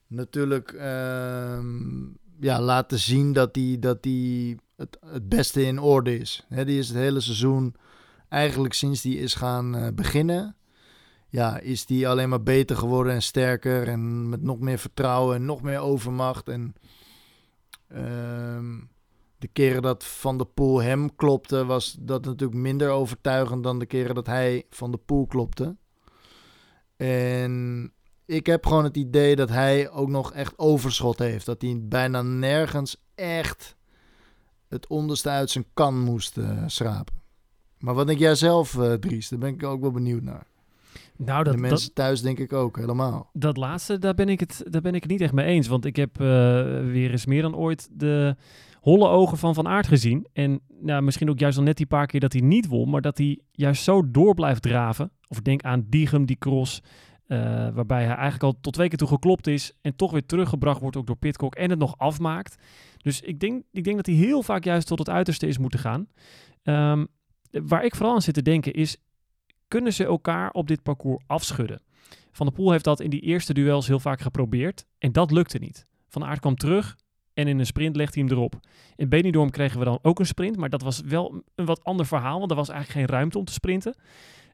natuurlijk 0.07 0.71
uh, 0.71 1.59
ja, 2.39 2.61
laten 2.61 2.99
zien 2.99 3.33
dat 3.33 3.55
hij 3.55 3.77
dat 3.79 4.03
die 4.03 4.57
het, 4.77 4.97
het 5.05 5.29
beste 5.29 5.63
in 5.63 5.79
orde 5.79 6.17
is. 6.17 6.45
Die 6.49 6.79
is 6.79 6.87
het 6.87 6.97
hele 6.97 7.19
seizoen, 7.19 7.75
eigenlijk 8.29 8.73
sinds 8.73 9.01
die 9.01 9.17
is 9.19 9.33
gaan 9.33 9.75
uh, 9.75 9.87
beginnen, 9.93 10.55
ja, 11.29 11.59
is 11.59 11.85
die 11.85 12.07
alleen 12.07 12.29
maar 12.29 12.43
beter 12.43 12.77
geworden 12.77 13.13
en 13.13 13.21
sterker 13.21 13.87
en 13.87 14.29
met 14.29 14.41
nog 14.41 14.59
meer 14.59 14.77
vertrouwen 14.77 15.35
en 15.35 15.45
nog 15.45 15.61
meer 15.61 15.79
overmacht. 15.79 16.49
En 16.49 16.75
uh, 17.91 18.81
de 19.37 19.47
keren 19.47 19.81
dat 19.81 20.03
Van 20.03 20.37
de 20.37 20.45
Poel 20.45 20.81
hem 20.81 21.15
klopte, 21.15 21.65
was 21.65 21.97
dat 21.99 22.25
natuurlijk 22.25 22.59
minder 22.59 22.89
overtuigend 22.89 23.63
dan 23.63 23.79
de 23.79 23.85
keren 23.85 24.15
dat 24.15 24.27
hij 24.27 24.65
Van 24.69 24.91
de 24.91 24.97
Poel 24.97 25.25
klopte. 25.25 25.75
En 26.95 27.93
ik 28.25 28.45
heb 28.45 28.65
gewoon 28.65 28.83
het 28.83 28.97
idee 28.97 29.35
dat 29.35 29.49
hij 29.49 29.89
ook 29.89 30.09
nog 30.09 30.33
echt 30.33 30.57
overschot 30.57 31.19
heeft. 31.19 31.45
Dat 31.45 31.61
hij 31.61 31.79
bijna 31.83 32.21
nergens 32.21 33.03
echt 33.15 33.76
het 34.69 34.87
onderste 34.87 35.29
uit 35.29 35.49
zijn 35.49 35.65
kan 35.73 35.99
moest 35.99 36.37
uh, 36.37 36.63
schrapen. 36.65 37.13
Maar 37.79 37.93
wat 37.93 38.07
denk 38.07 38.19
jij 38.19 38.35
zelf, 38.35 38.73
uh, 38.73 38.93
Dries? 38.93 39.29
Daar 39.29 39.39
ben 39.39 39.53
ik 39.53 39.63
ook 39.63 39.81
wel 39.81 39.91
benieuwd 39.91 40.21
naar. 40.21 40.47
Nou, 41.17 41.43
dat, 41.43 41.53
de 41.53 41.59
mensen 41.59 41.87
dat, 41.87 41.95
thuis 41.95 42.21
denk 42.21 42.39
ik 42.39 42.53
ook, 42.53 42.77
helemaal. 42.77 43.29
Dat 43.33 43.57
laatste, 43.57 43.97
daar 43.97 44.13
ben 44.13 44.29
ik 44.29 44.39
het, 44.39 44.63
daar 44.69 44.81
ben 44.81 44.95
ik 44.95 45.01
het 45.01 45.11
niet 45.11 45.21
echt 45.21 45.33
mee 45.33 45.45
eens. 45.45 45.67
Want 45.67 45.85
ik 45.85 45.95
heb 45.95 46.21
uh, 46.21 46.27
weer 46.85 47.11
eens 47.11 47.25
meer 47.25 47.41
dan 47.41 47.55
ooit 47.55 47.89
de 47.91 48.35
holle 48.79 49.07
ogen 49.07 49.37
van 49.37 49.53
Van 49.53 49.67
Aert 49.67 49.87
gezien. 49.87 50.27
En 50.33 50.59
nou, 50.81 51.01
misschien 51.01 51.29
ook 51.29 51.39
juist 51.39 51.57
al 51.57 51.63
net 51.63 51.77
die 51.77 51.85
paar 51.85 52.05
keer 52.05 52.19
dat 52.19 52.33
hij 52.33 52.41
niet 52.41 52.67
won, 52.67 52.89
maar 52.89 53.01
dat 53.01 53.17
hij 53.17 53.39
juist 53.51 53.83
zo 53.83 54.11
door 54.11 54.33
blijft 54.33 54.61
draven. 54.61 55.11
Of 55.27 55.41
denk 55.41 55.61
aan 55.61 55.85
Diegem, 55.89 56.25
die 56.25 56.37
cross, 56.37 56.81
uh, 57.27 57.69
waarbij 57.73 58.03
hij 58.03 58.15
eigenlijk 58.15 58.43
al 58.43 58.57
tot 58.61 58.73
twee 58.73 58.87
keer 58.87 58.97
toe 58.97 59.07
geklopt 59.07 59.47
is 59.47 59.73
en 59.81 59.95
toch 59.95 60.11
weer 60.11 60.25
teruggebracht 60.25 60.81
wordt 60.81 60.97
ook 60.97 61.07
door 61.07 61.17
Pitcock 61.17 61.55
en 61.55 61.69
het 61.69 61.79
nog 61.79 61.97
afmaakt. 61.97 62.55
Dus 62.97 63.21
ik 63.21 63.39
denk, 63.39 63.63
ik 63.71 63.83
denk 63.83 63.95
dat 63.95 64.05
hij 64.05 64.15
heel 64.15 64.43
vaak 64.43 64.63
juist 64.63 64.87
tot 64.87 64.99
het 64.99 65.09
uiterste 65.09 65.47
is 65.47 65.57
moeten 65.57 65.79
gaan. 65.79 66.07
Um, 66.63 67.07
waar 67.51 67.85
ik 67.85 67.95
vooral 67.95 68.13
aan 68.13 68.21
zit 68.21 68.33
te 68.33 68.41
denken 68.41 68.73
is, 68.73 68.97
kunnen 69.67 69.93
ze 69.93 70.05
elkaar 70.05 70.51
op 70.51 70.67
dit 70.67 70.83
parcours 70.83 71.23
afschudden? 71.27 71.81
Van 72.31 72.45
der 72.45 72.55
Poel 72.55 72.71
heeft 72.71 72.83
dat 72.83 72.99
in 72.99 73.09
die 73.09 73.21
eerste 73.21 73.53
duels 73.53 73.87
heel 73.87 73.99
vaak 73.99 74.21
geprobeerd 74.21 74.85
en 74.97 75.11
dat 75.11 75.31
lukte 75.31 75.57
niet. 75.57 75.85
Van 76.07 76.25
Aert 76.25 76.39
kwam 76.39 76.55
terug 76.55 76.97
en 77.33 77.47
in 77.47 77.59
een 77.59 77.65
sprint 77.65 77.95
legt 77.95 78.13
hij 78.15 78.23
hem 78.23 78.31
erop. 78.31 78.59
In 78.95 79.09
Benidorm 79.09 79.49
kregen 79.49 79.79
we 79.79 79.85
dan 79.85 79.99
ook 80.01 80.19
een 80.19 80.25
sprint, 80.25 80.57
maar 80.57 80.69
dat 80.69 80.81
was 80.81 81.01
wel 81.01 81.43
een 81.55 81.65
wat 81.65 81.83
ander 81.83 82.05
verhaal, 82.05 82.39
want 82.39 82.51
er 82.51 82.57
was 82.57 82.69
eigenlijk 82.69 82.99
geen 82.99 83.17
ruimte 83.17 83.37
om 83.37 83.45
te 83.45 83.53
sprinten. 83.53 83.95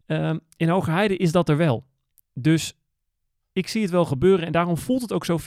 Um, 0.05 0.39
in 0.57 0.69
Hogerheide 0.69 1.17
is 1.17 1.31
dat 1.31 1.49
er 1.49 1.57
wel. 1.57 1.86
Dus 2.34 2.74
ik 3.54 3.67
zie 3.67 3.82
het 3.82 3.91
wel 3.91 4.06
gebeuren 4.06 4.46
en 4.46 4.52
daarom 4.52 4.78
voelt 4.78 5.02
het 5.02 5.13
ook 5.13 5.26
zo 5.26 5.39
50-50 5.39 5.43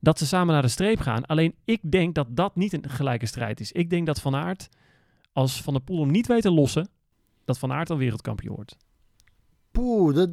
dat 0.00 0.18
ze 0.18 0.26
samen 0.26 0.52
naar 0.52 0.62
de 0.62 0.68
streep 0.68 1.00
gaan. 1.00 1.26
Alleen 1.26 1.54
ik 1.64 1.90
denk 1.90 2.14
dat 2.14 2.26
dat 2.30 2.56
niet 2.56 2.72
een 2.72 2.88
gelijke 2.88 3.26
strijd 3.26 3.60
is. 3.60 3.72
Ik 3.72 3.90
denk 3.90 4.06
dat 4.06 4.20
Van 4.20 4.34
Aert, 4.34 4.68
als 5.32 5.62
Van 5.62 5.72
der 5.72 5.82
Poel 5.82 6.00
hem 6.00 6.10
niet 6.10 6.26
weet 6.26 6.42
te 6.42 6.50
lossen, 6.50 6.88
dat 7.44 7.58
Van 7.58 7.72
Aert 7.72 7.88
dan 7.88 7.98
wereldkampioen 7.98 8.54
wordt. 8.54 8.76
Poeh, 9.70 10.26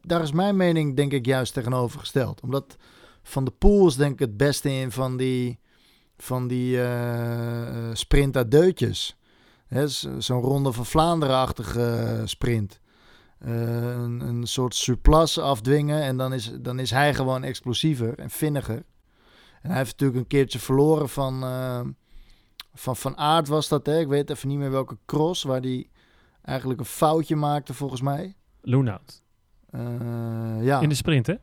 daar, 0.00 0.22
is 0.22 0.32
mijn 0.32 0.56
mening 0.56 0.96
denk 0.96 1.12
ik 1.12 1.26
juist 1.26 1.54
tegenovergesteld. 1.54 2.40
Omdat 2.40 2.76
Van 3.22 3.44
der 3.44 3.54
Poel 3.54 3.86
is 3.86 3.96
denk 3.96 4.12
ik 4.12 4.18
het 4.18 4.36
beste 4.36 4.70
in 4.70 4.90
van 4.90 5.16
die, 5.16 5.58
van 6.16 6.48
die 6.48 6.76
uh, 6.76 7.90
sprint 7.92 8.36
uit 8.36 8.50
deutjes. 8.50 9.16
Zo'n 10.18 10.42
ronde 10.42 10.72
van 10.72 10.86
Vlaanderen-achtige 10.86 12.22
sprint. 12.24 12.80
Uh, 13.46 13.50
een, 13.90 14.20
een, 14.20 14.46
soort 14.46 14.74
surplus 14.74 15.38
afdwingen 15.38 16.02
en 16.02 16.16
dan 16.16 16.32
is, 16.32 16.52
dan 16.60 16.78
is 16.78 16.90
hij 16.90 17.14
gewoon 17.14 17.44
explosiever 17.44 18.18
en 18.18 18.30
vinniger. 18.30 18.84
En 19.62 19.70
hij 19.70 19.76
heeft 19.76 19.90
natuurlijk 19.90 20.18
een 20.18 20.26
keertje 20.26 20.58
verloren 20.58 21.08
van 21.08 21.42
uh, 21.42 21.80
van, 22.74 22.96
van 22.96 23.16
Aard 23.16 23.48
was 23.48 23.68
dat, 23.68 23.86
hè? 23.86 23.98
ik 23.98 24.08
weet 24.08 24.30
even 24.30 24.48
niet 24.48 24.58
meer 24.58 24.70
welke 24.70 24.98
cross, 25.06 25.42
waar 25.42 25.60
hij 25.60 25.90
eigenlijk 26.42 26.80
een 26.80 26.86
foutje 26.86 27.36
maakte 27.36 27.74
volgens 27.74 28.00
mij. 28.00 28.36
Loenout. 28.60 29.22
Uh, 29.70 29.80
ja. 30.60 30.80
In 30.80 30.88
de 30.88 30.94
sprint, 30.94 31.26
hè? 31.26 31.34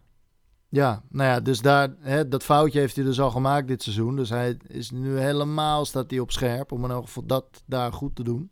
Ja, 0.69 1.03
nou 1.09 1.29
ja, 1.29 1.39
dus 1.39 1.61
daar, 1.61 1.95
hè, 1.99 2.27
dat 2.27 2.43
foutje 2.43 2.79
heeft 2.79 2.95
hij 2.95 3.05
dus 3.05 3.19
al 3.19 3.31
gemaakt 3.31 3.67
dit 3.67 3.83
seizoen. 3.83 4.15
Dus 4.15 4.29
hij 4.29 4.57
is 4.67 4.91
nu 4.91 5.17
helemaal, 5.17 5.85
staat 5.85 6.09
hij 6.09 6.19
op 6.19 6.31
scherp 6.31 6.71
om 6.71 6.83
in 6.83 6.91
elk 6.91 7.05
geval 7.05 7.25
dat 7.25 7.63
daar 7.65 7.93
goed 7.93 8.15
te 8.15 8.23
doen. 8.23 8.51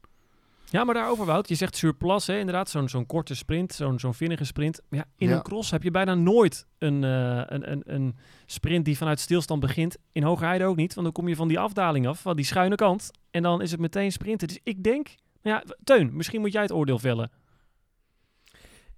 Ja, 0.73 0.83
maar 0.83 0.93
daarover 0.93 1.25
Wout, 1.25 1.47
je 1.47 1.55
zegt 1.55 1.75
surplus, 1.75 2.27
hè? 2.27 2.37
inderdaad, 2.39 2.69
zo'n 2.69 2.89
zo'n 2.89 3.05
korte 3.05 3.35
sprint, 3.35 3.73
zo'n 3.73 3.99
zo'n 3.99 4.13
vinnige 4.13 4.43
sprint. 4.43 4.81
Maar 4.89 4.99
ja, 4.99 5.05
in 5.17 5.27
Ja. 5.27 5.35
een 5.35 5.41
cross 5.41 5.71
heb 5.71 5.83
je 5.83 5.91
bijna 5.91 6.15
nooit 6.15 6.67
een, 6.77 7.03
eh, 7.03 7.41
een, 7.45 7.71
een, 7.71 7.81
een 7.85 8.15
sprint 8.45 8.85
die 8.85 8.97
vanuit 8.97 9.19
stilstand 9.19 9.59
begint. 9.61 9.97
In 10.11 10.23
Hogerheide 10.23 10.65
ook 10.65 10.75
niet, 10.75 10.93
want 10.93 11.05
dan 11.05 11.15
kom 11.15 11.27
je 11.27 11.35
van 11.35 11.47
die 11.47 11.59
afdaling 11.59 12.07
af, 12.07 12.21
van 12.21 12.35
die 12.35 12.45
schuine 12.45 12.75
kant. 12.75 13.11
En 13.31 13.43
dan 13.43 13.61
is 13.61 13.71
het 13.71 13.79
meteen 13.79 14.11
sprinten. 14.11 14.47
Dus 14.47 14.59
ik 14.63 14.83
denk, 14.83 15.07
nou 15.41 15.57
ja, 15.65 15.73
Teun, 15.83 16.15
misschien 16.15 16.41
moet 16.41 16.51
jij 16.53 16.61
het 16.61 16.71
oordeel 16.71 16.99
vellen. 16.99 17.31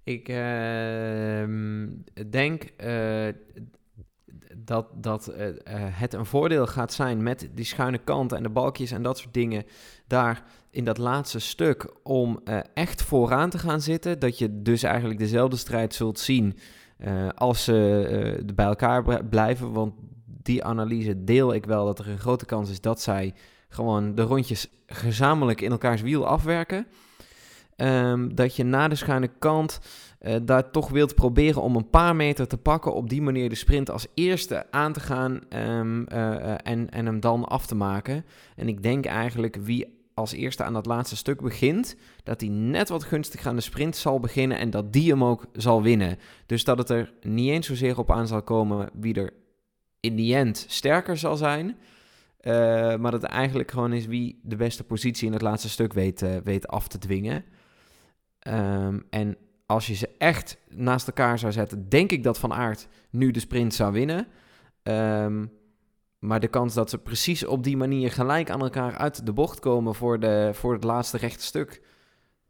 Ik 0.04 0.28
ehm, 0.28 1.88
denk 2.30 2.62
eh, 2.62 3.28
dat, 4.56 4.86
dat 4.94 5.26
eh, 5.26 5.48
eh, 5.48 5.54
het 5.74 6.14
een 6.14 6.26
voordeel 6.26 6.66
gaat 6.66 6.92
zijn 6.92 7.22
met 7.22 7.48
die 7.54 7.64
schuine 7.64 7.98
kanten 7.98 8.36
en 8.36 8.42
de 8.42 8.48
balkjes 8.48 8.90
en 8.90 9.02
dat 9.02 9.18
soort 9.18 9.34
dingen 9.34 9.64
daar 10.06 10.42
in 10.70 10.84
dat 10.84 10.98
laatste 10.98 11.38
stuk 11.38 11.90
om 12.02 12.40
eh, 12.44 12.58
echt 12.74 13.02
vooraan 13.02 13.50
te 13.50 13.58
gaan 13.58 13.80
zitten. 13.80 14.18
Dat 14.18 14.38
je 14.38 14.62
dus 14.62 14.82
eigenlijk 14.82 15.18
dezelfde 15.18 15.56
strijd 15.56 15.94
zult 15.94 16.18
zien 16.18 16.58
als 17.34 17.64
ze 17.64 18.42
bij 18.54 18.66
elkaar 18.66 19.02
bl- 19.02 19.24
blijven. 19.30 19.72
Want 19.72 19.94
die 20.42 20.64
analyse 20.64 21.24
deel 21.24 21.54
ik 21.54 21.66
wel 21.66 21.84
dat 21.84 21.98
er 21.98 22.08
een 22.08 22.18
grote 22.18 22.46
kans 22.46 22.70
is 22.70 22.80
dat 22.80 23.00
zij 23.00 23.34
gewoon 23.68 24.14
de 24.14 24.22
rondjes 24.22 24.68
gezamenlijk 24.86 25.60
in 25.60 25.70
elkaars 25.70 26.00
wiel 26.00 26.26
afwerken. 26.26 26.86
Ehm, 27.76 28.34
dat 28.34 28.56
je 28.56 28.64
na 28.64 28.88
de 28.88 28.94
schuine 28.94 29.30
kant 29.38 29.80
eh, 30.26 30.36
daar 30.42 30.70
toch 30.70 30.88
wilt 30.88 31.14
proberen 31.14 31.62
om 31.62 31.76
een 31.76 31.90
paar 31.90 32.16
meter 32.16 32.46
te 32.46 32.56
pakken. 32.58 32.94
Op 32.94 33.08
die 33.08 33.22
manier 33.22 33.48
de 33.48 33.54
sprint 33.54 33.90
als 33.90 34.06
eerste 34.14 34.70
aan 34.70 34.92
te 34.92 35.00
gaan 35.00 35.40
ehm, 35.48 36.04
eh, 36.04 36.50
en, 36.62 36.90
en 36.90 37.06
hem 37.06 37.20
dan 37.20 37.44
af 37.44 37.66
te 37.66 37.74
maken. 37.74 38.24
En 38.56 38.68
ik 38.68 38.82
denk 38.82 39.04
eigenlijk 39.04 39.56
wie 39.56 40.04
als 40.14 40.32
eerste 40.32 40.64
aan 40.64 40.72
dat 40.72 40.86
laatste 40.86 41.16
stuk 41.16 41.40
begint, 41.40 41.96
dat 42.22 42.40
hij 42.40 42.50
net 42.50 42.88
wat 42.88 43.04
gunstig 43.04 43.46
aan 43.46 43.56
de 43.56 43.62
sprint 43.62 43.96
zal 43.96 44.20
beginnen 44.20 44.58
en 44.58 44.70
dat 44.70 44.92
die 44.92 45.10
hem 45.10 45.24
ook 45.24 45.46
zal 45.52 45.82
winnen. 45.82 46.18
Dus 46.46 46.64
dat 46.64 46.78
het 46.78 46.90
er 46.90 47.12
niet 47.22 47.50
eens 47.50 47.66
zozeer 47.66 47.98
op 47.98 48.10
aan 48.10 48.26
zal 48.26 48.42
komen 48.42 48.90
wie 48.92 49.14
er 49.14 49.32
in 50.00 50.16
die 50.16 50.34
end 50.34 50.64
sterker 50.68 51.16
zal 51.16 51.36
zijn. 51.36 51.76
eh, 52.40 52.52
maar 52.96 53.10
dat 53.10 53.22
het 53.22 53.30
eigenlijk 53.30 53.70
gewoon 53.70 53.92
is 53.92 54.06
wie 54.06 54.40
de 54.42 54.56
beste 54.56 54.84
positie 54.84 55.26
in 55.26 55.32
het 55.32 55.42
laatste 55.42 55.68
stuk 55.68 55.92
weet, 55.92 56.42
weet 56.44 56.68
af 56.68 56.88
te 56.88 56.98
dwingen. 56.98 57.44
Ehm, 58.38 59.00
en 59.10 59.36
als 59.66 59.86
je 59.86 59.94
ze 59.94 60.08
echt 60.18 60.56
naast 60.68 61.06
elkaar 61.06 61.38
zou 61.38 61.52
zetten, 61.52 61.88
denk 61.88 62.10
ik 62.12 62.22
dat 62.22 62.38
Van 62.38 62.52
Aert 62.52 62.88
nu 63.10 63.30
de 63.30 63.40
sprint 63.40 63.74
zou 63.74 63.92
winnen. 63.92 64.26
Ehm, 64.82 65.44
Maar 66.18 66.40
de 66.40 66.48
kans 66.48 66.74
dat 66.74 66.90
ze 66.90 66.98
precies 66.98 67.44
op 67.46 67.64
die 67.64 67.76
manier 67.76 68.12
gelijk 68.12 68.50
aan 68.50 68.60
elkaar 68.60 68.96
uit 68.96 69.26
de 69.26 69.32
bocht 69.32 69.60
komen 69.60 69.94
voor, 69.94 70.20
de, 70.20 70.50
voor 70.52 70.72
het 70.72 70.84
laatste 70.84 71.16
rechte 71.16 71.44
stuk, 71.44 71.82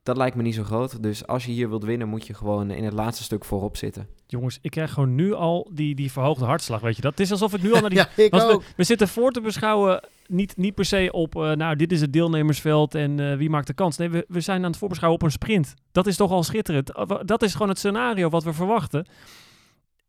dat 0.02 0.16
lijkt 0.16 0.36
me 0.36 0.42
niet 0.42 0.54
zo 0.54 0.62
groot. 0.62 1.02
Dus 1.02 1.26
als 1.26 1.44
je 1.44 1.52
hier 1.52 1.68
wilt 1.68 1.84
winnen, 1.84 2.08
moet 2.08 2.26
je 2.26 2.34
gewoon 2.34 2.70
in 2.70 2.84
het 2.84 2.92
laatste 2.92 3.22
stuk 3.22 3.44
voorop 3.44 3.76
zitten. 3.76 4.08
Jongens, 4.26 4.58
ik 4.62 4.70
krijg 4.70 4.92
gewoon 4.92 5.14
nu 5.14 5.32
al 5.32 5.70
die, 5.72 5.94
die 5.94 6.12
verhoogde 6.12 6.44
hartslag, 6.44 6.80
weet 6.80 6.96
je 6.96 7.02
dat? 7.02 7.10
Het 7.10 7.20
is 7.20 7.30
alsof 7.30 7.54
ik 7.54 7.62
nu 7.62 7.72
al 7.72 7.80
naar 7.80 7.90
die... 7.94 7.98
Ja, 7.98 8.08
ik 8.16 8.30
want 8.30 8.42
ook. 8.42 8.62
we, 8.62 8.66
we 8.76 8.84
zitten 8.84 9.08
voor 9.08 9.30
te 9.32 9.40
beschouwen, 9.40 10.08
niet, 10.28 10.56
niet 10.56 10.74
per 10.74 10.84
se 10.84 11.08
op, 11.12 11.36
eh, 11.36 11.52
nou, 11.52 11.76
dit 11.76 11.92
is 11.92 12.00
het 12.00 12.12
deelnemersveld 12.12 12.94
en 12.94 13.20
eh, 13.20 13.36
wie 13.36 13.50
maakt 13.50 13.66
de 13.66 13.74
kans. 13.74 13.96
Nee, 13.96 14.08
we, 14.10 14.24
we 14.28 14.40
zijn 14.40 14.64
aan 14.64 14.70
het 14.70 14.78
voorbeschouwen 14.78 15.20
op 15.20 15.26
een 15.26 15.32
sprint. 15.32 15.74
Dat 15.92 16.06
is 16.06 16.16
toch 16.16 16.30
al 16.30 16.42
schitterend. 16.42 16.96
Uh, 16.96 17.02
wa- 17.06 17.22
Dat 17.22 17.42
is 17.42 17.52
gewoon 17.52 17.68
het 17.68 17.78
scenario 17.78 18.28
wat 18.28 18.44
we 18.44 18.52
verwachten. 18.52 19.06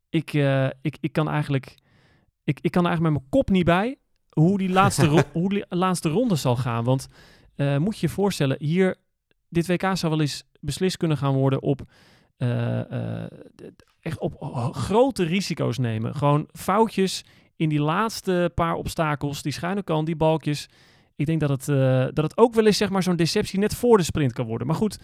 Ik, 0.09 0.33
eh, 0.33 0.65
ik, 0.81 0.97
ik 0.99 1.11
kan 1.11 1.29
eigenlijk... 1.29 1.75
Ik, 2.43 2.59
ik 2.61 2.71
kan 2.71 2.81
er 2.83 2.87
eigenlijk 2.87 3.01
met 3.01 3.11
mijn 3.11 3.29
kop 3.29 3.49
niet 3.55 3.65
bij 3.65 3.97
hoe 4.29 4.57
die 4.57 4.69
laatste, 4.69 5.23
hoe 5.33 5.49
die 5.49 5.65
laatste 5.69 6.09
ronde 6.09 6.35
zal 6.35 6.55
gaan. 6.55 6.83
Want 6.83 7.07
eh, 7.55 7.77
moet 7.77 7.99
je 7.99 8.07
je 8.07 8.13
voorstellen, 8.13 8.55
hier, 8.59 8.95
dit 9.49 9.67
WK 9.67 9.81
zou 9.93 10.11
wel 10.11 10.21
eens 10.21 10.43
beslist 10.59 10.97
kunnen 10.97 11.17
gaan 11.17 11.33
worden 11.33 11.61
op 11.61 11.81
eh, 12.37 12.79
eh, 13.23 13.31
echt 13.99 14.19
op 14.19 14.35
ho- 14.39 14.71
grote 14.71 15.23
risico's 15.23 15.77
nemen. 15.77 16.15
Gewoon 16.15 16.47
foutjes 16.51 17.23
in 17.57 17.69
die 17.69 17.79
laatste 17.81 18.51
paar 18.55 18.73
obstakels, 18.75 19.41
die 19.41 19.51
schuine 19.51 19.83
kant, 19.83 20.05
die 20.05 20.15
balkjes. 20.15 20.69
Ik 21.15 21.25
denk 21.25 21.39
dat 21.39 21.49
het, 21.49 21.69
eh, 21.69 22.05
dat 22.13 22.23
het 22.23 22.37
ook 22.37 22.53
wel 22.53 22.65
eens 22.65 22.77
zeg 22.77 22.89
maar, 22.89 23.03
zo'n 23.03 23.15
deceptie 23.15 23.59
net 23.59 23.75
voor 23.75 23.97
de 23.97 24.03
sprint 24.03 24.33
kan 24.33 24.45
worden. 24.45 24.67
Maar 24.67 24.75
goed, 24.75 24.99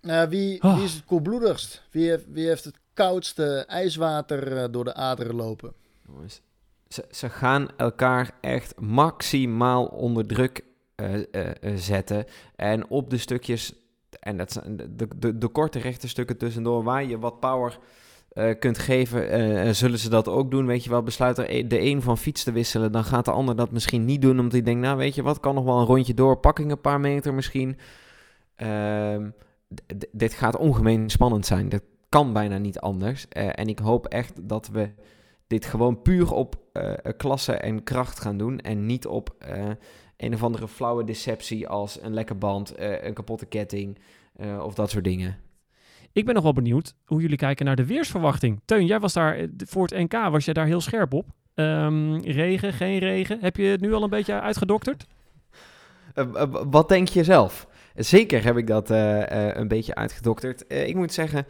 Nou, 0.00 0.28
wie, 0.28 0.62
Oh. 0.62 0.74
wie 0.74 0.84
is 0.84 0.92
het 0.94 1.04
koelbloedigst? 1.04 1.82
Wie 1.90 2.08
heeft, 2.08 2.24
wie 2.28 2.46
heeft 2.46 2.64
het 2.64 2.78
koudste 2.94 3.64
ijswater 3.66 4.56
eh, 4.56 4.64
door 4.70 4.84
de 4.84 4.94
aderen 4.94 5.34
lopen? 5.34 5.72
Jongens, 6.06 6.40
Ze, 6.88 7.04
ze 7.10 7.28
gaan 7.28 7.68
elkaar 7.76 8.30
echt 8.40 8.80
maximaal 8.80 9.84
onder 9.86 10.26
druk 10.26 10.64
eh, 10.94 11.14
zetten. 11.74 12.24
En 12.56 12.88
op 12.90 13.10
de 13.10 13.18
stukjes, 13.18 13.72
en 14.20 14.36
dat 14.36 14.52
zijn 14.52 14.76
de, 14.76 14.94
de, 14.96 15.08
de, 15.16 15.38
de 15.38 15.48
korte 15.48 15.78
rechte 15.78 16.08
stukken 16.08 16.36
tussendoor, 16.38 16.82
waar 16.82 17.04
je 17.04 17.18
wat 17.18 17.40
power 17.40 17.78
eh, 18.38 18.58
kunt 18.58 18.78
geven, 18.78 19.30
eh, 19.30 19.72
zullen 19.72 19.98
ze 19.98 20.08
dat 20.08 20.28
ook 20.28 20.50
doen. 20.50 20.66
Weet 20.66 20.84
je 20.84 20.90
wel, 20.90 21.02
besluit 21.02 21.38
er 21.38 21.54
e- 21.54 21.66
de 21.66 21.80
een 21.80 22.02
van 22.02 22.18
fiets 22.18 22.44
te 22.44 22.52
wisselen, 22.52 22.92
dan 22.92 23.04
gaat 23.04 23.24
de 23.24 23.30
ander 23.30 23.56
dat 23.56 23.70
misschien 23.70 24.04
niet 24.04 24.22
doen, 24.22 24.38
omdat 24.38 24.52
hij 24.52 24.62
denkt, 24.62 24.80
nou 24.80 24.96
weet 24.96 25.14
je 25.14 25.22
wat, 25.22 25.40
kan 25.40 25.54
nog 25.54 25.64
wel 25.64 25.78
een 25.78 25.86
rondje 25.86 26.14
door, 26.14 26.36
pak 26.36 26.58
ik 26.58 26.70
een 26.70 26.80
paar 26.80 27.00
meter 27.00 27.34
misschien. 27.34 27.78
Ehm, 28.56 29.30
dit 30.12 30.32
gaat 30.32 30.56
ongemeen 30.56 31.10
spannend 31.10 31.46
zijn. 31.46 31.68
Dat 31.68 31.82
kan 32.08 32.32
bijna 32.32 32.58
niet 32.58 32.78
anders. 32.80 33.28
Eh, 33.28 33.48
en 33.52 33.68
ik 33.68 33.78
hoop 33.78 34.06
echt 34.06 34.48
dat 34.48 34.68
we 34.68 34.90
dit 35.46 35.64
gewoon 35.64 36.02
puur 36.02 36.32
op 36.32 36.56
klasse 37.16 37.52
en 37.52 37.82
kracht 37.82 38.20
gaan 38.20 38.38
doen. 38.38 38.60
En 38.60 38.86
niet 38.86 39.06
op 39.06 39.34
een 40.16 40.34
of 40.34 40.42
andere 40.42 40.68
flauwe 40.68 41.04
deceptie 41.04 41.68
als 41.68 42.02
een 42.02 42.14
lekke 42.14 42.34
band, 42.34 42.74
een 42.78 43.14
kapotte 43.14 43.46
ketting 43.46 43.98
of 44.62 44.74
dat 44.74 44.90
soort 44.90 45.04
dingen. 45.04 45.47
Ik 46.18 46.24
ben 46.24 46.34
nog 46.34 46.42
wel 46.42 46.52
benieuwd 46.52 46.94
hoe 47.04 47.20
jullie 47.20 47.36
kijken 47.36 47.66
naar 47.66 47.76
de 47.76 47.86
weersverwachting. 47.86 48.60
Teun, 48.64 48.86
jij 48.86 49.00
was 49.00 49.12
daar 49.12 49.36
eh, 49.36 49.48
voor 49.56 49.86
het 49.86 49.98
NK, 49.98 50.12
was 50.12 50.44
jij 50.44 50.54
daar 50.54 50.66
heel 50.66 50.80
scherp 50.80 51.12
op? 51.12 51.26
Ehm, 51.54 52.14
regen, 52.14 52.72
geen 52.72 52.98
regen. 52.98 53.38
Heb 53.40 53.56
je 53.56 53.64
het 53.64 53.80
nu 53.80 53.92
al 53.92 54.02
een 54.02 54.10
beetje 54.10 54.40
uitgedokterd? 54.40 55.06
Eh, 56.14 56.24
eh, 56.34 56.48
wat 56.70 56.88
denk 56.88 57.08
je 57.08 57.24
zelf? 57.24 57.68
Zeker 57.94 58.44
heb 58.44 58.56
ik 58.56 58.66
dat 58.66 58.90
een 58.90 59.68
beetje 59.68 59.94
uitgedokterd. 59.94 60.64
Ik 60.68 60.94
moet 60.94 61.12
zeggen 61.12 61.46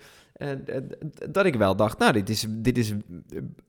dat 1.31 1.47
ik 1.47 1.55
wel 1.55 1.77
dacht, 1.77 1.99
nou, 1.99 2.13
dit 2.13 2.29
is, 2.29 2.47
dit 2.49 2.79
is 2.79 2.93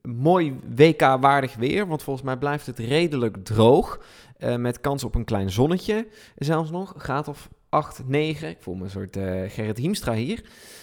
mooi 0.02 0.60
WK-waardig 0.74 1.54
weer. 1.54 1.86
Want 1.86 2.02
volgens 2.02 2.26
mij 2.26 2.36
blijft 2.36 2.66
het 2.66 2.78
redelijk 2.78 3.44
droog. 3.44 4.00
met 4.56 4.80
kans 4.80 5.04
op 5.04 5.14
een 5.14 5.24
klein 5.24 5.50
zonnetje 5.50 6.06
zelfs 6.36 6.70
nog. 6.70 6.94
Gaat 6.96 7.28
of 7.28 7.48
8, 7.70 8.02
9. 8.06 8.48
Ik 8.48 8.56
voel 8.60 8.74
me 8.74 8.84
een 8.84 8.90
soort 8.90 9.16
eh, 9.16 9.40
Gerrit 9.48 9.78
Hiemstra 9.78 10.12
hier. 10.14 10.42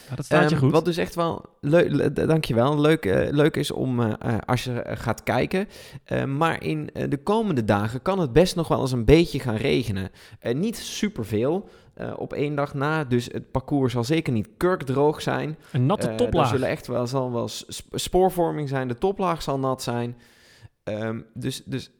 Ja, 0.09 0.15
dat 0.15 0.25
staat 0.25 0.49
je 0.49 0.55
Ehm, 0.55 0.63
goed. 0.63 0.71
Wat 0.71 0.85
dus 0.85 0.97
echt 0.97 1.15
wel 1.15 1.45
leuk, 1.61 1.91
le- 1.91 2.13
dankjewel, 2.13 2.79
leuk, 2.79 3.05
eh, 3.05 3.31
leuk 3.31 3.55
is 3.57 3.71
om 3.71 3.99
eh, 4.01 4.37
als 4.45 4.63
je 4.63 4.83
gaat 4.87 5.23
kijken. 5.23 5.67
Eh, 6.03 6.23
maar 6.23 6.63
in 6.63 6.89
de 7.09 7.17
komende 7.23 7.65
dagen 7.65 8.01
kan 8.01 8.19
het 8.19 8.33
best 8.33 8.55
nog 8.55 8.67
wel 8.67 8.81
eens 8.81 8.91
een 8.91 9.05
beetje 9.05 9.39
gaan 9.39 9.55
regenen. 9.55 10.09
Niet 10.53 10.77
superveel 10.77 11.69
op 12.17 12.33
één 12.33 12.55
dag 12.55 12.73
na, 12.73 13.03
dus 13.03 13.25
het 13.31 13.51
parcours 13.51 13.93
zal 13.93 14.03
zeker 14.03 14.33
niet 14.33 14.49
kurkdroog 14.57 15.21
zijn. 15.21 15.57
Een 15.71 15.85
natte 15.85 16.15
toplaag. 16.15 16.43
Er 16.43 16.51
zullen 16.57 16.69
echt 16.69 16.87
wel, 16.87 17.07
zal 17.07 17.31
wel 17.31 17.47
sp- 17.47 17.91
spoorvorming 17.91 18.69
zijn, 18.69 18.87
de 18.87 18.97
toplaag 18.97 19.41
zal 19.41 19.59
nat 19.59 19.83
zijn. 19.83 20.17
Ehm, 20.83 21.21
dus 21.33 21.63
dus 21.65 21.91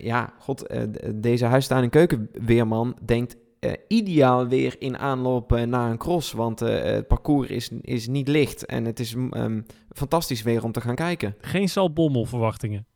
ja, 0.00 0.32
god, 0.38 0.66
deze 1.14 1.44
huistuin- 1.44 1.82
en 1.82 1.90
keukenweerman 1.90 2.96
denkt 3.04 3.36
eh, 3.58 3.72
ideaal 3.88 4.46
weer 4.46 4.76
in 4.78 4.98
aanloop 4.98 5.52
eh, 5.52 5.62
naar 5.62 5.90
een 5.90 5.98
cross. 5.98 6.32
Want 6.32 6.62
eh, 6.62 6.82
het 6.82 7.06
parcours 7.06 7.48
is, 7.48 7.70
is 7.80 8.08
niet 8.08 8.28
licht 8.28 8.66
en 8.66 8.84
het 8.84 9.00
is 9.00 9.14
mm, 9.14 9.32
ehm, 9.32 9.60
fantastisch 9.92 10.42
weer 10.42 10.64
om 10.64 10.72
te 10.72 10.80
gaan 10.80 10.94
kijken. 10.94 11.34
Geen 11.40 11.68
Salbommel 11.68 12.24
verwachtingen. 12.24 12.86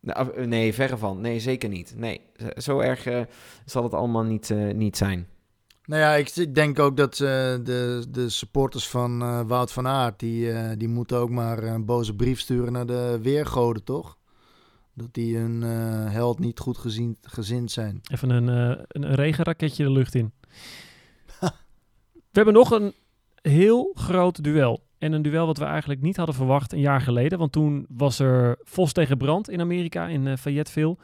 Nou, 0.00 0.46
nee, 0.46 0.74
verre 0.74 0.96
van. 0.96 1.20
Nee, 1.20 1.40
zeker 1.40 1.68
niet. 1.68 1.94
Nee, 1.96 2.20
zo 2.56 2.78
erg 2.78 3.26
zal 3.64 3.82
het 3.82 3.94
allemaal 3.94 4.22
niet, 4.22 4.54
niet 4.74 4.96
zijn. 4.96 5.26
Nou 5.86 6.00
ja, 6.00 6.14
ik, 6.14 6.28
ik 6.28 6.54
denk 6.54 6.78
ook 6.78 6.96
dat 6.96 7.12
eh, 7.12 7.18
de, 7.62 8.04
de 8.08 8.28
supporters 8.28 8.88
van 8.88 9.22
eh, 9.22 9.40
Wout 9.46 9.72
van 9.72 9.86
Aert, 9.86 10.18
die, 10.18 10.52
eh, 10.52 10.70
die 10.76 10.88
moeten 10.88 11.16
ook 11.16 11.30
maar 11.30 11.62
een 11.62 11.84
boze 11.84 12.14
brief 12.14 12.40
sturen 12.40 12.72
naar 12.72 12.86
de 12.86 13.18
weergoden, 13.22 13.84
toch? 13.84 14.18
Dat 14.96 15.14
die 15.14 15.36
hun 15.36 15.62
eh, 15.62 16.12
held 16.12 16.38
niet 16.38 16.58
goed 16.58 16.78
gezien, 16.78 17.16
gezind 17.22 17.70
zijn. 17.70 18.00
Even 18.12 18.30
een, 18.30 18.48
eh, 18.48 18.82
een, 18.88 19.14
regenraketje 19.14 19.84
de 19.84 19.90
lucht 19.90 20.14
in. 20.14 20.32
we 22.12 22.32
hebben 22.32 22.54
nog 22.54 22.70
een 22.70 22.92
heel 23.42 23.92
groot 23.94 24.44
duel. 24.44 24.84
En 24.98 25.12
een 25.12 25.22
duel 25.22 25.46
wat 25.46 25.58
we 25.58 25.64
eigenlijk 25.64 26.02
niet 26.02 26.16
hadden 26.16 26.34
verwacht 26.34 26.72
een 26.72 26.80
jaar 26.80 27.00
geleden. 27.00 27.38
Want 27.38 27.52
toen 27.52 27.86
was 27.88 28.18
er 28.18 28.58
Vos 28.62 28.92
tegen 28.92 29.18
Brand 29.18 29.50
in 29.50 29.60
Amerika, 29.60 30.06
in 30.06 30.26
eh, 30.26 30.36
Fayetteville. 30.36 30.96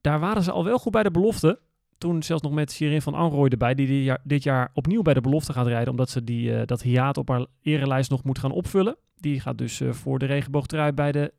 Daar 0.00 0.20
waren 0.20 0.42
ze 0.42 0.52
al 0.52 0.64
wel 0.64 0.78
goed 0.78 0.92
bij 0.92 1.02
de 1.02 1.10
belofte. 1.10 1.60
Toen 1.98 2.22
zelfs 2.22 2.42
nog 2.42 2.52
met 2.52 2.72
Shirin 2.72 3.02
van 3.02 3.14
Anrooy 3.14 3.48
erbij, 3.48 3.74
die 3.74 4.12
dit 4.22 4.42
jaar, 4.42 4.70
opnieuw 4.74 5.02
bij 5.02 5.14
de 5.14 5.20
belofte 5.20 5.52
gaat 5.52 5.66
rijden. 5.66 5.90
Omdat 5.90 6.10
ze 6.10 6.24
die, 6.24 6.64
dat 6.64 6.82
hiaat 6.82 7.16
op 7.16 7.28
haar 7.28 7.46
erelijst 7.62 8.10
nog 8.10 8.24
moet 8.24 8.38
gaan 8.38 8.52
opvullen. 8.52 8.96
Die 9.16 9.40
gaat 9.40 9.58
dus 9.58 9.82
voor 9.90 10.18
de 10.18 10.26
regenboogtrui 10.26 10.92
bij 10.92 11.12
de 11.12 11.32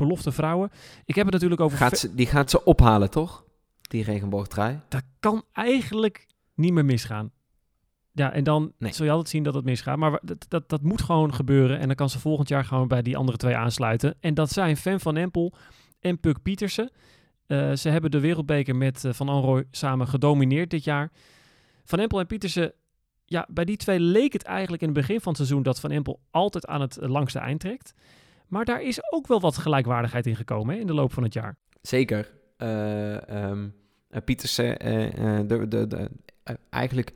belofte 0.00 0.32
vrouwen. 0.32 0.70
Ik 1.04 1.14
heb 1.14 1.24
het 1.24 1.32
natuurlijk 1.34 1.60
over... 1.60 1.78
Gaat 1.78 1.98
ze, 1.98 2.14
die 2.14 2.26
gaat 2.26 2.50
ze 2.50 2.64
ophalen, 2.64 3.10
toch? 3.10 3.44
Die 3.80 4.04
regenboogtrui. 4.04 4.80
dat 4.88 5.02
kan 5.20 5.42
eigenlijk 5.52 6.26
niet 6.54 6.72
meer 6.72 6.84
misgaan. 6.84 7.30
Ja, 8.12 8.32
en 8.32 8.44
dan 8.44 8.72
Nee. 8.78 8.92
zul 8.92 9.04
je 9.04 9.10
altijd 9.10 9.28
zien 9.28 9.42
dat 9.42 9.54
het 9.54 9.64
misgaat. 9.64 9.96
Maar 9.96 10.20
dat, 10.22 10.46
dat, 10.48 10.68
dat 10.68 10.82
moet 10.82 11.02
gewoon 11.02 11.34
gebeuren. 11.34 11.78
En 11.78 11.86
dan 11.86 11.96
kan 11.96 12.10
ze 12.10 12.18
volgend 12.18 12.48
jaar 12.48 12.64
gewoon 12.64 12.88
bij 12.88 13.02
die 13.02 13.16
andere 13.16 13.38
twee 13.38 13.56
aansluiten. 13.56 14.14
En 14.20 14.34
dat 14.34 14.50
zijn 14.50 14.76
Fan 14.76 15.00
van 15.00 15.16
Empel 15.16 15.52
en 16.00 16.20
Puk 16.20 16.42
Pietersen. 16.42 16.90
Eh, 17.46 17.72
ze 17.72 17.88
hebben 17.88 18.10
de 18.10 18.20
wereldbeker 18.20 18.76
met 18.76 19.04
eh, 19.04 19.12
Van 19.12 19.28
Anrooy 19.28 19.64
samen 19.70 20.08
gedomineerd 20.08 20.70
dit 20.70 20.84
jaar. 20.84 21.10
Van 21.84 21.98
Empel 21.98 22.18
en 22.20 22.26
Pietersen, 22.26 22.72
ja, 23.24 23.46
bij 23.50 23.64
die 23.64 23.76
twee 23.76 24.00
leek 24.00 24.32
het 24.32 24.42
eigenlijk 24.42 24.82
in 24.82 24.88
het 24.88 24.96
begin 24.98 25.20
van 25.20 25.28
het 25.32 25.36
seizoen 25.36 25.62
dat 25.62 25.80
Van 25.80 25.90
Empel 25.90 26.20
altijd 26.30 26.66
aan 26.66 26.80
het 26.80 26.96
eh, 26.98 27.08
langste 27.08 27.38
eind 27.38 27.60
trekt. 27.60 27.94
Maar 28.50 28.64
daar 28.64 28.82
is 28.82 29.12
ook 29.12 29.26
wel 29.26 29.40
wat 29.40 29.58
gelijkwaardigheid 29.58 30.26
in 30.26 30.36
gekomen 30.36 30.74
hè, 30.74 30.80
in 30.80 30.86
de 30.86 30.94
loop 30.94 31.12
van 31.12 31.22
het 31.22 31.32
jaar. 31.32 31.56
Zeker. 31.82 32.30
Eh 32.56 33.28
ehm, 33.28 33.68
eh, 34.08 34.20
Pietersen, 34.24 34.78
eh, 34.78 35.40
de, 35.46 35.68
de, 35.68 35.86
de, 35.86 36.10
eigenlijk 36.70 37.12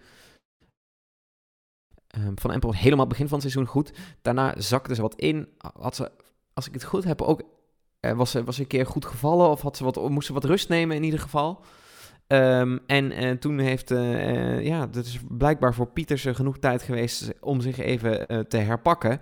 ehm, 2.06 2.32
van 2.34 2.52
Empel 2.52 2.74
helemaal 2.74 3.06
begin 3.06 3.28
van 3.28 3.38
het 3.38 3.50
seizoen 3.50 3.72
goed. 3.72 3.92
Daarna 4.22 4.54
zakte 4.56 4.94
ze 4.94 5.02
wat 5.02 5.14
in. 5.14 5.48
Had 5.78 5.96
ze, 5.96 6.10
als 6.52 6.66
ik 6.66 6.74
het 6.74 6.84
goed 6.84 7.04
heb, 7.04 7.22
ook 7.22 7.42
was, 8.00 8.30
ze, 8.30 8.44
was 8.44 8.58
een 8.58 8.66
keer 8.66 8.86
goed 8.86 9.04
gevallen 9.04 9.50
of 9.50 9.60
had 9.60 9.76
ze 9.76 9.84
wat, 9.84 10.08
moest 10.08 10.26
ze 10.26 10.32
wat 10.32 10.44
rust 10.44 10.68
nemen 10.68 10.96
in 10.96 11.02
ieder 11.02 11.20
geval. 11.20 11.64
Ehm, 12.26 12.78
en 12.86 13.38
toen 13.38 13.58
heeft, 13.58 13.90
eh, 13.90 14.64
ja, 14.64 14.86
dat 14.86 15.04
is 15.04 15.18
blijkbaar 15.28 15.74
voor 15.74 15.86
Pietersen 15.86 16.34
genoeg 16.34 16.58
tijd 16.58 16.82
geweest 16.82 17.32
om 17.40 17.60
zich 17.60 17.78
even 17.78 18.48
te 18.48 18.56
herpakken. 18.56 19.20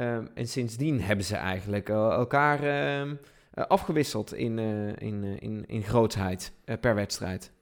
Ehm, 0.00 0.26
en 0.34 0.48
sindsdien 0.48 1.00
hebben 1.00 1.24
ze 1.24 1.36
eigenlijk 1.36 1.88
eh, 1.88 1.96
elkaar 1.96 2.62
ehm, 2.62 3.14
eh, 3.50 3.64
afgewisseld 3.66 4.34
in, 4.34 4.58
eh, 4.58 5.08
in, 5.08 5.24
in, 5.40 5.64
in 5.66 5.82
grootsheid 5.82 6.52
eh, 6.64 6.76
per 6.80 6.94
wedstrijd. 6.94 7.52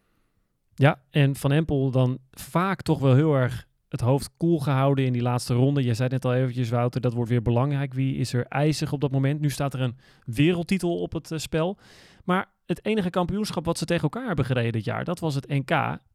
Ja, 0.75 1.01
en 1.11 1.37
Van 1.37 1.53
Empel 1.53 1.91
dan 1.91 2.19
vaak 2.31 2.83
toch 2.83 2.99
wel 2.99 3.15
heel 3.15 3.35
erg 3.35 3.67
het 3.89 4.01
hoofd 4.01 4.31
koel 4.37 4.59
gehouden 4.59 5.05
in 5.05 5.13
die 5.13 5.23
laatste 5.23 5.55
ronde. 5.55 5.83
Je 5.83 5.95
zei 5.95 6.09
net 6.09 6.25
al 6.25 6.35
eventjes, 6.35 6.69
Wouter, 6.69 7.01
dat 7.01 7.13
wordt 7.13 7.31
weer 7.31 7.43
belangrijk. 7.43 7.95
Wie 7.95 8.17
is 8.17 8.33
er 8.33 8.47
ijzig 8.47 8.93
op 8.93 9.01
dat 9.01 9.11
moment? 9.11 9.41
Nu 9.41 9.51
staat 9.51 9.75
er 9.75 9.81
een 9.81 9.97
wereldtitel 10.25 11.01
op 11.01 11.13
het 11.13 11.33
spel. 11.35 11.79
Maar 12.25 12.47
het 12.67 12.85
enige 12.85 13.11
kampioenschap 13.11 13.65
wat 13.65 13.79
ze 13.79 13.85
tegen 13.85 14.03
elkaar 14.03 14.27
hebben 14.27 14.45
gereden 14.45 14.73
dit 14.73 14.85
jaar, 14.85 15.05
dat 15.05 15.19
was 15.19 15.35
het 15.35 15.49
NK. 15.49 15.71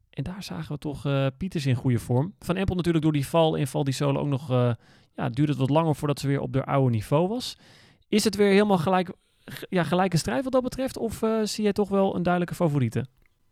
En 0.09 0.23
daar 0.23 0.43
zagen 0.43 0.71
we 0.73 0.77
toch 0.77 1.07
Pieters 1.37 1.65
in 1.65 1.75
goede 1.75 1.99
vorm. 1.99 2.33
Van 2.39 2.55
Empel 2.55 2.75
natuurlijk 2.75 3.03
door 3.03 3.13
die 3.13 3.27
val 3.27 3.55
in 3.55 3.67
Val 3.67 3.83
di 3.83 3.91
Solo 3.91 4.19
ook 4.19 4.27
nog... 4.27 4.75
ja, 5.15 5.29
duurde 5.29 5.51
het 5.51 5.61
wat 5.61 5.69
langer 5.69 5.95
voordat 5.95 6.19
ze 6.19 6.27
weer 6.27 6.39
op 6.39 6.55
haar 6.55 6.63
oude 6.63 6.91
niveau 6.91 7.27
was. 7.27 7.57
Is 8.07 8.23
het 8.23 8.35
weer 8.35 8.51
helemaal 8.51 8.77
gelijk, 8.77 9.11
ja, 9.69 9.83
gelijke 9.83 10.17
strijd 10.17 10.43
wat 10.43 10.53
dat 10.53 10.63
betreft? 10.63 10.97
Of 10.97 11.21
eh, 11.21 11.39
zie 11.43 11.63
jij 11.63 11.73
toch 11.73 11.89
wel 11.89 12.15
een 12.15 12.23
duidelijke 12.23 12.55
favoriete? 12.55 13.05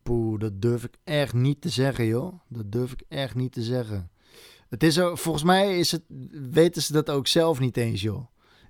Poeh, 0.04 0.40
dat 0.40 0.62
durf 0.62 0.84
ik 0.84 0.98
echt 1.04 1.34
niet 1.34 1.62
te 1.62 1.70
zeggen, 1.70 2.06
joh. 2.06 2.34
Dat 2.48 2.72
durf 2.72 2.92
ik 2.92 3.04
echt 3.08 3.36
niet 3.36 3.52
te 3.52 3.62
zeggen. 3.64 4.10
Het 4.70 4.84
is 4.84 4.96
volgens 4.98 5.44
mij 5.44 5.80
is 5.80 5.92
het, 5.92 6.04
weten 6.52 6.82
ze 6.82 6.94
dat 6.94 7.10
ook 7.10 7.28
zelf 7.28 7.60
niet 7.60 7.78
eens, 7.78 8.02
joh. 8.02 8.26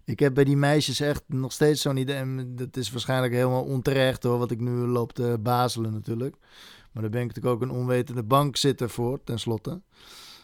Ik 0.05 0.19
heb 0.19 0.33
bij 0.33 0.43
die 0.43 0.57
meisjes 0.57 0.99
echt 0.99 1.23
nog 1.27 1.51
steeds 1.51 1.81
zo'n 1.81 1.97
idee. 1.97 2.15
En 2.15 2.55
dat 2.55 2.77
is 2.77 2.91
waarschijnlijk 2.91 3.33
helemaal 3.33 3.63
onterecht, 3.63 4.23
hoor. 4.23 4.37
Wat 4.37 4.51
ik 4.51 4.59
nu 4.59 4.71
loop 4.71 5.13
te 5.13 5.37
bazelen, 5.39 5.93
natuurlijk. 5.93 6.35
Maar 6.91 7.01
daar 7.01 7.11
ben 7.11 7.21
ik 7.21 7.27
natuurlijk 7.27 7.55
ook 7.55 7.61
een 7.61 7.75
onwetende 7.75 8.23
bankzitter 8.23 8.89
voor, 8.89 9.23
tenslotte. 9.23 9.81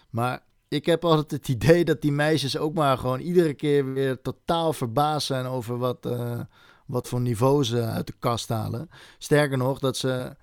Maar 0.09 0.43
ik 0.68 0.86
heb 0.86 1.05
altijd 1.05 1.32
het 1.32 1.47
idee 1.47 1.86
dat 1.86 2.01
die 2.01 2.11
meisjes 2.11 2.57
ook 2.57 2.74
maar 2.74 2.97
gewoon 2.97 3.20
iedere 3.20 3.53
keer 3.53 3.93
weer 3.93 4.22
totaal 4.22 4.74
verbaasd 4.74 5.28
zijn 5.28 5.45
over 5.45 5.78
wat, 5.78 6.05
eh, 6.05 6.39
wat 6.86 7.07
voor 7.07 7.22
niveau 7.22 7.63
ze 7.63 7.82
uit 7.82 8.07
de 8.07 8.13
kast 8.20 8.49
halen. 8.49 8.89
Sterker 9.18 9.57
nog, 9.57 9.80
dat 9.80 9.97
ze 9.97 10.36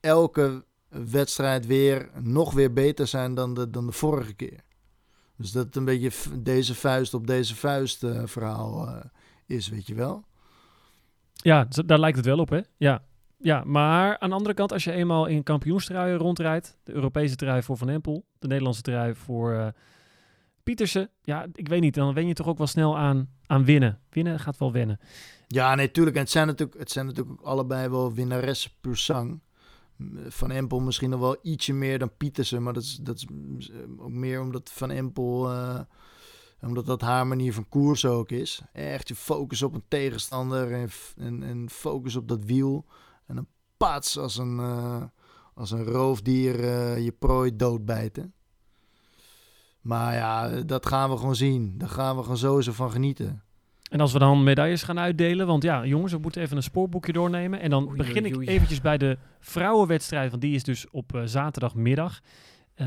elke 0.00 0.64
wedstrijd 0.88 1.66
weer 1.66 2.10
nog 2.22 2.52
weer 2.52 2.72
beter 2.72 3.06
zijn 3.06 3.34
dan 3.34 3.54
de, 3.54 3.70
dan 3.70 3.86
de 3.86 3.92
vorige 3.92 4.34
keer. 4.34 4.60
Dus 5.36 5.52
dat 5.52 5.64
het 5.64 5.76
een 5.76 5.84
beetje 5.84 6.40
deze 6.40 6.74
vuist 6.74 7.14
op 7.14 7.26
deze 7.26 7.56
vuist 7.56 8.02
eh, 8.02 8.22
verhaal 8.24 8.88
eh, 8.88 9.04
is, 9.46 9.68
weet 9.68 9.86
je 9.86 9.94
wel. 9.94 10.24
Ja, 11.32 11.68
daar 11.86 11.98
lijkt 11.98 12.16
het 12.16 12.26
wel 12.26 12.38
op, 12.38 12.48
hè? 12.48 12.60
Ja. 12.76 13.04
Ja, 13.44 13.64
maar 13.64 14.18
aan 14.18 14.28
de 14.28 14.34
andere 14.34 14.54
kant, 14.54 14.72
als 14.72 14.84
je 14.84 14.92
eenmaal 14.92 15.26
in 15.26 15.42
kampioenstruien 15.42 16.16
rondrijdt, 16.16 16.76
de 16.84 16.92
Europese 16.92 17.36
trui 17.36 17.62
voor 17.62 17.76
Van 17.76 17.88
Empel, 17.88 18.24
de 18.38 18.46
Nederlandse 18.46 18.82
trui 18.82 19.14
voor 19.14 19.52
eh, 19.52 19.66
Pietersen, 20.62 21.10
ja, 21.22 21.46
ik 21.52 21.68
weet 21.68 21.80
niet, 21.80 21.94
dan 21.94 22.14
wen 22.14 22.26
je 22.26 22.34
toch 22.34 22.46
ook 22.46 22.58
wel 22.58 22.66
snel 22.66 22.98
aan, 22.98 23.28
aan 23.46 23.64
winnen. 23.64 24.00
Winnen 24.10 24.40
gaat 24.40 24.58
wel 24.58 24.72
wennen. 24.72 25.00
Ja, 25.46 25.74
nee, 25.74 25.90
tuurlijk. 25.90 26.16
En 26.16 26.22
het 26.22 26.30
zijn 26.30 26.46
natuurlijk, 26.46 26.78
het 26.78 26.90
zijn 26.90 27.06
natuurlijk 27.06 27.40
allebei 27.40 27.88
wel 27.88 28.12
winnaressen 28.12 28.70
puur 28.80 28.96
zang. 28.96 29.40
Van 30.28 30.50
Empel 30.50 30.80
misschien 30.80 31.10
nog 31.10 31.20
wel 31.20 31.36
ietsje 31.42 31.72
meer 31.72 31.98
dan 31.98 32.16
Pietersen. 32.16 32.62
Maar 32.62 32.72
dat 32.72 32.82
is, 32.82 32.98
dat 33.02 33.16
is 33.16 33.26
ook 33.98 34.10
meer 34.10 34.40
omdat 34.40 34.70
Van 34.72 34.90
Empel... 34.90 35.50
eh, 35.50 35.80
omdat 36.60 36.86
dat 36.86 37.00
haar 37.00 37.26
manier 37.26 37.52
van 37.52 37.68
koers 37.68 38.04
ook 38.04 38.30
is. 38.30 38.62
Echt 38.72 39.08
je 39.08 39.14
focus 39.14 39.62
op 39.62 39.74
een 39.74 39.84
tegenstander 39.88 40.72
en, 40.72 40.88
en, 41.16 41.42
en 41.42 41.70
focus 41.70 42.16
op 42.16 42.28
dat 42.28 42.44
wiel. 42.44 42.84
En 43.26 43.36
een 43.36 43.48
pats 43.76 44.18
als 44.18 44.36
een, 44.36 44.58
eh, 44.58 45.02
als 45.54 45.70
een 45.70 45.84
roofdier 45.84 46.60
eh, 46.60 47.04
je 47.04 47.12
prooi 47.12 47.56
doodbijten. 47.56 48.34
Maar 49.80 50.14
ja, 50.14 50.62
dat 50.62 50.86
gaan 50.86 51.10
we 51.10 51.16
gewoon 51.16 51.36
zien. 51.36 51.78
Daar 51.78 51.88
gaan 51.88 52.16
we 52.16 52.22
gewoon 52.22 52.38
sowieso 52.38 52.72
van 52.72 52.90
genieten. 52.90 53.42
En 53.94 54.00
als 54.00 54.12
we 54.12 54.18
dan 54.18 54.42
medailles 54.42 54.82
gaan 54.82 54.98
uitdelen, 54.98 55.46
want 55.46 55.62
ja, 55.62 55.84
jongens, 55.84 56.12
we 56.12 56.18
moeten 56.18 56.42
even 56.42 56.56
een 56.56 56.62
spoorboekje 56.62 57.12
doornemen. 57.12 57.60
En 57.60 57.70
dan 57.70 57.86
Oei, 57.88 57.96
begin 57.96 58.24
oei, 58.24 58.42
ik 58.42 58.48
eventjes 58.48 58.80
bij 58.80 58.98
de 58.98 59.18
vrouwenwedstrijd, 59.40 60.30
want 60.30 60.42
die 60.42 60.54
is 60.54 60.62
dus 60.62 60.90
op 60.90 61.14
eh, 61.14 61.22
zaterdagmiddag. 61.24 62.20
Eh, 62.74 62.86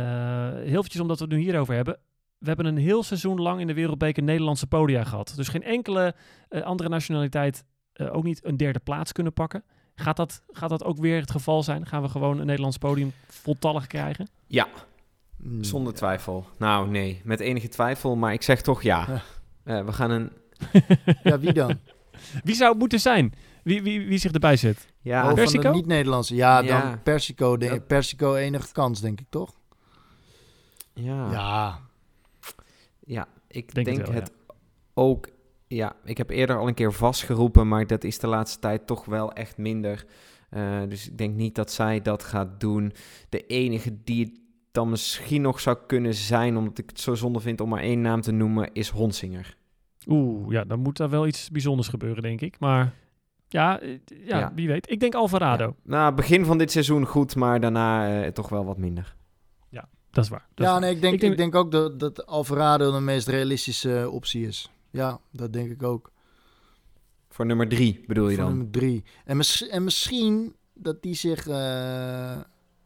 heel 0.54 0.78
eventjes 0.78 1.02
omdat 1.02 1.20
we 1.20 1.26
het 1.26 1.34
nu 1.34 1.40
hierover 1.40 1.76
hebben. 1.76 2.00
We 2.38 2.48
hebben 2.48 2.66
een 2.66 2.78
heel 2.78 3.04
seizoen 3.04 3.42
lang 3.42 3.60
in 3.60 3.68
de 3.68 3.74
Wereldbeker 3.74 4.24
Nederlandse 4.24 4.68
podia 4.68 5.04
gehad. 5.04 5.34
Dus 5.36 5.48
geen 5.48 5.64
enkele 5.64 6.16
eh, 6.50 6.62
andere 6.62 6.90
nationaliteit 6.90 7.64
ook 8.12 8.24
niet 8.24 8.46
een 8.46 8.58
derde 8.58 8.80
plaats 8.80 9.12
kunnen 9.12 9.34
pakken. 9.34 9.64
Gaat 10.00 10.18
dat, 10.18 10.42
gaat 10.52 10.70
dat 10.70 10.84
ook 10.84 10.98
weer 10.98 11.20
het 11.20 11.32
geval 11.32 11.64
zijn? 11.64 11.86
Gaan 11.88 12.02
we 12.02 12.10
gewoon 12.10 12.40
een 12.40 12.46
Nederlands 12.46 12.78
podium 12.78 13.12
voltallig 13.28 13.88
krijgen? 13.88 14.28
Ja, 14.48 14.68
Mm, 15.38 15.64
zonder 15.64 15.92
ja. 15.92 15.98
twijfel. 15.98 16.48
Nou, 16.58 16.90
nee, 16.90 17.22
met 17.24 17.40
enige 17.40 17.68
twijfel, 17.68 18.16
maar 18.16 18.34
ik 18.34 18.42
zeg 18.42 18.62
toch 18.62 18.82
ja. 18.84 19.06
Ja. 19.08 19.22
Eh, 19.78 19.86
we 19.86 19.94
gaan 19.94 20.12
een... 20.12 20.32
Ja, 21.24 21.40
wie 21.40 21.54
dan? 21.54 21.80
Wie 22.44 22.56
zou 22.56 22.70
het 22.70 22.80
moeten 22.80 23.00
zijn? 23.00 23.34
Wie, 23.64 23.82
wie, 23.84 24.08
wie 24.08 24.18
zich 24.18 24.32
erbij 24.32 24.56
zet? 24.58 24.88
Ja, 25.02 25.20
Oh, 25.22 25.26
van 25.26 25.36
Persico? 25.36 25.62
de 25.72 25.76
niet-Nederlandse. 25.78 26.36
Ja, 26.36 26.60
Ja. 26.60 26.82
dan 26.82 27.04
Persico. 27.04 27.58
Dat- 27.58 27.88
Persico 27.88 28.36
enige 28.36 28.72
kans, 28.72 29.02
denk 29.02 29.20
ik, 29.20 29.26
toch? 29.30 29.54
ja. 30.94 31.32
Ja. 31.32 31.80
Ja, 33.00 33.28
ik 33.48 33.74
Denk 33.74 33.86
denk, 33.86 33.98
het 33.98 34.08
wel, 34.08 34.16
het 34.22 34.32
ook. 34.94 35.28
Ja, 35.68 35.96
ik 36.04 36.18
heb 36.18 36.30
eerder 36.30 36.58
al 36.58 36.68
een 36.68 36.74
keer 36.74 36.94
vastgeroepen, 36.94 37.68
maar 37.68 37.88
dat 37.88 38.04
is 38.04 38.20
de 38.20 38.28
laatste 38.28 38.60
tijd 38.60 38.88
toch 38.88 39.06
wel 39.06 39.34
echt 39.34 39.58
minder. 39.58 40.06
Eh, 40.50 40.80
dus 40.90 41.08
ik 41.10 41.18
denk 41.18 41.36
niet 41.36 41.56
dat 41.56 41.72
zij 41.72 42.02
dat 42.02 42.24
gaat 42.24 42.60
doen. 42.60 42.94
De 43.30 43.46
enige 43.46 43.98
die 44.04 44.26
het 44.26 44.40
dan 44.72 44.90
misschien 44.90 45.42
nog 45.42 45.60
zou 45.60 45.78
kunnen 45.88 46.14
zijn, 46.14 46.58
omdat 46.58 46.78
ik 46.78 46.90
het 46.90 47.00
zo 47.00 47.16
zonde 47.16 47.40
vind 47.40 47.62
om 47.62 47.70
maar 47.70 47.82
één 47.82 48.02
naam 48.02 48.22
te 48.22 48.32
noemen, 48.32 48.70
is 48.74 48.90
Honsinger. 48.90 49.56
Oeh, 50.08 50.52
ja, 50.52 50.64
dan 50.64 50.80
moet 50.80 50.98
daar 50.98 51.10
wel 51.10 51.28
iets 51.28 51.50
bijzonders 51.50 51.88
gebeuren, 51.88 52.24
denk 52.24 52.42
ik. 52.42 52.60
Maar 52.60 52.94
ja, 53.48 53.80
eh, 53.80 53.90
ja, 54.26 54.38
Ja. 54.40 54.52
wie 54.56 54.68
weet. 54.68 54.92
Ik 54.92 55.00
denk 55.00 55.14
Alvarado. 55.16 55.64
Ja. 55.66 55.74
Nou, 55.84 56.14
begin 56.16 56.46
van 56.46 56.58
dit 56.58 56.72
seizoen 56.72 57.06
goed, 57.06 57.36
maar 57.36 57.60
daarna 57.60 58.22
eh, 58.24 58.32
toch 58.32 58.50
wel 58.50 58.66
wat 58.66 58.78
minder. 58.78 59.16
Dat 60.12 60.24
is 60.26 60.32
waar. 60.32 60.48
Dat 60.50 60.60
is 60.60 60.66
Ja, 60.66 60.72
waar. 60.72 60.82
nee, 60.82 60.96
ik 60.96 61.02
denk, 61.02 61.14
Ik 61.14 61.22
ik 61.22 61.28
denk- 61.28 61.38
denk, 61.52 61.56
ook 61.66 61.72
dat, 61.72 62.00
dat 62.00 62.26
Alvarado 62.26 62.92
de 62.92 63.00
meest 63.00 63.28
realistische 63.28 64.10
optie 64.12 64.48
is. 64.48 64.72
Ja, 64.98 65.20
dat 65.32 65.54
denk 65.54 65.72
ik 65.72 65.84
ook. 65.84 66.12
Voor 67.30 67.46
nummer 67.46 67.68
drie 67.68 68.04
bedoel 68.08 68.30
je 68.30 68.38
dan? 68.38 68.48
nummer 68.48 68.70
drie. 68.70 69.04
En, 69.26 69.38
mis- 69.38 69.68
en 69.68 69.84
misschien 69.84 70.56
dat 70.74 71.02
die 71.02 71.14
zich... 71.16 71.48
eh, 71.48 71.54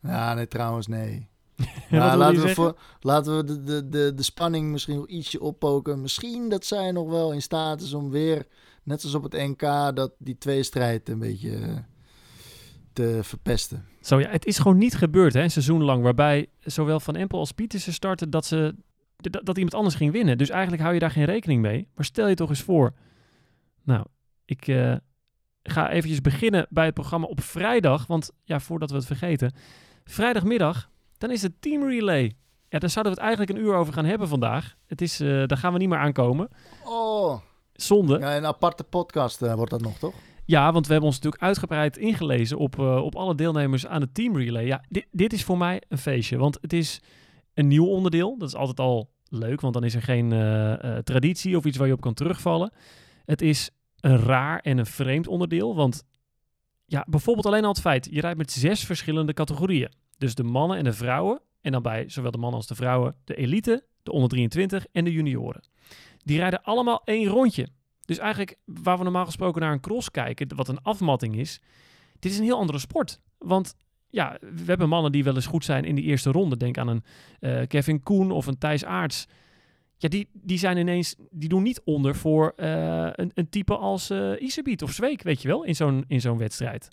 Ja, 0.02 0.34
nee, 0.34 0.48
trouwens, 0.48 0.88
nee. 0.88 1.30
Ja, 1.56 1.66
Ja, 1.90 2.00
wat 2.00 2.02
wil 2.02 2.12
je 2.12 2.18
laten, 2.18 2.42
we 2.42 2.54
voor, 2.54 2.78
laten 3.00 3.38
we 3.38 3.44
de, 3.44 3.64
de, 3.64 3.90
de, 3.90 4.14
de 4.16 4.24
spanning 4.24 4.72
misschien 4.72 4.96
nog 4.96 5.08
ietsje 5.08 5.42
oppoken. 5.42 6.02
Misschien 6.02 6.50
dat 6.50 6.66
zij 6.66 6.92
nog 6.92 7.10
wel 7.10 7.34
in 7.34 7.42
staat 7.42 7.82
is 7.82 7.94
om 7.94 8.10
weer, 8.10 8.46
net 8.84 9.04
als 9.04 9.14
op 9.16 9.24
het 9.24 9.34
NK, 9.34 9.60
dat 9.96 10.12
die 10.18 10.38
tweestrijd 10.38 11.10
een 11.10 11.20
beetje 11.20 11.56
eh, 11.56 11.78
te 12.94 13.20
verpesten. 13.22 13.86
Zo 14.02 14.20
ja, 14.20 14.30
het 14.30 14.46
is 14.46 14.58
gewoon 14.58 14.78
niet 14.78 14.96
gebeurd, 14.96 15.34
hè, 15.34 15.42
een 15.42 15.52
seizoen 15.52 15.84
lang, 15.84 16.04
waarbij 16.04 16.48
zowel 16.60 17.00
Van 17.00 17.16
Empel 17.16 17.40
als 17.40 17.52
Pietersen 17.52 17.94
starten 17.94 18.30
dat, 18.30 18.46
ze, 18.46 18.76
dat, 19.22 19.46
dat 19.46 19.56
iemand 19.56 19.74
anders 19.76 19.96
ging 19.96 20.12
winnen. 20.12 20.38
Dus 20.38 20.50
eigenlijk 20.50 20.82
hou 20.82 20.94
je 20.94 21.00
daar 21.00 21.12
geen 21.12 21.26
rekening 21.26 21.62
mee. 21.62 21.88
Maar 21.96 22.06
stel 22.06 22.28
je 22.28 22.36
toch 22.36 22.50
eens 22.50 22.62
voor. 22.62 22.94
Nou, 23.84 24.06
ik 24.46 24.68
eh, 24.68 24.96
ga 25.64 25.90
eventjes 25.90 26.22
beginnen 26.22 26.68
bij 26.70 26.86
het 26.86 26.94
programma 26.94 27.28
op 27.28 27.42
vrijdag, 27.42 28.08
want 28.08 28.32
ja, 28.44 28.60
voordat 28.60 28.90
we 28.90 28.96
het 28.96 29.06
vergeten. 29.06 29.54
Vrijdagmiddag, 30.04 30.90
dan 31.18 31.32
is 31.32 31.42
het 31.42 31.62
Team 31.62 31.84
Relay. 31.84 32.36
Ja, 32.70 32.80
daar 32.80 32.90
zouden 32.90 33.14
we 33.14 33.20
het 33.22 33.28
eigenlijk 33.28 33.60
een 33.60 33.66
uur 33.66 33.76
over 33.76 33.94
gaan 33.94 34.06
hebben 34.06 34.28
vandaag. 34.28 34.76
Het 34.88 35.02
is, 35.02 35.20
eh, 35.20 35.28
daar 35.28 35.58
gaan 35.58 35.74
we 35.74 35.80
niet 35.80 35.90
meer 35.90 35.98
aankomen. 35.98 36.50
Oh, 36.86 37.40
Zonde. 37.74 38.20
ja, 38.20 38.38
een 38.38 38.46
aparte 38.46 38.84
podcast 38.84 39.42
eh, 39.42 39.54
wordt 39.54 39.72
dat 39.72 39.82
nog, 39.82 39.98
toch? 39.98 40.14
Ja, 40.46 40.72
want 40.72 40.86
we 40.86 40.92
hebben 40.92 41.10
ons 41.10 41.20
natuurlijk 41.20 41.44
uitgebreid 41.44 41.98
ingelezen 41.98 42.58
op, 42.58 42.80
op 42.80 43.16
alle 43.16 43.36
deelnemers 43.36 43.88
aan 43.88 44.02
het 44.02 44.14
Team 44.14 44.38
Relay. 44.38 44.66
Ja, 44.66 44.84
dit, 44.90 45.08
dit 45.12 45.34
is 45.34 45.44
voor 45.44 45.58
mij 45.58 45.82
een 45.88 45.98
feestje, 45.98 46.38
want 46.38 46.58
het 46.62 46.74
is 46.74 47.02
een 47.54 47.68
nieuw 47.68 47.86
onderdeel. 47.86 48.38
Dat 48.38 48.48
is 48.48 48.56
altijd 48.56 48.80
al 48.80 49.10
leuk, 49.30 49.62
want 49.62 49.74
dan 49.74 49.84
is 49.84 49.96
er 49.96 50.02
geen 50.02 50.32
eh, 50.32 50.74
eh, 50.74 51.04
traditie 51.04 51.58
of 51.58 51.66
iets 51.66 51.78
waar 51.78 51.88
je 51.88 51.94
op 51.94 52.02
kan 52.02 52.14
terugvallen. 52.14 52.72
Het 53.26 53.42
is 53.42 53.70
een 54.00 54.18
raar 54.18 54.60
en 54.60 54.78
een 54.78 54.86
vreemd 54.86 55.28
onderdeel, 55.28 55.76
want 55.76 56.04
ja, 56.86 57.06
bijvoorbeeld 57.10 57.46
alleen 57.46 57.64
al 57.64 57.70
het 57.70 57.82
feit, 57.82 58.08
je 58.12 58.22
rijdt 58.22 58.38
met 58.38 58.52
zes 58.52 58.86
verschillende 58.86 59.34
categorieën. 59.34 59.92
Dus 60.18 60.36
de 60.36 60.44
mannen 60.44 60.78
en 60.78 60.84
de 60.84 60.94
vrouwen, 60.94 61.42
en 61.62 61.72
dan 61.72 61.82
bij 61.82 62.10
zowel 62.10 62.32
de 62.32 62.38
mannen 62.38 62.58
als 62.58 62.68
de 62.68 62.76
vrouwen, 62.76 63.16
de 63.24 63.36
elite, 63.36 63.84
de 64.04 64.12
onder 64.12 64.30
23 64.30 64.86
en 64.92 65.04
de 65.04 65.12
junioren. 65.12 65.64
Die 66.24 66.38
rijden 66.38 66.64
allemaal 66.64 67.02
één 67.04 67.28
rondje. 67.28 67.68
Dus 68.06 68.18
eigenlijk 68.18 68.58
waar 68.66 68.98
we 68.98 69.04
normaal 69.04 69.26
gesproken 69.26 69.62
naar 69.62 69.72
een 69.72 69.80
cross 69.80 70.12
kijken, 70.12 70.56
wat 70.56 70.68
een 70.68 70.82
afmatting 70.82 71.36
is, 71.36 71.62
dit 72.20 72.32
is 72.32 72.38
een 72.38 72.44
heel 72.44 72.58
andere 72.58 72.80
sport. 72.80 73.20
Want 73.38 73.76
ja, 74.12 74.38
we 74.40 74.64
hebben 74.66 74.90
mannen 74.90 75.12
die 75.12 75.24
wel 75.24 75.36
eens 75.36 75.46
goed 75.46 75.66
zijn 75.66 75.86
in 75.86 75.96
die 75.96 76.04
eerste 76.04 76.32
ronde. 76.32 76.58
Denk 76.58 76.78
aan 76.78 76.88
een 76.88 77.04
eh, 77.40 77.68
Kevin 77.68 78.04
Koen 78.04 78.32
of 78.32 78.48
een 78.48 78.58
Thijs 78.58 78.86
Aarts. 78.86 79.28
Ja, 79.98 80.10
die, 80.10 80.30
die 80.34 80.58
zijn 80.58 80.78
ineens, 80.78 81.16
die 81.30 81.50
doen 81.50 81.64
niet 81.64 81.82
onder 81.84 82.16
voor 82.16 82.54
eh, 82.56 83.10
een, 83.12 83.32
een 83.34 83.50
type 83.50 83.78
als 83.78 84.12
Isebiet 84.40 84.84
of 84.84 84.92
Zweek, 84.92 85.24
weet 85.24 85.42
je 85.42 85.48
wel, 85.48 85.64
in 85.64 85.76
zo'n, 85.76 86.06
in 86.08 86.22
zo'n 86.22 86.38
wedstrijd. 86.38 86.88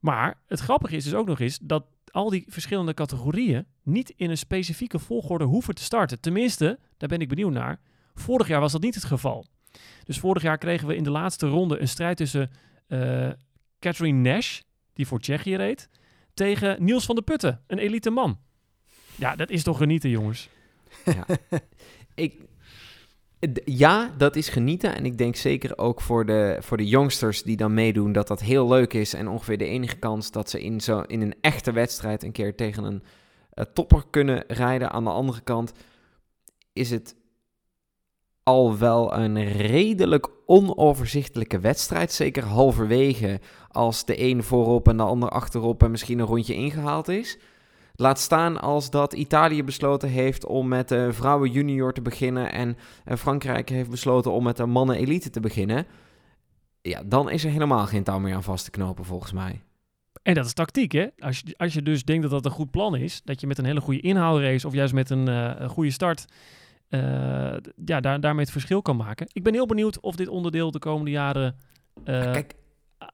Maar 0.00 0.40
het 0.46 0.60
grappige 0.60 0.96
is 0.96 1.04
dus 1.04 1.14
ook 1.14 1.26
nog 1.26 1.40
eens 1.40 1.58
dat 1.62 1.84
al 2.10 2.30
die 2.30 2.44
verschillende 2.48 2.94
categorieën 2.94 3.66
niet 3.82 4.12
in 4.16 4.30
een 4.30 4.38
specifieke 4.38 4.98
volgorde 4.98 5.44
hoeven 5.44 5.74
te 5.74 5.82
starten. 5.82 6.20
Tenminste, 6.20 6.78
daar 6.96 7.08
ben 7.08 7.20
ik 7.20 7.28
benieuwd 7.28 7.52
naar. 7.52 7.80
Vorig 8.14 8.48
jaar 8.48 8.60
was 8.60 8.72
dat 8.72 8.82
niet 8.82 8.94
het 8.94 9.04
geval. 9.04 9.44
Dus 10.04 10.18
vorig 10.18 10.42
jaar 10.42 10.58
kregen 10.58 10.88
we 10.88 10.96
in 10.96 11.04
de 11.04 11.10
laatste 11.10 11.46
ronde 11.46 11.80
een 11.80 11.88
strijd 11.88 12.16
tussen 12.16 12.50
eh 12.86 13.30
Catherine 13.82 14.30
Nash, 14.30 14.60
die 14.92 15.06
voor 15.06 15.20
Tsjechië 15.20 15.56
reed, 15.56 15.88
tegen 16.42 16.84
Niels 16.84 17.04
van 17.04 17.14
der 17.14 17.24
Putten, 17.24 17.60
een 17.66 17.78
elite 17.78 18.10
man. 18.10 18.38
Ja, 19.14 19.36
dat 19.36 19.50
is 19.50 19.62
toch 19.62 19.76
genieten, 19.76 20.10
jongens. 20.10 20.48
Ik, 22.14 22.40
d- 23.52 23.60
ja, 23.64 24.14
dat 24.18 24.36
is 24.36 24.48
genieten. 24.48 24.94
En 24.94 25.04
ik 25.04 25.18
denk 25.18 25.36
zeker 25.36 25.78
ook 25.78 26.00
voor 26.00 26.26
de, 26.26 26.56
voor 26.60 26.76
de 26.76 26.86
youngsters 26.86 27.42
die 27.42 27.56
dan 27.56 27.74
meedoen, 27.74 28.12
dat 28.12 28.28
dat 28.28 28.40
heel 28.40 28.68
leuk 28.68 28.92
is. 28.92 29.14
En 29.14 29.28
ongeveer 29.28 29.58
de 29.58 29.64
enige 29.66 29.96
kans 29.96 30.30
dat 30.30 30.50
ze 30.50 30.62
in, 30.62 30.80
zo, 30.80 31.00
in 31.00 31.20
een 31.20 31.34
echte 31.40 31.72
wedstrijd 31.72 32.22
een 32.22 32.32
keer 32.32 32.56
tegen 32.56 32.84
een 32.84 33.02
eh, 33.50 33.64
topper 33.64 34.04
kunnen 34.10 34.44
rijden. 34.46 34.90
Aan 34.90 35.04
de 35.04 35.10
andere 35.10 35.40
kant 35.40 35.72
is 36.72 36.90
het 36.90 37.14
al 38.42 38.78
wel 38.78 39.14
een 39.14 39.52
redelijk 39.52 40.28
onoverzichtelijke 40.46 41.60
wedstrijd. 41.60 42.12
Zeker 42.12 42.44
halverwege 42.44 43.40
als 43.68 44.04
de 44.04 44.20
een 44.22 44.42
voorop 44.42 44.88
en 44.88 44.96
de 44.96 45.02
ander 45.02 45.28
achterop 45.28 45.82
en 45.82 45.90
misschien 45.90 46.18
een 46.18 46.26
rondje 46.26 46.54
ingehaald 46.54 47.08
is. 47.08 47.38
Laat 47.94 48.18
staan 48.18 48.60
als 48.60 48.90
dat 48.90 49.12
Italië 49.12 49.64
besloten 49.64 50.08
heeft 50.08 50.46
om 50.46 50.68
met 50.68 50.88
de 50.88 51.12
vrouwen 51.12 51.50
junior 51.50 51.92
te 51.92 52.02
beginnen 52.02 52.52
en 52.52 52.76
eh, 53.04 53.16
Frankrijk 53.16 53.68
heeft 53.68 53.90
besloten 53.90 54.32
om 54.32 54.44
met 54.44 54.56
de 54.56 54.66
mannen 54.66 54.96
elite 54.96 55.30
te 55.30 55.40
beginnen. 55.40 55.86
Ja, 56.80 57.02
dan 57.06 57.30
is 57.30 57.44
er 57.44 57.50
helemaal 57.50 57.86
geen 57.86 58.02
touw 58.02 58.18
meer 58.18 58.34
aan 58.34 58.42
vast 58.42 58.64
te 58.64 58.70
knopen 58.70 59.04
volgens 59.04 59.32
mij. 59.32 59.62
En 60.22 60.34
dat 60.34 60.46
is 60.46 60.52
tactiek, 60.52 60.92
hè? 60.92 61.06
Als 61.18 61.42
je, 61.44 61.54
als 61.56 61.74
je 61.74 61.82
dus 61.82 62.04
denkt 62.04 62.22
dat 62.22 62.30
dat 62.30 62.44
een 62.44 62.50
goed 62.50 62.70
plan 62.70 62.96
is, 62.96 63.20
dat 63.24 63.40
je 63.40 63.46
met 63.46 63.58
een 63.58 63.64
hele 63.64 63.80
goede 63.80 64.00
inhaalrace 64.00 64.66
of 64.66 64.72
juist 64.72 64.94
met 64.94 65.10
een, 65.10 65.26
een 65.26 65.68
goede 65.68 65.90
start, 65.90 66.24
ja, 67.84 68.00
daar, 68.00 68.20
daarmee 68.20 68.44
het 68.44 68.52
verschil 68.52 68.82
kan 68.82 68.96
maken. 68.96 69.26
Ik 69.32 69.42
ben 69.42 69.52
heel 69.52 69.66
benieuwd 69.66 70.00
of 70.00 70.16
dit 70.16 70.28
onderdeel 70.28 70.70
de 70.70 70.78
komende 70.78 71.10
jaren 71.10 71.56
eh, 72.04 72.32
Kijk, 72.32 72.54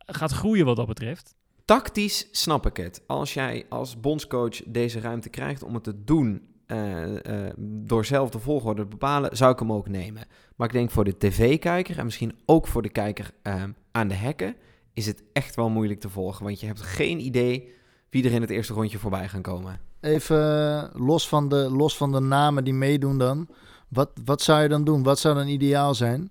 gaat 0.07 0.33
groeien 0.33 0.65
wat 0.65 0.77
dat 0.77 0.87
betreft. 0.87 1.35
Tactisch 1.65 2.29
snap 2.31 2.67
ik 2.67 2.77
het. 2.77 3.03
Als 3.07 3.35
jij 3.35 3.67
als 3.69 4.01
bondscoach 4.01 4.63
deze 4.67 5.01
ruimte 5.01 5.29
krijgt 5.29 5.63
om 5.63 5.75
het 5.75 5.85
te 5.85 6.05
doen 6.05 6.49
eh, 6.67 7.47
eh, 7.47 7.53
door 7.59 8.05
zelf 8.05 8.31
de 8.31 8.39
volgorde 8.39 8.83
te 8.83 8.89
bepalen, 8.89 9.37
zou 9.37 9.53
ik 9.53 9.59
hem 9.59 9.73
ook 9.73 9.89
nemen. 9.89 10.23
Maar 10.57 10.67
ik 10.67 10.73
denk 10.73 10.91
voor 10.91 11.05
de 11.05 11.19
tv-kijker 11.19 11.99
en 11.99 12.05
misschien 12.05 12.39
ook 12.47 12.67
voor 12.67 12.83
de 12.83 12.89
kijker 12.89 13.31
eh, 13.43 13.63
aan 13.93 14.09
de 14.09 14.15
hekken, 14.15 14.57
is 14.93 15.07
het 15.07 15.23
echt 15.33 15.57
wel 15.57 15.69
moeilijk 15.69 16.01
te 16.01 16.09
volgen. 16.09 16.45
Want 16.45 16.61
je 16.61 16.67
hebt 16.67 16.81
geen 16.81 17.21
idee 17.21 17.73
wie 18.11 18.25
er 18.25 18.33
in 18.33 18.41
het 18.41 18.51
eerste 18.51 18.73
rondje 18.73 18.99
voorbij 18.99 19.29
gaan 19.29 19.43
komen. 19.43 19.81
Even 20.01 20.39
eh, 20.39 21.01
los 21.01 21.29
van, 21.29 21.49
de, 21.49 21.57
los 21.71 21.97
van 21.97 22.13
de 22.13 22.21
namen 22.21 22.65
die 22.65 22.75
meedoen 22.75 23.19
dan. 23.19 23.49
Wat, 23.89 24.11
wat 24.25 24.43
zou 24.43 24.63
je 24.63 24.69
dan 24.69 24.85
doen? 24.85 25.03
Wat 25.03 25.19
zou 25.19 25.35
dan 25.35 25.49
ideaal 25.49 25.95
zijn? 25.95 26.31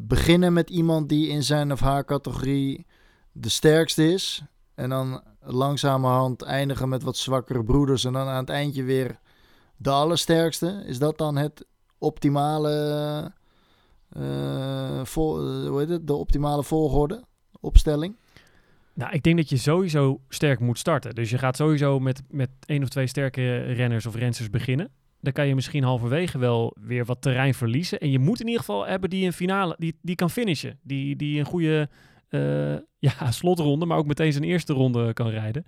Beginnen 0.00 0.52
met 0.52 0.70
iemand 0.70 1.08
die 1.08 1.28
in 1.28 1.42
zijn 1.42 1.72
of 1.72 1.80
haar 1.80 2.04
categorie 2.04 2.86
de 3.32 3.48
sterkste 3.48 4.12
is. 4.12 4.42
En 4.74 4.88
dan 4.88 5.22
langzamerhand 5.40 6.42
eindigen 6.42 6.88
met 6.88 7.02
wat 7.02 7.16
zwakkere 7.16 7.64
broeders. 7.64 8.04
En 8.04 8.12
dan 8.12 8.28
aan 8.28 8.40
het 8.40 8.48
eindje 8.48 8.82
weer 8.82 9.18
de 9.76 9.90
allersterkste. 9.90 10.82
Is 10.86 10.98
dat 10.98 11.18
dan 11.18 11.36
het 11.36 11.66
optimale, 11.98 13.32
heet 15.78 15.88
het? 15.88 16.06
De 16.06 16.14
optimale 16.14 16.62
volgorde? 16.62 17.24
Opstelling? 17.60 18.16
Nou, 18.94 19.12
ik 19.12 19.22
denk 19.22 19.36
dat 19.36 19.48
je 19.48 19.56
sowieso 19.56 20.20
sterk 20.28 20.60
moet 20.60 20.78
starten. 20.78 21.14
Dus 21.14 21.30
je 21.30 21.38
gaat 21.38 21.56
sowieso 21.56 21.98
met, 21.98 22.22
met 22.28 22.50
één 22.66 22.82
of 22.82 22.88
twee 22.88 23.06
sterke 23.06 23.58
renners 23.60 24.06
of 24.06 24.14
rensters 24.14 24.50
beginnen. 24.50 24.90
Dan 25.20 25.32
kan 25.32 25.46
je 25.46 25.54
misschien 25.54 25.82
halverwege 25.84 26.38
wel 26.38 26.76
weer 26.80 27.04
wat 27.04 27.22
terrein 27.22 27.54
verliezen. 27.54 27.98
En 28.00 28.10
je 28.10 28.18
moet 28.18 28.40
in 28.40 28.46
ieder 28.46 28.60
geval 28.60 28.86
hebben 28.86 29.10
die 29.10 29.26
een 29.26 29.32
finale, 29.32 29.74
die, 29.78 29.96
die 30.02 30.14
kan 30.14 30.30
finishen. 30.30 30.78
Die, 30.82 31.16
die 31.16 31.38
een 31.38 31.44
goede 31.46 31.88
eh, 32.28 32.74
ja, 33.10 33.30
slotronde, 33.30 33.86
maar 33.86 33.98
ook 33.98 34.06
meteen 34.06 34.32
zijn 34.32 34.44
eerste 34.44 34.72
ronde 34.72 35.12
kan 35.12 35.28
rijden. 35.28 35.64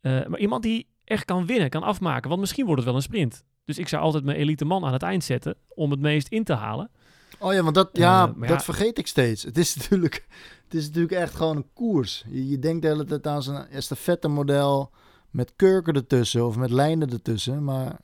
Eh, 0.00 0.26
maar 0.26 0.38
iemand 0.38 0.62
die 0.62 0.86
echt 1.04 1.24
kan 1.24 1.46
winnen, 1.46 1.68
kan 1.70 1.82
afmaken. 1.82 2.28
Want 2.28 2.40
misschien 2.40 2.64
wordt 2.66 2.80
het 2.80 2.88
wel 2.88 2.96
een 2.98 3.04
sprint. 3.06 3.44
Dus 3.64 3.78
ik 3.78 3.88
zou 3.88 4.02
altijd 4.02 4.24
mijn 4.24 4.36
elite 4.38 4.64
man 4.64 4.84
aan 4.84 4.92
het 4.92 5.02
eind 5.02 5.24
zetten 5.24 5.56
om 5.74 5.90
het 5.90 6.00
meest 6.00 6.28
in 6.28 6.44
te 6.44 6.52
halen. 6.54 6.90
Oh 7.38 7.52
ja, 7.52 7.62
want 7.62 7.74
dat, 7.74 7.90
ja, 7.92 8.28
Eh, 8.28 8.40
dat 8.40 8.48
ja- 8.48 8.60
vergeet 8.60 8.98
ik 8.98 9.06
steeds. 9.06 9.42
Het 9.42 9.58
is 9.58 9.74
natuurlijk, 9.76 10.26
het 10.64 10.74
is 10.74 10.86
natuurlijk 10.86 11.12
echt 11.14 11.34
gewoon 11.34 11.56
een 11.56 11.66
koers. 11.72 12.24
Je, 12.28 12.48
je 12.48 12.58
denkt 12.58 12.82
de 12.82 12.88
hele 12.88 13.04
tijd 13.04 13.26
aan 13.26 13.42
zo'n 13.42 13.66
estafette 13.66 14.28
model 14.28 14.90
met 15.30 15.52
kurken 15.56 15.94
ertussen 15.94 16.46
of 16.46 16.56
met 16.56 16.70
lijnen 16.70 17.10
ertussen. 17.10 17.64
Maar 17.64 18.00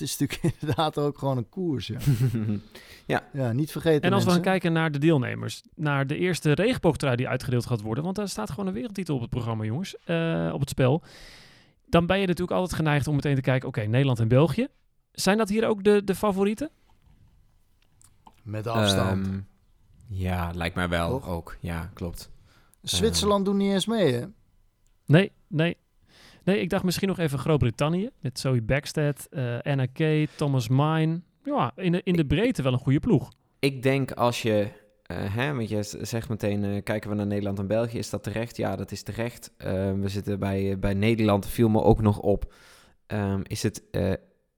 het 0.00 0.08
is 0.08 0.18
natuurlijk 0.18 0.54
inderdaad 0.60 0.98
ook 0.98 1.18
gewoon 1.18 1.36
een 1.36 1.48
koers. 1.48 1.90
Ja, 3.06 3.28
ja 3.32 3.52
niet 3.52 3.70
vergeten 3.70 4.02
En 4.02 4.12
als 4.12 4.24
we 4.24 4.30
gaan 4.30 4.40
kijken 4.40 4.72
naar 4.72 4.90
de 4.90 4.98
deelnemers, 4.98 5.62
naar 5.74 6.06
de 6.06 6.16
eerste 6.16 6.52
regenboogtrui 6.52 7.16
die 7.16 7.28
uitgedeeld 7.28 7.66
gaat 7.66 7.80
worden, 7.80 8.04
want 8.04 8.16
daar 8.16 8.28
staat 8.28 8.50
gewoon 8.50 8.66
een 8.66 8.72
wereldtitel 8.72 9.14
op 9.14 9.20
het 9.20 9.30
programma, 9.30 9.64
jongens, 9.64 9.96
eh, 10.04 10.50
op 10.52 10.60
het 10.60 10.68
spel. 10.68 11.02
Dan 11.86 12.06
ben 12.06 12.18
je 12.18 12.26
natuurlijk 12.26 12.58
altijd 12.58 12.74
geneigd 12.74 13.06
om 13.06 13.14
meteen 13.14 13.34
te 13.34 13.40
kijken, 13.40 13.68
oké, 13.68 13.80
Nederland 13.80 14.18
en 14.18 14.28
België. 14.28 14.68
Zijn 15.12 15.38
dat 15.38 15.48
hier 15.48 15.66
ook 15.66 15.84
de, 15.84 16.04
de 16.04 16.14
favorieten? 16.14 16.70
Met 18.42 18.66
afstand. 18.66 19.26
Ehm, 19.26 19.40
ja, 20.08 20.50
lijkt 20.54 20.74
mij 20.74 20.88
wel 20.88 21.08
Toch? 21.08 21.28
ook. 21.28 21.56
Ja, 21.60 21.90
klopt. 21.94 22.30
Zwitserland 22.82 23.44
doet 23.44 23.54
niet 23.54 23.72
eens 23.72 23.86
mee, 23.86 24.12
hè? 24.12 24.24
Nee, 25.06 25.32
nee. 25.46 25.76
Nee, 26.48 26.60
ik 26.60 26.70
dacht 26.70 26.84
misschien 26.84 27.08
nog 27.08 27.18
even 27.18 27.38
Groot-Brittannië. 27.38 28.10
Met 28.20 28.38
Zoe 28.38 28.62
Backstead, 28.62 29.26
eh 29.30 29.58
Anna 29.62 29.86
Kay, 29.86 30.28
Thomas 30.36 30.68
Mine. 30.68 31.20
Ja, 31.44 31.72
in 31.76 31.92
de, 31.92 32.00
in 32.04 32.16
de 32.16 32.26
breedte 32.26 32.62
wel 32.62 32.72
een 32.72 32.78
goede 32.78 33.00
ploeg. 33.00 33.32
Ik 33.58 33.82
denk 33.82 34.12
als 34.12 34.42
je, 34.42 34.68
eh, 35.02 35.34
hè, 35.34 35.54
want 35.54 35.68
je 35.68 35.82
zegt 36.00 36.28
meteen, 36.28 36.64
eh, 36.64 36.82
kijken 36.82 37.10
we 37.10 37.16
naar 37.16 37.26
Nederland 37.26 37.58
en 37.58 37.66
België, 37.66 37.98
is 37.98 38.10
dat 38.10 38.22
terecht? 38.22 38.56
Ja, 38.56 38.76
dat 38.76 38.92
is 38.92 39.02
terecht. 39.02 39.52
Eh, 39.56 39.92
we 39.92 40.08
zitten 40.08 40.38
bij, 40.38 40.78
bij 40.78 40.94
Nederland, 40.94 41.48
viel 41.48 41.68
me 41.68 41.82
ook 41.82 42.00
nog 42.00 42.18
op, 42.18 42.52
ehm, 43.06 43.40
is 43.42 43.62
het 43.62 43.82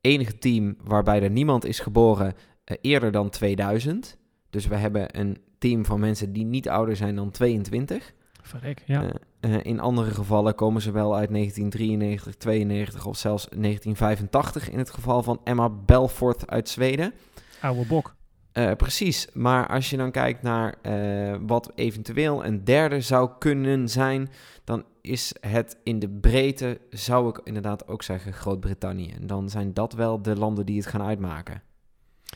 enige 0.00 0.38
team 0.38 0.76
waarbij 0.84 1.22
er 1.22 1.30
niemand 1.30 1.64
is 1.64 1.80
geboren 1.80 2.34
eerder 2.80 3.12
dan 3.12 3.30
2000. 3.30 4.18
Dus 4.50 4.66
we 4.66 4.76
hebben 4.76 5.18
een 5.18 5.38
team 5.58 5.84
van 5.84 6.00
mensen 6.00 6.32
die 6.32 6.44
niet 6.44 6.68
ouder 6.68 6.96
zijn 6.96 7.14
dan 7.14 7.30
22. 7.30 8.12
Verrek, 8.42 8.82
ja. 8.86 9.12
Eh, 9.40 9.64
in 9.64 9.80
andere 9.80 10.10
gevallen 10.10 10.54
komen 10.54 10.82
ze 10.82 10.90
wel 10.90 11.16
uit 11.16 11.30
1993, 11.30 12.34
92 12.34 13.06
of 13.06 13.16
zelfs 13.16 13.46
1985 13.48 14.70
in 14.70 14.78
het 14.78 14.90
geval 14.90 15.22
van 15.22 15.40
Emma 15.44 15.68
Belfort 15.68 16.50
uit 16.50 16.68
Zweden. 16.68 17.12
Oude 17.60 17.86
bok. 17.86 18.14
Eh, 18.52 18.72
precies, 18.72 19.28
maar 19.32 19.68
als 19.68 19.90
je 19.90 19.96
dan 19.96 20.10
kijkt 20.10 20.42
naar 20.42 20.74
eh, 20.82 21.36
wat 21.46 21.72
eventueel 21.74 22.44
een 22.44 22.64
derde 22.64 23.00
zou 23.00 23.30
kunnen 23.38 23.88
zijn, 23.88 24.28
dan 24.64 24.84
is 25.00 25.34
het 25.40 25.78
in 25.82 25.98
de 25.98 26.08
breedte, 26.08 26.80
zou 26.90 27.28
ik 27.28 27.40
inderdaad 27.44 27.88
ook 27.88 28.02
zeggen, 28.02 28.32
Groot-Brittannië. 28.32 29.10
En 29.10 29.26
dan 29.26 29.48
zijn 29.48 29.74
dat 29.74 29.92
wel 29.92 30.22
de 30.22 30.36
landen 30.36 30.66
die 30.66 30.76
het 30.76 30.86
gaan 30.86 31.02
uitmaken. 31.02 31.62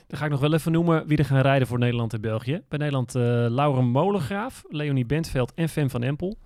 Dan 0.07 0.19
ga 0.19 0.25
ik 0.25 0.31
nog 0.31 0.41
wel 0.41 0.55
even 0.55 0.73
noemen 0.73 1.07
wie 1.07 1.19
er 1.19 1.25
gaan 1.25 1.41
rijden 1.41 1.69
voor 1.69 1.79
Nederland 1.79 2.13
en 2.13 2.21
België. 2.21 2.63
Bij 2.69 2.79
Nederland 2.79 3.15
eh 3.15 3.23
Lauren 3.49 3.85
Molengraaf, 3.85 4.65
Leonie 4.69 5.07
Bentveld 5.07 5.55
en 5.55 5.69
Fem 5.69 5.91
van 5.91 6.03
Empel. 6.03 6.39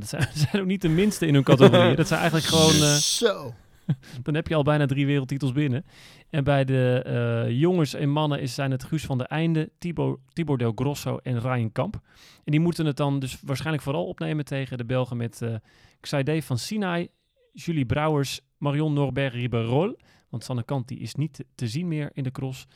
Dat 0.00 0.08
zijn, 0.08 0.28
zijn 0.50 0.62
ook 0.62 0.68
niet 0.68 0.82
de 0.82 0.88
minste 0.88 1.26
in 1.26 1.34
hun 1.34 1.42
categorie. 1.42 1.96
Dat 1.96 2.06
zijn 2.08 2.20
eigenlijk 2.20 2.50
gewoon... 2.54 2.74
eh, 2.88 2.94
Zo. 2.94 3.54
dan 4.22 4.34
heb 4.34 4.48
je 4.48 4.54
al 4.54 4.62
bijna 4.62 4.86
drie 4.86 5.06
wereldtitels 5.06 5.52
binnen. 5.52 5.84
En 6.30 6.44
bij 6.44 6.64
de 6.64 7.02
eh, 7.04 7.50
jongens 7.60 7.94
en 7.94 8.08
mannen 8.10 8.40
is, 8.40 8.54
zijn 8.54 8.70
het 8.70 8.84
Guus 8.84 9.04
van 9.04 9.18
der 9.18 9.26
Einde, 9.26 9.70
Thibaut, 9.78 10.18
Thibaut 10.32 10.58
Del 10.58 10.72
Grosso 10.74 11.16
en 11.16 11.40
Ryan 11.40 11.72
Kamp. 11.72 12.00
En 12.44 12.52
die 12.52 12.60
moeten 12.60 12.86
het 12.86 12.96
dan 12.96 13.18
dus 13.18 13.38
waarschijnlijk 13.42 13.84
vooral 13.84 14.06
opnemen 14.06 14.44
tegen 14.44 14.78
de 14.78 14.84
Belgen 14.84 15.16
met 15.16 15.42
eh 15.42 15.54
Xaide 16.00 16.42
van 16.42 16.58
Sinai, 16.58 17.08
Julie 17.52 17.86
Brouwers, 17.86 18.40
Marion 18.58 18.92
Norbert 18.92 19.32
Riberol. 19.34 19.96
Want 20.28 20.44
Sanne 20.44 20.62
Kant 20.62 20.88
die 20.88 20.98
is 20.98 21.14
niet 21.14 21.44
te, 21.54 21.68
zien 21.68 21.88
meer 21.88 22.10
in 22.12 22.22
de 22.22 22.30
cross. 22.30 22.66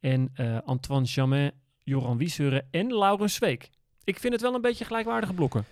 En 0.00 0.32
Antoine 0.64 1.06
Jamin, 1.06 1.50
Joran 1.82 2.18
Wieseuren 2.18 2.66
en 2.70 2.94
Laurens 2.94 3.34
Zweek. 3.34 3.70
Ik 4.04 4.18
vind 4.18 4.32
het 4.32 4.42
wel 4.42 4.54
een 4.54 4.60
beetje 4.60 4.84
gelijkwaardige 4.84 5.34
blokken. 5.34 5.64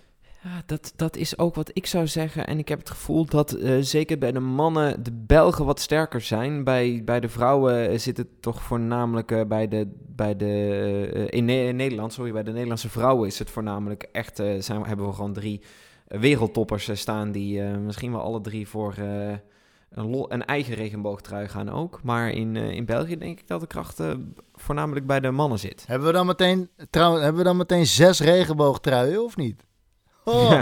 Ja, 0.43 0.63
dat, 0.65 0.93
dat 0.95 1.15
is 1.15 1.37
ook 1.37 1.55
wat 1.55 1.69
ik 1.73 1.85
zou 1.85 2.07
zeggen. 2.07 2.47
En 2.47 2.59
ik 2.59 2.67
heb 2.67 2.79
het 2.79 2.89
gevoel 2.89 3.25
dat 3.25 3.51
eh, 3.51 3.77
zeker 3.79 4.17
bij 4.17 4.31
de 4.31 4.39
mannen 4.39 5.03
de 5.03 5.11
Belgen 5.13 5.65
wat 5.65 5.79
sterker 5.79 6.21
zijn. 6.21 6.63
Bij, 6.63 7.01
bij 7.05 7.19
de 7.19 7.29
vrouwen 7.29 7.89
eh, 7.89 7.97
zit 7.97 8.17
het 8.17 8.41
toch 8.41 8.61
voornamelijk 8.61 9.31
eh, 9.31 9.45
bij 9.45 9.67
de, 9.67 9.87
bij 10.15 10.35
de 10.35 11.27
in, 11.29 11.45
Ne- 11.45 11.67
in 11.67 11.75
Nederland, 11.75 12.13
sorry, 12.13 12.31
bij 12.31 12.43
de 12.43 12.51
Nederlandse 12.51 12.89
vrouwen 12.89 13.27
is 13.27 13.39
het 13.39 13.49
voornamelijk 13.49 14.09
echt, 14.11 14.35
zijn, 14.59 14.83
hebben 14.83 15.07
we 15.07 15.13
gewoon 15.13 15.33
drie 15.33 15.61
wereldtoppers 16.07 16.99
staan 16.99 17.31
die 17.31 17.61
misschien 17.61 18.11
wel 18.11 18.21
alle 18.21 18.41
drie 18.41 18.67
voor 18.67 18.95
een, 19.89 20.25
een 20.27 20.45
eigen 20.45 20.75
regenboogtrui 20.75 21.47
gaan 21.47 21.69
ook. 21.69 21.99
Maar 22.03 22.29
in, 22.29 22.55
in 22.55 22.85
België 22.85 23.17
denk 23.17 23.39
ik 23.39 23.47
dat 23.47 23.59
de 23.59 23.67
kracht 23.67 24.01
voornamelijk 24.53 25.05
bij 25.05 25.19
de 25.19 25.31
mannen 25.31 25.59
zit. 25.59 25.83
Hebben 25.87 26.07
we 26.07 26.13
dan 26.13 26.25
meteen, 26.25 26.69
trouwens, 26.89 27.23
hebben 27.23 27.41
we 27.41 27.47
dan 27.47 27.57
meteen 27.57 27.85
zes 27.85 28.19
regenboogtruien 28.19 29.23
of 29.23 29.35
niet? 29.35 29.67
Oh, 30.29 30.61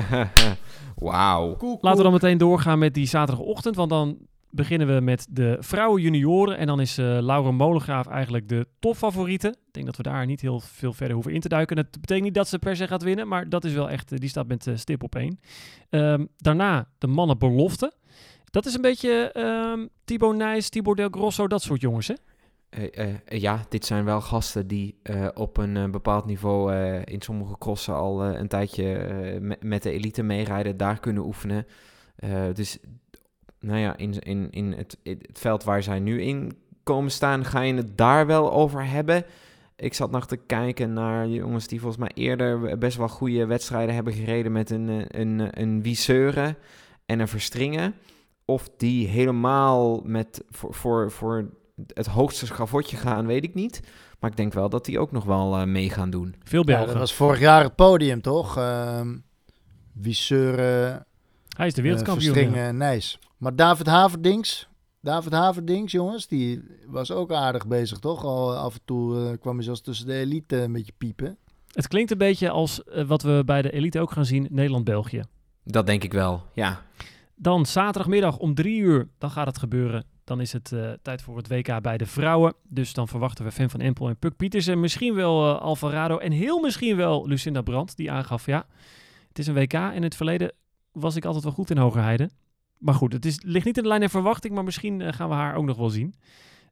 Wauw. 1.10 1.56
cool, 1.58 1.78
Laten 1.82 1.98
we 1.98 2.04
dan 2.04 2.14
meteen 2.14 2.38
doorgaan 2.38 2.80
met 2.80 2.94
die 2.94 3.08
zaterdagochtend. 3.08 3.76
Want 3.76 3.90
dan 3.90 4.18
beginnen 4.50 4.96
we 4.96 5.02
met 5.02 5.28
de 5.30 5.58
vrouwen 5.60 6.02
junioren. 6.02 6.58
En 6.58 6.68
dan 6.68 6.80
is 6.80 6.98
eh 6.98 7.06
Laura 7.22 7.52
Molengraaf 7.52 8.08
eigenlijk 8.08 8.50
de 8.50 8.68
topfavoriete. 8.80 9.48
Ik 9.48 9.74
denk 9.74 9.86
dat 9.86 9.96
we 9.96 10.04
daar 10.04 10.26
niet 10.26 10.42
heel 10.42 10.60
veel 10.60 10.94
verder 10.94 11.14
hoeven 11.16 11.34
in 11.34 11.40
te 11.42 11.50
duiken. 11.50 11.76
Dat 11.76 11.92
betekent 11.92 12.26
niet 12.26 12.34
dat 12.34 12.48
ze 12.48 12.60
per 12.60 12.76
se 12.76 12.88
gaat 12.88 13.04
winnen. 13.04 13.28
Maar 13.28 13.50
dat 13.50 13.64
is 13.64 13.74
wel 13.74 13.90
echt, 13.90 14.12
eh, 14.12 14.20
die 14.20 14.30
staat 14.30 14.48
met 14.48 14.68
eh, 14.68 14.76
stip 14.76 15.04
op 15.04 15.16
één. 15.16 15.40
Ehm, 15.90 16.26
daarna 16.38 16.88
de 16.98 17.08
mannen 17.08 17.38
belofte. 17.38 17.94
Dat 18.46 18.66
is 18.66 18.74
een 18.74 18.82
beetje 18.82 19.32
ehm 19.32 19.86
Thibaut 20.06 20.36
Nijs, 20.36 20.70
Thibaut 20.70 20.98
Del 20.98 21.10
Grosso, 21.12 21.48
dat 21.48 21.62
soort 21.62 21.82
jongens 21.82 22.08
hè? 22.08 22.14
Eh, 22.70 23.10
eh, 23.10 23.16
ja, 23.28 23.66
dit 23.70 23.86
zijn 23.86 24.06
wel 24.06 24.22
gasten 24.22 24.68
die 24.68 25.00
eh, 25.04 25.28
op 25.34 25.58
een 25.58 25.92
bepaald 25.92 26.26
niveau 26.26 26.74
in 27.04 27.22
sommige 27.22 27.58
crossen 27.58 27.96
al 27.96 28.24
een 28.26 28.48
tijdje 28.48 28.84
me- 29.42 29.58
met 29.60 29.84
de 29.84 29.92
elite 29.92 30.24
meerijden, 30.24 30.78
daar 30.78 31.00
kunnen 31.00 31.26
oefenen. 31.26 31.66
Dus 32.54 32.78
nou 33.60 33.80
ja, 33.80 33.98
in, 33.98 34.20
in, 34.20 34.50
in 34.52 34.72
het, 34.72 34.98
het 35.04 35.40
veld 35.40 35.64
waar 35.64 35.84
zij 35.84 36.00
nu 36.00 36.22
in 36.22 36.58
komen 36.84 37.12
staan, 37.12 37.46
ga 37.46 37.62
je 37.62 37.74
het 37.74 37.98
daar 37.98 38.26
wel 38.26 38.52
over 38.52 38.86
hebben. 38.86 39.26
Ik 39.76 39.94
zat 39.94 40.12
nog 40.12 40.28
te 40.28 40.38
kijken 40.38 40.94
naar 40.94 41.28
jongens 41.28 41.68
die 41.68 41.80
volgens 41.80 42.02
mij 42.02 42.12
eerder 42.14 42.78
best 42.78 42.98
wel 42.98 43.08
goede 43.08 43.46
wedstrijden 43.46 43.96
hebben 43.96 44.14
gereden 44.14 44.52
met 44.52 44.70
een, 44.70 45.06
een, 45.20 45.62
een 45.62 46.56
en 47.06 47.20
een 47.20 47.28
Verstringen. 47.28 47.96
Of 48.46 48.70
die 48.78 49.08
helemaal 49.08 50.02
met 50.04 50.44
voor, 50.50 50.74
voor, 50.74 51.12
voor 51.12 51.50
het 51.94 52.08
hoogste 52.08 52.46
schavotje 52.46 52.98
gaan, 52.98 53.26
weet 53.26 53.44
ik 53.44 53.54
niet. 53.54 53.80
Maar 54.20 54.30
ik 54.30 54.38
denk 54.38 54.54
wel 54.54 54.70
dat 54.70 54.86
die 54.86 55.00
ook 55.00 55.12
nog 55.12 55.24
wel 55.24 55.60
uh, 55.60 55.66
mee 55.66 55.90
gaan 55.90 56.10
doen. 56.10 56.36
Veel 56.44 56.60
Ja, 56.60 56.66
Belgen. 56.66 56.88
dat 56.88 56.98
was 56.98 57.14
vorig 57.14 57.40
jaar 57.40 57.64
het 57.64 57.76
podium, 57.76 58.22
toch? 58.22 58.58
Ehm 58.58 59.16
Wisseur, 59.94 60.58
Hij 61.58 61.68
is 61.68 61.74
de 61.74 61.82
uh, 61.82 61.88
wereldkampioen. 61.88 62.34
ja. 62.34 62.40
Verstringen, 62.40 62.78
Nijs. 62.78 63.20
Maar 63.38 63.56
David 63.56 63.88
Haverdings, 63.88 64.68
David 65.02 65.32
Haverdings, 65.32 65.92
jongens, 65.92 66.28
die 66.28 66.64
was 66.88 67.12
ook 67.12 67.32
aardig 67.32 67.68
bezig, 67.68 68.00
toch? 68.00 68.24
Al 68.24 68.56
af 68.56 68.74
en 68.74 68.82
toe 68.86 69.26
eh, 69.30 69.38
kwam 69.40 69.56
hij 69.56 69.64
zelfs 69.64 69.82
tussen 69.82 70.08
de 70.08 70.14
elite 70.14 70.58
een 70.62 70.72
beetje 70.74 70.94
piepen. 70.98 71.38
Het 71.72 71.88
klinkt 71.88 72.12
een 72.12 72.18
beetje 72.18 72.50
als 72.50 72.84
eh, 72.84 73.06
wat 73.06 73.22
we 73.22 73.44
bij 73.46 73.62
de 73.62 73.72
elite 73.72 74.00
ook 74.00 74.12
gaan 74.12 74.26
zien, 74.26 74.48
Nederland-België. 74.50 75.24
Dat 75.64 75.86
denk 75.86 76.04
ik 76.04 76.14
wel, 76.14 76.44
ja. 76.54 76.82
Dan 77.36 77.66
zaterdagmiddag 77.66 78.38
om 78.38 78.54
drie 78.56 78.80
uur, 78.80 79.08
dan 79.18 79.32
gaat 79.32 79.48
het 79.48 79.58
gebeuren. 79.58 80.06
Dan 80.28 80.42
is 80.42 80.54
het 80.54 80.72
eh, 80.72 80.92
tijd 81.02 81.22
voor 81.22 81.38
het 81.38 81.48
WK 81.48 81.82
bij 81.82 81.98
de 81.98 82.06
vrouwen. 82.06 82.54
Dus 82.70 82.94
dan 82.94 83.08
verwachten 83.08 83.46
we 83.46 83.52
Fan 83.52 83.70
van 83.70 83.80
Empel 83.80 84.08
en 84.08 84.18
Puk 84.18 84.36
Pieters. 84.36 84.68
En 84.68 84.80
misschien 84.80 85.14
wel 85.14 85.56
eh, 85.56 85.62
Alvarado. 85.62 86.18
En 86.18 86.32
heel 86.32 86.60
misschien 86.60 86.96
wel 86.96 87.28
Lucinda 87.28 87.62
Brandt, 87.62 87.98
die 87.98 88.12
aangaf, 88.12 88.46
ja, 88.46 88.66
het 89.28 89.40
is 89.40 89.48
een 89.48 89.54
WK. 89.54 89.74
In 89.74 90.04
het 90.04 90.16
verleden 90.16 90.52
was 90.92 91.16
ik 91.16 91.26
altijd 91.26 91.44
wel 91.44 91.54
goed 91.54 91.70
in 91.70 91.78
Hogerheide. 91.78 92.30
Maar 92.78 92.94
goed, 92.94 93.14
het 93.14 93.26
is, 93.26 93.42
ligt 93.44 93.66
niet 93.66 93.78
in 93.78 93.84
de 93.84 93.90
lijn 93.90 94.02
der 94.02 94.10
verwachting. 94.10 94.54
Maar 94.54 94.64
misschien 94.64 95.02
eh, 95.02 95.14
gaan 95.14 95.30
we 95.30 95.36
haar 95.36 95.56
ook 95.56 95.66
nog 95.66 95.78
wel 95.78 95.90
zien. 95.90 96.14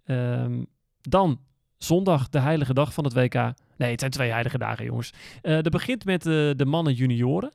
Ehm, 0.05 0.63
dan 1.01 1.39
zondag, 1.77 2.29
de 2.29 2.39
heilige 2.39 2.73
dag 2.73 2.93
van 2.93 3.03
het 3.03 3.13
WK. 3.13 3.53
Nee, 3.77 3.91
het 3.91 3.99
zijn 3.99 4.11
twee 4.11 4.31
heilige 4.31 4.57
dagen, 4.57 4.85
jongens. 4.85 5.13
Dat 5.41 5.69
begint 5.69 6.05
met 6.05 6.23
de 6.23 6.65
mannen 6.65 6.93
junioren. 6.93 7.51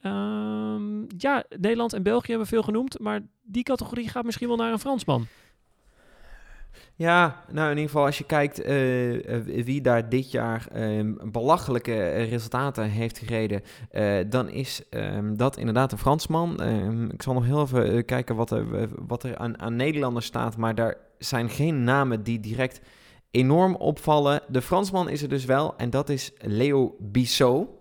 Ehm, 0.00 1.02
ja, 1.16 1.44
Nederland 1.48 1.92
en 1.92 2.02
België 2.02 2.30
hebben 2.30 2.48
veel 2.48 2.62
genoemd, 2.62 2.98
maar 2.98 3.20
die 3.42 3.62
categorie 3.62 4.08
gaat 4.08 4.24
misschien 4.24 4.48
wel 4.48 4.56
naar 4.56 4.72
een 4.72 4.78
Fransman. 4.78 5.26
Ja, 6.94 7.44
nou 7.50 7.70
in 7.70 7.76
ieder 7.76 7.90
geval 7.90 8.04
als 8.04 8.18
je 8.18 8.24
kijkt 8.24 8.62
eh, 8.62 9.34
eh, 9.36 9.64
wie 9.64 9.80
daar 9.80 10.08
dit 10.08 10.30
jaar 10.30 10.68
eh, 10.72 11.04
belachelijke 11.32 12.08
resultaten 12.08 12.84
heeft 12.84 13.18
gereden, 13.18 13.62
eh, 13.90 14.16
dan 14.26 14.48
is 14.48 14.82
ehm, 14.90 15.34
dat 15.34 15.56
inderdaad 15.56 15.92
een 15.92 15.98
Fransman. 15.98 16.60
Ehm, 16.60 17.04
ik 17.04 17.22
zal 17.22 17.34
nog 17.34 17.44
heel 17.44 17.62
even 17.62 18.04
kijken 18.04 18.36
wat 18.36 18.50
er, 18.50 18.88
wat 19.06 19.22
er 19.22 19.36
aan, 19.36 19.60
aan 19.60 19.76
Nederlanders 19.76 20.26
staat, 20.26 20.56
maar 20.56 20.74
daar 20.74 20.96
zijn 21.18 21.48
geen 21.48 21.84
namen 21.84 22.22
die 22.22 22.40
direct 22.40 22.80
enorm 23.30 23.74
opvallen. 23.74 24.40
De 24.48 24.62
Fransman 24.62 25.08
is 25.08 25.22
er 25.22 25.28
dus 25.28 25.44
wel 25.44 25.76
en 25.76 25.90
dat 25.90 26.08
is 26.08 26.32
Leo 26.38 26.96
Bissot. 26.98 27.77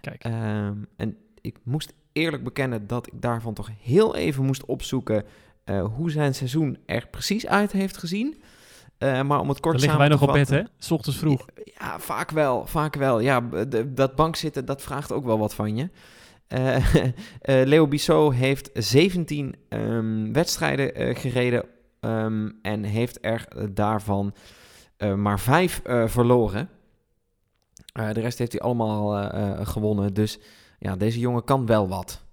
Kijk, 0.00 0.24
Ehm, 0.24 0.74
en 0.96 1.16
ik 1.40 1.56
moest 1.62 1.92
eerlijk 2.12 2.44
bekennen 2.44 2.86
dat 2.86 3.06
ik 3.06 3.12
daarvan 3.22 3.54
toch 3.54 3.70
heel 3.82 4.16
even 4.16 4.44
moest 4.44 4.64
opzoeken 4.64 5.24
eh, 5.64 5.84
hoe 5.94 6.10
zijn 6.10 6.34
seizoen 6.34 6.78
er 6.86 7.06
precies 7.10 7.46
uit 7.46 7.72
heeft 7.72 7.96
gezien. 7.96 8.42
Eh, 8.98 9.22
maar 9.22 9.40
om 9.40 9.48
het 9.48 9.60
kort 9.60 9.74
dan 9.74 9.82
liggen 9.82 9.98
wij 10.00 10.08
nog 10.08 10.18
te 10.20 10.26
op 10.26 10.32
bed, 10.32 10.48
hè? 10.48 10.62
S 10.78 10.90
ochtends 10.90 11.18
vroeg. 11.18 11.46
Ja, 11.78 11.98
vaak 11.98 12.30
wel, 12.30 12.66
vaak 12.66 12.94
wel. 12.96 13.20
Ja, 13.20 13.40
de- 13.68 13.92
dat 13.94 14.14
bankzitten, 14.14 14.64
dat 14.64 14.82
vraagt 14.82 15.12
ook 15.12 15.24
wel 15.24 15.38
wat 15.38 15.54
van 15.54 15.76
je. 15.76 15.88
Eh, 16.46 16.76
Leo 17.70 17.88
Bissot 17.88 18.34
heeft 18.34 18.70
17 18.74 19.54
ehm, 19.68 20.32
wedstrijden 20.32 21.16
gereden 21.16 21.64
ehm, 22.00 22.48
en 22.62 22.82
heeft 22.84 23.18
er 23.20 23.48
daarvan 23.74 24.34
maar 25.16 25.40
vijf 25.40 25.80
verloren. 26.06 26.68
Eh, 27.92 28.12
de 28.12 28.20
rest 28.20 28.38
heeft 28.38 28.52
hij 28.52 28.60
allemaal 28.60 29.18
eh, 29.18 29.60
eh, 29.60 29.66
gewonnen. 29.66 30.14
Dus 30.14 30.38
ja, 30.78 30.96
deze 30.96 31.18
jongen 31.18 31.44
kan 31.44 31.66
wel 31.66 31.88
wat. 31.88 32.28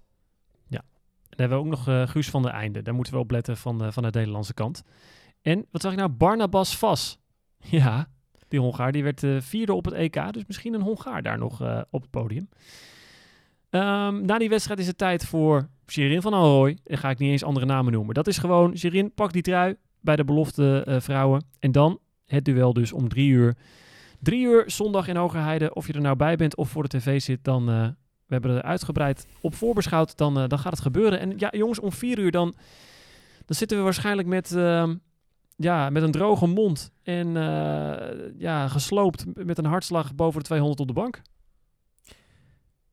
Dan 1.28 1.48
hebben 1.48 1.66
we 1.66 1.76
ook 1.76 1.86
nog 1.86 2.10
Guus 2.10 2.30
van 2.30 2.42
der 2.42 2.50
Einde. 2.50 2.82
Daar 2.82 2.94
moeten 2.94 3.12
we 3.12 3.18
op 3.18 3.30
letten 3.30 3.56
van, 3.56 3.92
van 3.92 4.02
de 4.02 4.10
Nederlandse 4.12 4.54
kant. 4.54 4.82
En 5.42 5.66
wat 5.70 5.82
zag 5.82 5.92
ik 5.92 5.98
nou? 5.98 6.10
Barnabas 6.10 6.76
Vas. 6.76 7.18
Ja, 7.58 8.08
die 8.48 8.60
Hongaar. 8.60 8.92
Die 8.92 9.02
werd 9.02 9.26
vierde 9.38 9.74
op 9.74 9.84
het 9.84 9.94
EK. 9.94 10.32
Dus 10.32 10.46
misschien 10.46 10.74
een 10.74 10.80
Hongaar 10.80 11.22
daar 11.22 11.38
nog 11.38 11.60
op 11.90 12.02
het 12.02 12.10
podium. 12.10 12.48
Ehm, 13.70 14.24
na 14.24 14.38
die 14.38 14.48
wedstrijd 14.48 14.80
is 14.80 14.86
het 14.86 14.98
tijd 14.98 15.24
voor 15.24 15.68
Shirin 15.86 16.22
van 16.22 16.32
Alrooy. 16.32 16.78
En 16.84 16.98
ga 16.98 17.10
ik 17.10 17.18
niet 17.18 17.30
eens 17.30 17.44
andere 17.44 17.66
namen 17.66 17.92
noemen. 17.92 18.14
Dat 18.14 18.26
is 18.26 18.38
gewoon, 18.38 18.76
Shirin, 18.76 19.14
pak 19.14 19.32
die 19.32 19.42
trui 19.42 19.76
bij 20.00 20.16
de 20.16 20.24
belofte 20.24 20.98
vrouwen. 21.00 21.44
En 21.58 21.72
dan 21.72 21.98
het 22.26 22.44
duel 22.44 22.72
dus 22.72 22.92
om 22.92 23.08
drie 23.08 23.28
uur. 23.28 23.56
Drie 24.20 24.46
uur 24.46 24.64
zondag 24.66 25.08
in 25.08 25.16
Hogerheide. 25.16 25.74
Of 25.74 25.86
je 25.86 25.92
er 25.92 26.00
nou 26.00 26.16
bij 26.16 26.36
bent 26.36 26.56
of 26.56 26.68
voor 26.68 26.82
de 26.88 26.98
tv 26.98 27.20
zit, 27.20 27.44
dan... 27.44 27.68
eh, 27.70 27.88
we 28.28 28.34
hebben 28.34 28.56
er 28.56 28.62
uitgebreid 28.62 29.26
op 29.40 29.54
voorbeschouwd. 29.54 30.16
Dan, 30.16 30.38
eh, 30.38 30.48
dan 30.48 30.58
gaat 30.58 30.72
het 30.72 30.80
gebeuren. 30.80 31.20
En 31.20 31.32
ja, 31.36 31.48
jongens, 31.50 31.80
om 31.80 31.92
vier 31.92 32.18
uur 32.18 32.30
dan, 32.30 32.54
dan 33.46 33.56
zitten 33.56 33.76
we 33.76 33.82
waarschijnlijk 33.82 34.28
met, 34.28 34.52
ehm, 34.52 34.96
ja, 35.56 35.90
met 35.90 36.02
een 36.02 36.10
droge 36.10 36.46
mond. 36.46 36.92
En 37.02 37.36
eh, 37.36 38.30
ja, 38.38 38.68
gesloopt 38.68 39.24
met 39.34 39.58
een 39.58 39.64
hartslag 39.64 40.14
boven 40.14 40.40
de 40.40 40.46
200 40.46 40.80
op 40.80 40.86
de 40.86 40.92
bank. 40.92 41.22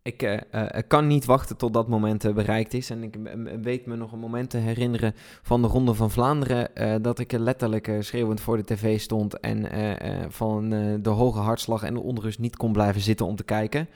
Ik 0.05 0.21
eh, 0.21 0.37
eh, 0.51 0.77
ik 0.77 0.87
kan 0.87 1.07
niet 1.07 1.25
wachten 1.25 1.57
tot 1.57 1.73
dat 1.73 1.87
moment 1.87 2.25
eh, 2.25 2.33
bereikt 2.33 2.73
is. 2.73 2.89
En 2.89 3.03
ik 3.03 3.17
weet 3.61 3.85
me 3.85 3.95
nog 3.95 4.11
een 4.11 4.19
moment 4.19 4.49
te 4.49 4.57
herinneren 4.57 5.13
van 5.41 5.61
de 5.61 5.67
Ronde 5.67 5.93
van 5.93 6.11
Vlaanderen. 6.11 7.01
dat 7.01 7.19
ik 7.19 7.31
letterlijk 7.31 7.91
schreeuwend 7.99 8.41
voor 8.41 8.57
de 8.57 8.63
tv 8.63 8.99
stond. 8.99 9.39
En 9.39 9.67
van 10.31 10.69
de 11.01 11.09
hoge 11.09 11.39
hartslag 11.39 11.83
en 11.83 11.93
de 11.93 11.99
onrust 11.99 12.39
niet 12.39 12.57
kon 12.57 12.71
blijven 12.71 13.01
zitten 13.01 13.25
om 13.25 13.35
te 13.35 13.43
kijken. 13.43 13.89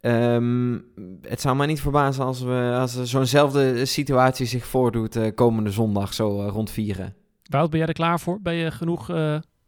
Ehm, 0.00 0.78
het 1.22 1.40
zou 1.40 1.56
mij 1.56 1.66
niet 1.66 1.80
verbazen 1.80 2.24
als, 2.24 2.42
we, 2.42 2.76
als 2.80 3.02
zo'nzelfde 3.02 3.84
situatie 3.84 4.46
zich 4.46 4.66
voordoet 4.66 5.34
komende 5.34 5.70
zondag, 5.70 6.14
zo 6.14 6.48
rond 6.48 6.70
vieren. 6.70 7.14
Wout, 7.42 7.70
ben 7.70 7.78
jij 7.78 7.88
er 7.88 7.94
klaar 7.94 8.20
voor? 8.20 8.40
Ben 8.40 8.54
je 8.54 8.70
genoeg 8.70 9.10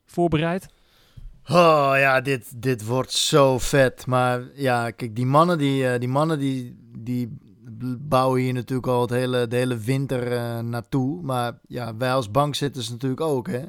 voorbereid? 0.05 0.68
Oh 1.49 1.93
ja, 1.97 2.20
dit, 2.20 2.62
dit 2.62 2.84
wordt 2.84 3.12
zo 3.12 3.59
vet. 3.59 4.07
Maar 4.07 4.43
ja, 4.55 4.91
kijk, 4.91 5.16
die 5.16 5.26
mannen 5.26 5.59
die, 5.59 5.86
eh, 5.88 5.99
die, 5.99 6.09
mannen 6.09 6.38
die, 6.38 6.78
die 6.99 7.38
bouwen 7.99 8.41
hier 8.41 8.53
natuurlijk 8.53 8.88
al 8.88 9.01
het 9.01 9.11
hele, 9.11 9.47
de 9.49 9.57
hele 9.57 9.78
winter 9.78 10.32
eh, 10.32 10.59
naartoe. 10.59 11.22
Maar 11.22 11.59
ja, 11.66 11.97
wij 11.97 12.12
als 12.12 12.30
bankzitters 12.30 12.91
natuurlijk 12.91 13.20
ook, 13.20 13.49
hè. 13.49 13.62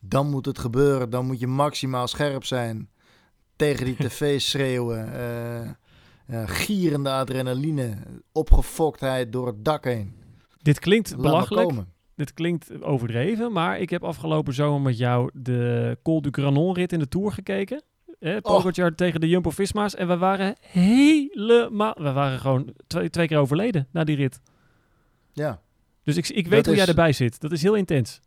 Dan 0.00 0.30
moet 0.30 0.46
het 0.46 0.58
gebeuren. 0.58 1.10
Dan 1.10 1.26
moet 1.26 1.40
je 1.40 1.46
maximaal 1.46 2.08
scherp 2.08 2.44
zijn. 2.44 2.88
Tegen 3.56 3.84
die 3.84 3.96
tv 3.96 4.40
schreeuwen. 4.50 5.12
eh, 6.26 6.42
gierende 6.46 7.10
adrenaline. 7.10 7.96
Opgefoktheid 8.32 9.32
door 9.32 9.46
het 9.46 9.64
dak 9.64 9.84
heen. 9.84 10.14
Dit 10.62 10.78
klinkt 10.78 11.10
Laat 11.10 11.20
belachelijk. 11.20 11.70
Dit 12.22 12.34
klinkt 12.34 12.82
overdreven. 12.82 13.52
Maar 13.52 13.78
ik 13.78 13.90
heb 13.90 14.04
afgelopen 14.04 14.54
zomer 14.54 14.80
met 14.80 14.98
jou 14.98 15.30
de 15.34 15.98
Col 16.02 16.22
du 16.22 16.28
Granon 16.30 16.74
rit 16.74 16.92
in 16.92 16.98
de 16.98 17.08
Tour 17.08 17.32
gekeken. 17.32 17.82
Eh, 18.18 18.36
Pogacar 18.40 18.94
tegen 18.94 19.20
de 19.20 19.28
Jumbo-Visma's. 19.28 19.94
En 19.94 20.08
we 20.08 20.16
waren 20.16 20.56
helemaal... 20.60 21.94
We 21.98 22.12
waren 22.12 22.38
gewoon 22.38 22.74
twee, 22.86 23.10
twee 23.10 23.26
keer 23.26 23.38
overleden 23.38 23.88
na 23.90 24.04
die 24.04 24.16
rit. 24.16 24.40
Ja. 25.32 25.60
Dus 26.02 26.16
ik, 26.16 26.28
ik 26.28 26.46
weet 26.46 26.56
Dat 26.64 26.66
hoe 26.66 26.76
jij 26.76 26.86
erbij 26.86 27.12
zit. 27.12 27.40
Dat 27.40 27.52
is 27.52 27.62
heel 27.62 27.74
intens. 27.74 28.20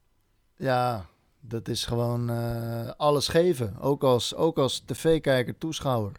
Ja, 0.58 1.06
dat 1.40 1.68
is 1.68 1.86
gewoon 1.86 2.30
eh, 2.30 2.90
alles 2.98 3.28
geven. 3.28 3.76
Ook 3.80 4.04
als, 4.04 4.36
ook 4.36 4.58
als 4.58 4.80
tv-kijker, 4.80 5.58
toeschouwer. 5.58 6.12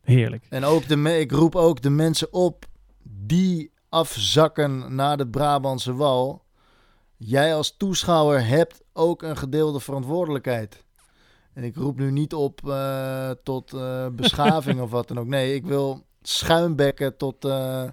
Heerlijk. 0.00 0.46
En 0.50 0.64
ook 0.64 0.88
de 0.88 0.96
me- 0.96 1.18
ik 1.18 1.32
roep 1.32 1.56
ook 1.56 1.82
de 1.82 1.90
mensen 1.90 2.32
op 2.32 2.64
die 3.02 3.72
afzakken 3.88 4.94
naar 4.94 5.16
de 5.16 5.26
Brabantse 5.28 5.94
wal. 5.94 6.43
Jij 7.26 7.54
als 7.54 7.76
toeschouwer 7.76 8.46
hebt 8.46 8.82
ook 8.92 9.22
een 9.22 9.36
gedeelde 9.36 9.80
verantwoordelijkheid. 9.80 10.84
En 11.52 11.62
ik 11.62 11.76
roep 11.76 11.98
nu 11.98 12.10
niet 12.10 12.34
op 12.34 12.68
eh, 12.68 13.30
tot 13.42 13.72
eh, 13.72 14.06
beschaving 14.22 14.80
of 14.80 14.90
wat 14.90 15.08
dan 15.08 15.18
ook. 15.18 15.26
Nee, 15.26 15.54
ik 15.54 15.64
wil 15.64 16.04
schuimbekken 16.22 17.16
tot, 17.16 17.44
eh, 17.44 17.84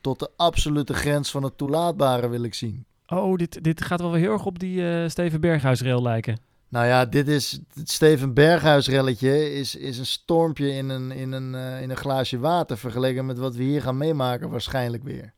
tot 0.00 0.18
de 0.18 0.30
absolute 0.36 0.94
grens 0.94 1.30
van 1.30 1.42
het 1.42 1.58
toelaatbare 1.58 2.28
wil 2.28 2.42
ik 2.42 2.54
zien. 2.54 2.84
Oh, 3.06 3.36
dit, 3.36 3.64
dit 3.64 3.84
gaat 3.84 4.00
wel 4.00 4.10
weer 4.10 4.20
heel 4.20 4.32
erg 4.32 4.46
op 4.46 4.58
die 4.58 5.08
Steven 5.08 5.40
Berghuis-rail 5.40 6.02
lijken. 6.02 6.38
Nou 6.68 6.86
ja, 6.86 7.06
dit 7.06 7.28
is 7.28 7.60
het 7.74 7.90
Steven 7.90 8.34
Berghuis 8.34 8.88
relletje 8.88 9.52
is, 9.52 9.76
is 9.76 9.98
een 9.98 10.06
stormpje 10.06 10.72
in 10.72 10.88
een, 10.88 11.10
in, 11.10 11.32
een, 11.32 11.54
in 11.54 11.90
een 11.90 11.96
glaasje 11.96 12.38
water 12.38 12.78
vergeleken 12.78 13.26
met 13.26 13.38
wat 13.38 13.54
we 13.54 13.62
hier 13.62 13.82
gaan 13.82 13.96
meemaken 13.96 14.50
waarschijnlijk 14.50 15.02
weer. 15.02 15.32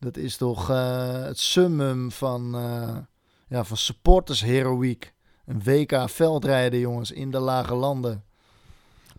Dat 0.00 0.16
is 0.16 0.36
toch 0.36 0.70
eh, 0.70 1.22
het 1.22 1.38
summum 1.38 2.10
van, 2.10 2.54
eh 2.54 2.96
ja, 3.48 3.64
van 3.64 3.76
supporters 3.76 4.40
heroïek. 4.40 5.14
Een 5.46 5.62
WK 5.62 6.08
veldrijden 6.10 6.80
jongens 6.80 7.10
in 7.10 7.30
de 7.30 7.38
lage 7.38 7.74
landen. 7.74 8.24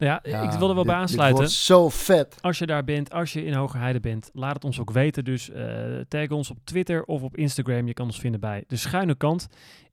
Ja, 0.05 0.19
Ja, 0.23 0.41
ik 0.41 0.49
wilde 0.49 0.73
wel 0.73 0.83
dit- 0.83 0.85
bij 0.85 0.93
dit 0.93 1.01
aansluiten. 1.01 1.37
wordt 1.37 1.51
zo 1.51 1.89
vet. 1.89 2.37
Als 2.41 2.57
je 2.57 2.65
daar 2.65 2.83
bent, 2.83 3.11
als 3.13 3.33
je 3.33 3.45
in 3.45 3.53
Hogerheide 3.53 3.99
bent, 3.99 4.29
laat 4.33 4.53
het 4.53 4.63
ons 4.63 4.79
ook 4.79 4.91
weten. 4.91 5.23
Dus 5.23 5.49
eh, 5.49 5.65
tag 6.07 6.29
ons 6.29 6.49
op 6.49 6.57
Twitter 6.63 7.03
of 7.03 7.21
op 7.21 7.37
Instagram. 7.37 7.87
Je 7.87 7.93
kan 7.93 8.05
ons 8.05 8.19
vinden 8.19 8.39
bij 8.39 8.63
De 8.67 8.75
Schuine 8.75 9.15
Kant. 9.15 9.47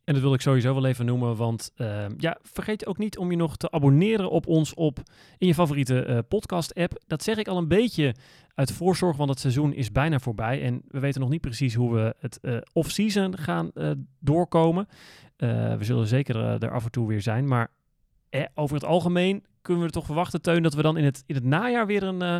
En 0.04 0.14
dat 0.14 0.22
wil 0.22 0.34
ik 0.34 0.40
sowieso 0.40 0.74
wel 0.74 0.84
even 0.86 1.06
noemen, 1.06 1.36
want 1.36 1.72
eh, 1.76 2.04
ja, 2.16 2.38
vergeet 2.42 2.86
ook 2.86 2.98
niet 2.98 3.18
om 3.18 3.30
je 3.30 3.36
nog 3.36 3.56
te 3.56 3.70
abonneren 3.70 4.30
op 4.30 4.46
ons 4.46 4.74
op 4.74 4.98
in 5.38 5.46
je 5.46 5.54
favoriete 5.54 6.02
eh, 6.04 6.18
podcast-app. 6.28 7.02
Dat 7.06 7.22
zeg 7.22 7.36
ik 7.36 7.48
al 7.48 7.56
een 7.56 7.68
beetje 7.68 8.14
uit 8.54 8.72
voorzorg, 8.72 9.16
want 9.16 9.30
het 9.30 9.40
seizoen 9.40 9.72
is 9.74 9.92
bijna 9.92 10.18
voorbij. 10.18 10.62
En 10.62 10.82
we 10.88 10.98
weten 10.98 11.20
nog 11.20 11.30
niet 11.30 11.40
precies 11.40 11.74
hoe 11.74 11.94
we 11.94 12.14
het 12.18 12.38
eh, 12.40 12.56
off-season 12.72 13.38
gaan 13.38 13.70
doorkomen. 14.20 14.88
We 15.36 15.78
zullen 15.80 16.06
zeker 16.06 16.36
er 16.62 16.70
af 16.70 16.84
en 16.84 16.90
toe 16.90 17.08
weer 17.08 17.22
zijn, 17.22 17.48
maar 17.48 17.70
eh, 18.30 18.42
over 18.54 18.74
het 18.74 18.84
algemeen 18.84 19.44
kunnen 19.68 19.86
we 19.86 19.92
toch 19.92 20.06
verwachten, 20.06 20.42
Teun, 20.42 20.62
dat 20.62 20.74
we 20.74 20.82
dan 20.82 20.96
in 20.96 21.04
het, 21.04 21.22
in 21.26 21.34
het 21.34 21.44
najaar 21.44 21.86
weer 21.86 22.02
een, 22.02 22.22
eh, 22.22 22.38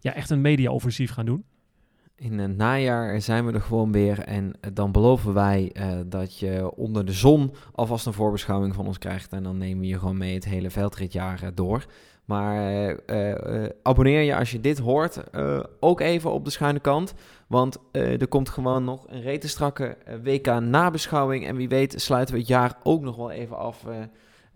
ja, 0.00 0.14
echt 0.14 0.30
een 0.30 0.40
media-offensief 0.40 1.10
gaan 1.10 1.26
doen. 1.26 1.44
In 2.18 2.38
het 2.38 2.56
najaar 2.56 3.20
zijn 3.20 3.46
we 3.46 3.52
er 3.52 3.60
gewoon 3.60 3.92
weer 3.92 4.18
en 4.18 4.52
eh, 4.60 4.70
dan 4.74 4.92
beloven 4.92 5.34
wij 5.34 5.70
eh, 5.72 5.98
dat 6.06 6.38
je 6.38 6.70
onder 6.76 7.04
de 7.04 7.12
zon 7.12 7.54
alvast 7.72 8.06
een 8.06 8.12
voorbeschouwing 8.12 8.74
van 8.74 8.86
ons 8.86 8.98
krijgt. 8.98 9.32
En 9.32 9.42
dan 9.42 9.58
nemen 9.58 9.80
we 9.80 9.86
je 9.86 9.98
gewoon 9.98 10.18
mee 10.18 10.34
het 10.34 10.44
hele 10.44 10.70
veldritjaar 10.70 11.42
eh, 11.42 11.48
door. 11.54 11.86
Maar 12.24 12.96
abonneer 13.82 14.20
je 14.20 14.36
als 14.36 14.50
je 14.50 14.60
dit 14.60 14.78
hoort 14.78 15.22
ook 15.80 16.00
even 16.00 16.32
op 16.32 16.44
de 16.44 16.50
schuine 16.50 16.80
kant. 16.80 17.14
Want 17.46 17.78
er 17.92 18.28
komt 18.28 18.48
gewoon 18.48 18.84
nog 18.84 19.06
een 19.08 19.20
rete 19.20 19.48
strakke 19.48 19.84
eh, 19.86 20.14
WK 20.22 20.60
nabeschouwing. 20.60 21.46
En 21.46 21.56
wie 21.56 21.68
weet 21.68 22.00
sluiten 22.00 22.34
we 22.34 22.40
het 22.40 22.48
jaar 22.48 22.76
ook 22.82 23.02
nog 23.02 23.16
wel 23.16 23.30
even 23.30 23.58
af 23.58 23.84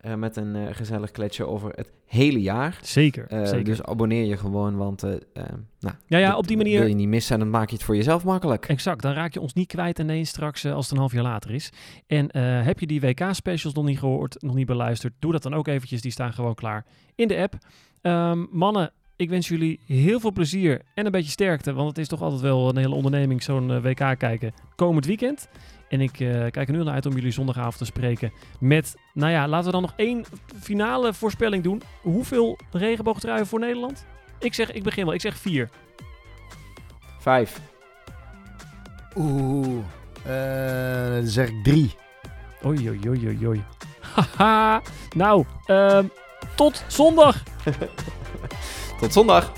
eh, 0.03 0.15
met 0.15 0.37
een 0.37 0.57
eh, 0.57 0.75
gezellig 0.75 1.11
kletsje 1.11 1.47
over 1.47 1.73
het 1.75 1.91
hele 2.07 2.41
jaar. 2.41 2.79
Zeker, 2.83 3.27
Eh, 3.29 3.45
zeker. 3.45 3.65
Dus 3.65 3.83
abonneer 3.83 4.25
je 4.25 4.37
gewoon, 4.37 4.77
want 4.77 5.03
nou, 5.03 5.95
ja, 6.07 6.19
ja, 6.19 6.37
op 6.37 6.47
die 6.47 6.57
manier... 6.57 6.79
wil 6.79 6.89
je 6.89 6.95
niet 6.95 7.09
missen 7.09 7.35
en 7.35 7.41
dan 7.41 7.51
maak 7.51 7.69
je 7.69 7.75
het 7.75 7.85
voor 7.85 7.97
jezelf 7.97 8.25
makkelijk. 8.25 8.67
Exact, 8.67 9.03
dan 9.03 9.13
raak 9.13 9.33
je 9.33 9.41
ons 9.41 9.53
niet 9.53 9.67
kwijt 9.67 9.99
ineens 9.99 10.29
straks 10.29 10.67
als 10.67 10.85
het 10.85 10.93
een 10.93 10.99
half 10.99 11.13
jaar 11.13 11.23
later 11.23 11.51
is. 11.51 11.73
En 12.07 12.37
heb 12.39 12.79
je 12.79 12.87
die 12.87 13.01
WK-specials 13.01 13.75
nog 13.75 13.85
niet 13.85 13.99
gehoord, 13.99 14.43
nog 14.43 14.55
niet 14.55 14.67
beluisterd, 14.67 15.13
doe 15.19 15.33
dat 15.33 15.43
dan 15.43 15.55
ook 15.55 15.69
eventjes. 15.69 16.01
Die 16.01 16.11
staan 16.11 16.33
gewoon 16.33 16.55
klaar 16.55 16.85
in 17.15 17.29
de 17.29 17.37
app. 17.37 17.55
Ehm, 18.01 18.45
mannen, 18.51 18.93
ik 19.17 19.29
wens 19.29 19.49
jullie 19.49 19.81
heel 19.87 20.21
veel 20.21 20.33
plezier 20.33 20.83
en 20.95 21.07
een 21.07 21.13
beetje 21.13 21.31
sterkte, 21.31 21.73
want 21.73 21.89
het 21.89 21.99
is 21.99 22.09
toch 22.09 22.23
altijd 22.23 22.41
wel 22.41 22.69
een 22.69 22.77
hele 22.77 22.95
onderneming 22.95 23.43
zo'n 23.43 23.71
eh, 23.71 23.83
WK 23.83 24.19
kijken 24.19 24.53
komend 24.77 25.07
weekend. 25.07 25.49
En 25.89 26.01
ik 26.01 26.21
eh, 26.21 26.41
kijk 26.51 26.69
er 26.69 26.73
nu 26.73 26.85
naar 26.85 26.95
uit 26.95 27.07
om 27.07 27.15
jullie 27.15 27.31
zondagavond 27.31 27.79
te 27.79 27.85
spreken 27.85 28.33
met, 28.61 28.95
nou 29.15 29.33
ja, 29.33 29.49
laten 29.49 29.67
we 29.67 29.73
dan 29.73 29.83
nog 29.83 29.93
één 29.97 30.25
finale 30.61 31.15
voorspelling 31.15 31.63
doen. 31.63 31.83
Hoeveel 32.01 32.59
regenboogtruien 32.71 33.47
voor 33.47 33.61
Nederland? 33.61 34.07
Ik 34.39 34.55
zeg, 34.55 34.73
ik 34.73 34.83
begin 34.83 35.05
wel, 35.05 35.15
ik 35.15 35.21
zeg 35.21 35.37
vier. 35.37 35.71
Vijf. 37.19 37.61
Oeh, 39.17 39.79
eh, 40.25 41.15
dan 41.15 41.27
zeg 41.27 41.49
ik 41.49 41.65
drie. 41.65 41.95
Oei, 42.65 42.89
oei, 42.89 43.09
oei, 43.09 43.27
oei, 43.27 43.47
oei. 43.47 43.65
Haha. 44.15 44.83
Nou, 45.17 45.45
ehm, 45.67 46.07
tot 46.55 46.85
zondag. 46.89 47.43
Tot 49.03 49.13
zondag. 49.13 49.53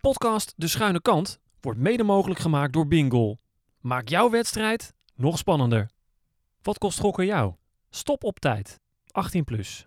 Podcast 0.00 0.52
De 0.56 0.68
Schuine 0.68 1.00
Kant 1.00 1.40
wordt 1.60 1.78
mede 1.78 2.02
mogelijk 2.02 2.40
gemaakt 2.40 2.72
door 2.72 2.86
Bingo. 2.86 3.36
Maak 3.80 4.08
jouw 4.08 4.30
wedstrijd 4.30 4.94
nog 5.14 5.38
spannender. 5.38 5.90
Wat 6.62 6.78
kost 6.78 6.98
gokken 6.98 7.26
jou? 7.26 7.54
Stop 7.90 8.24
op 8.24 8.38
tijd. 8.38 8.80
18 9.10 9.44
plus. 9.44 9.86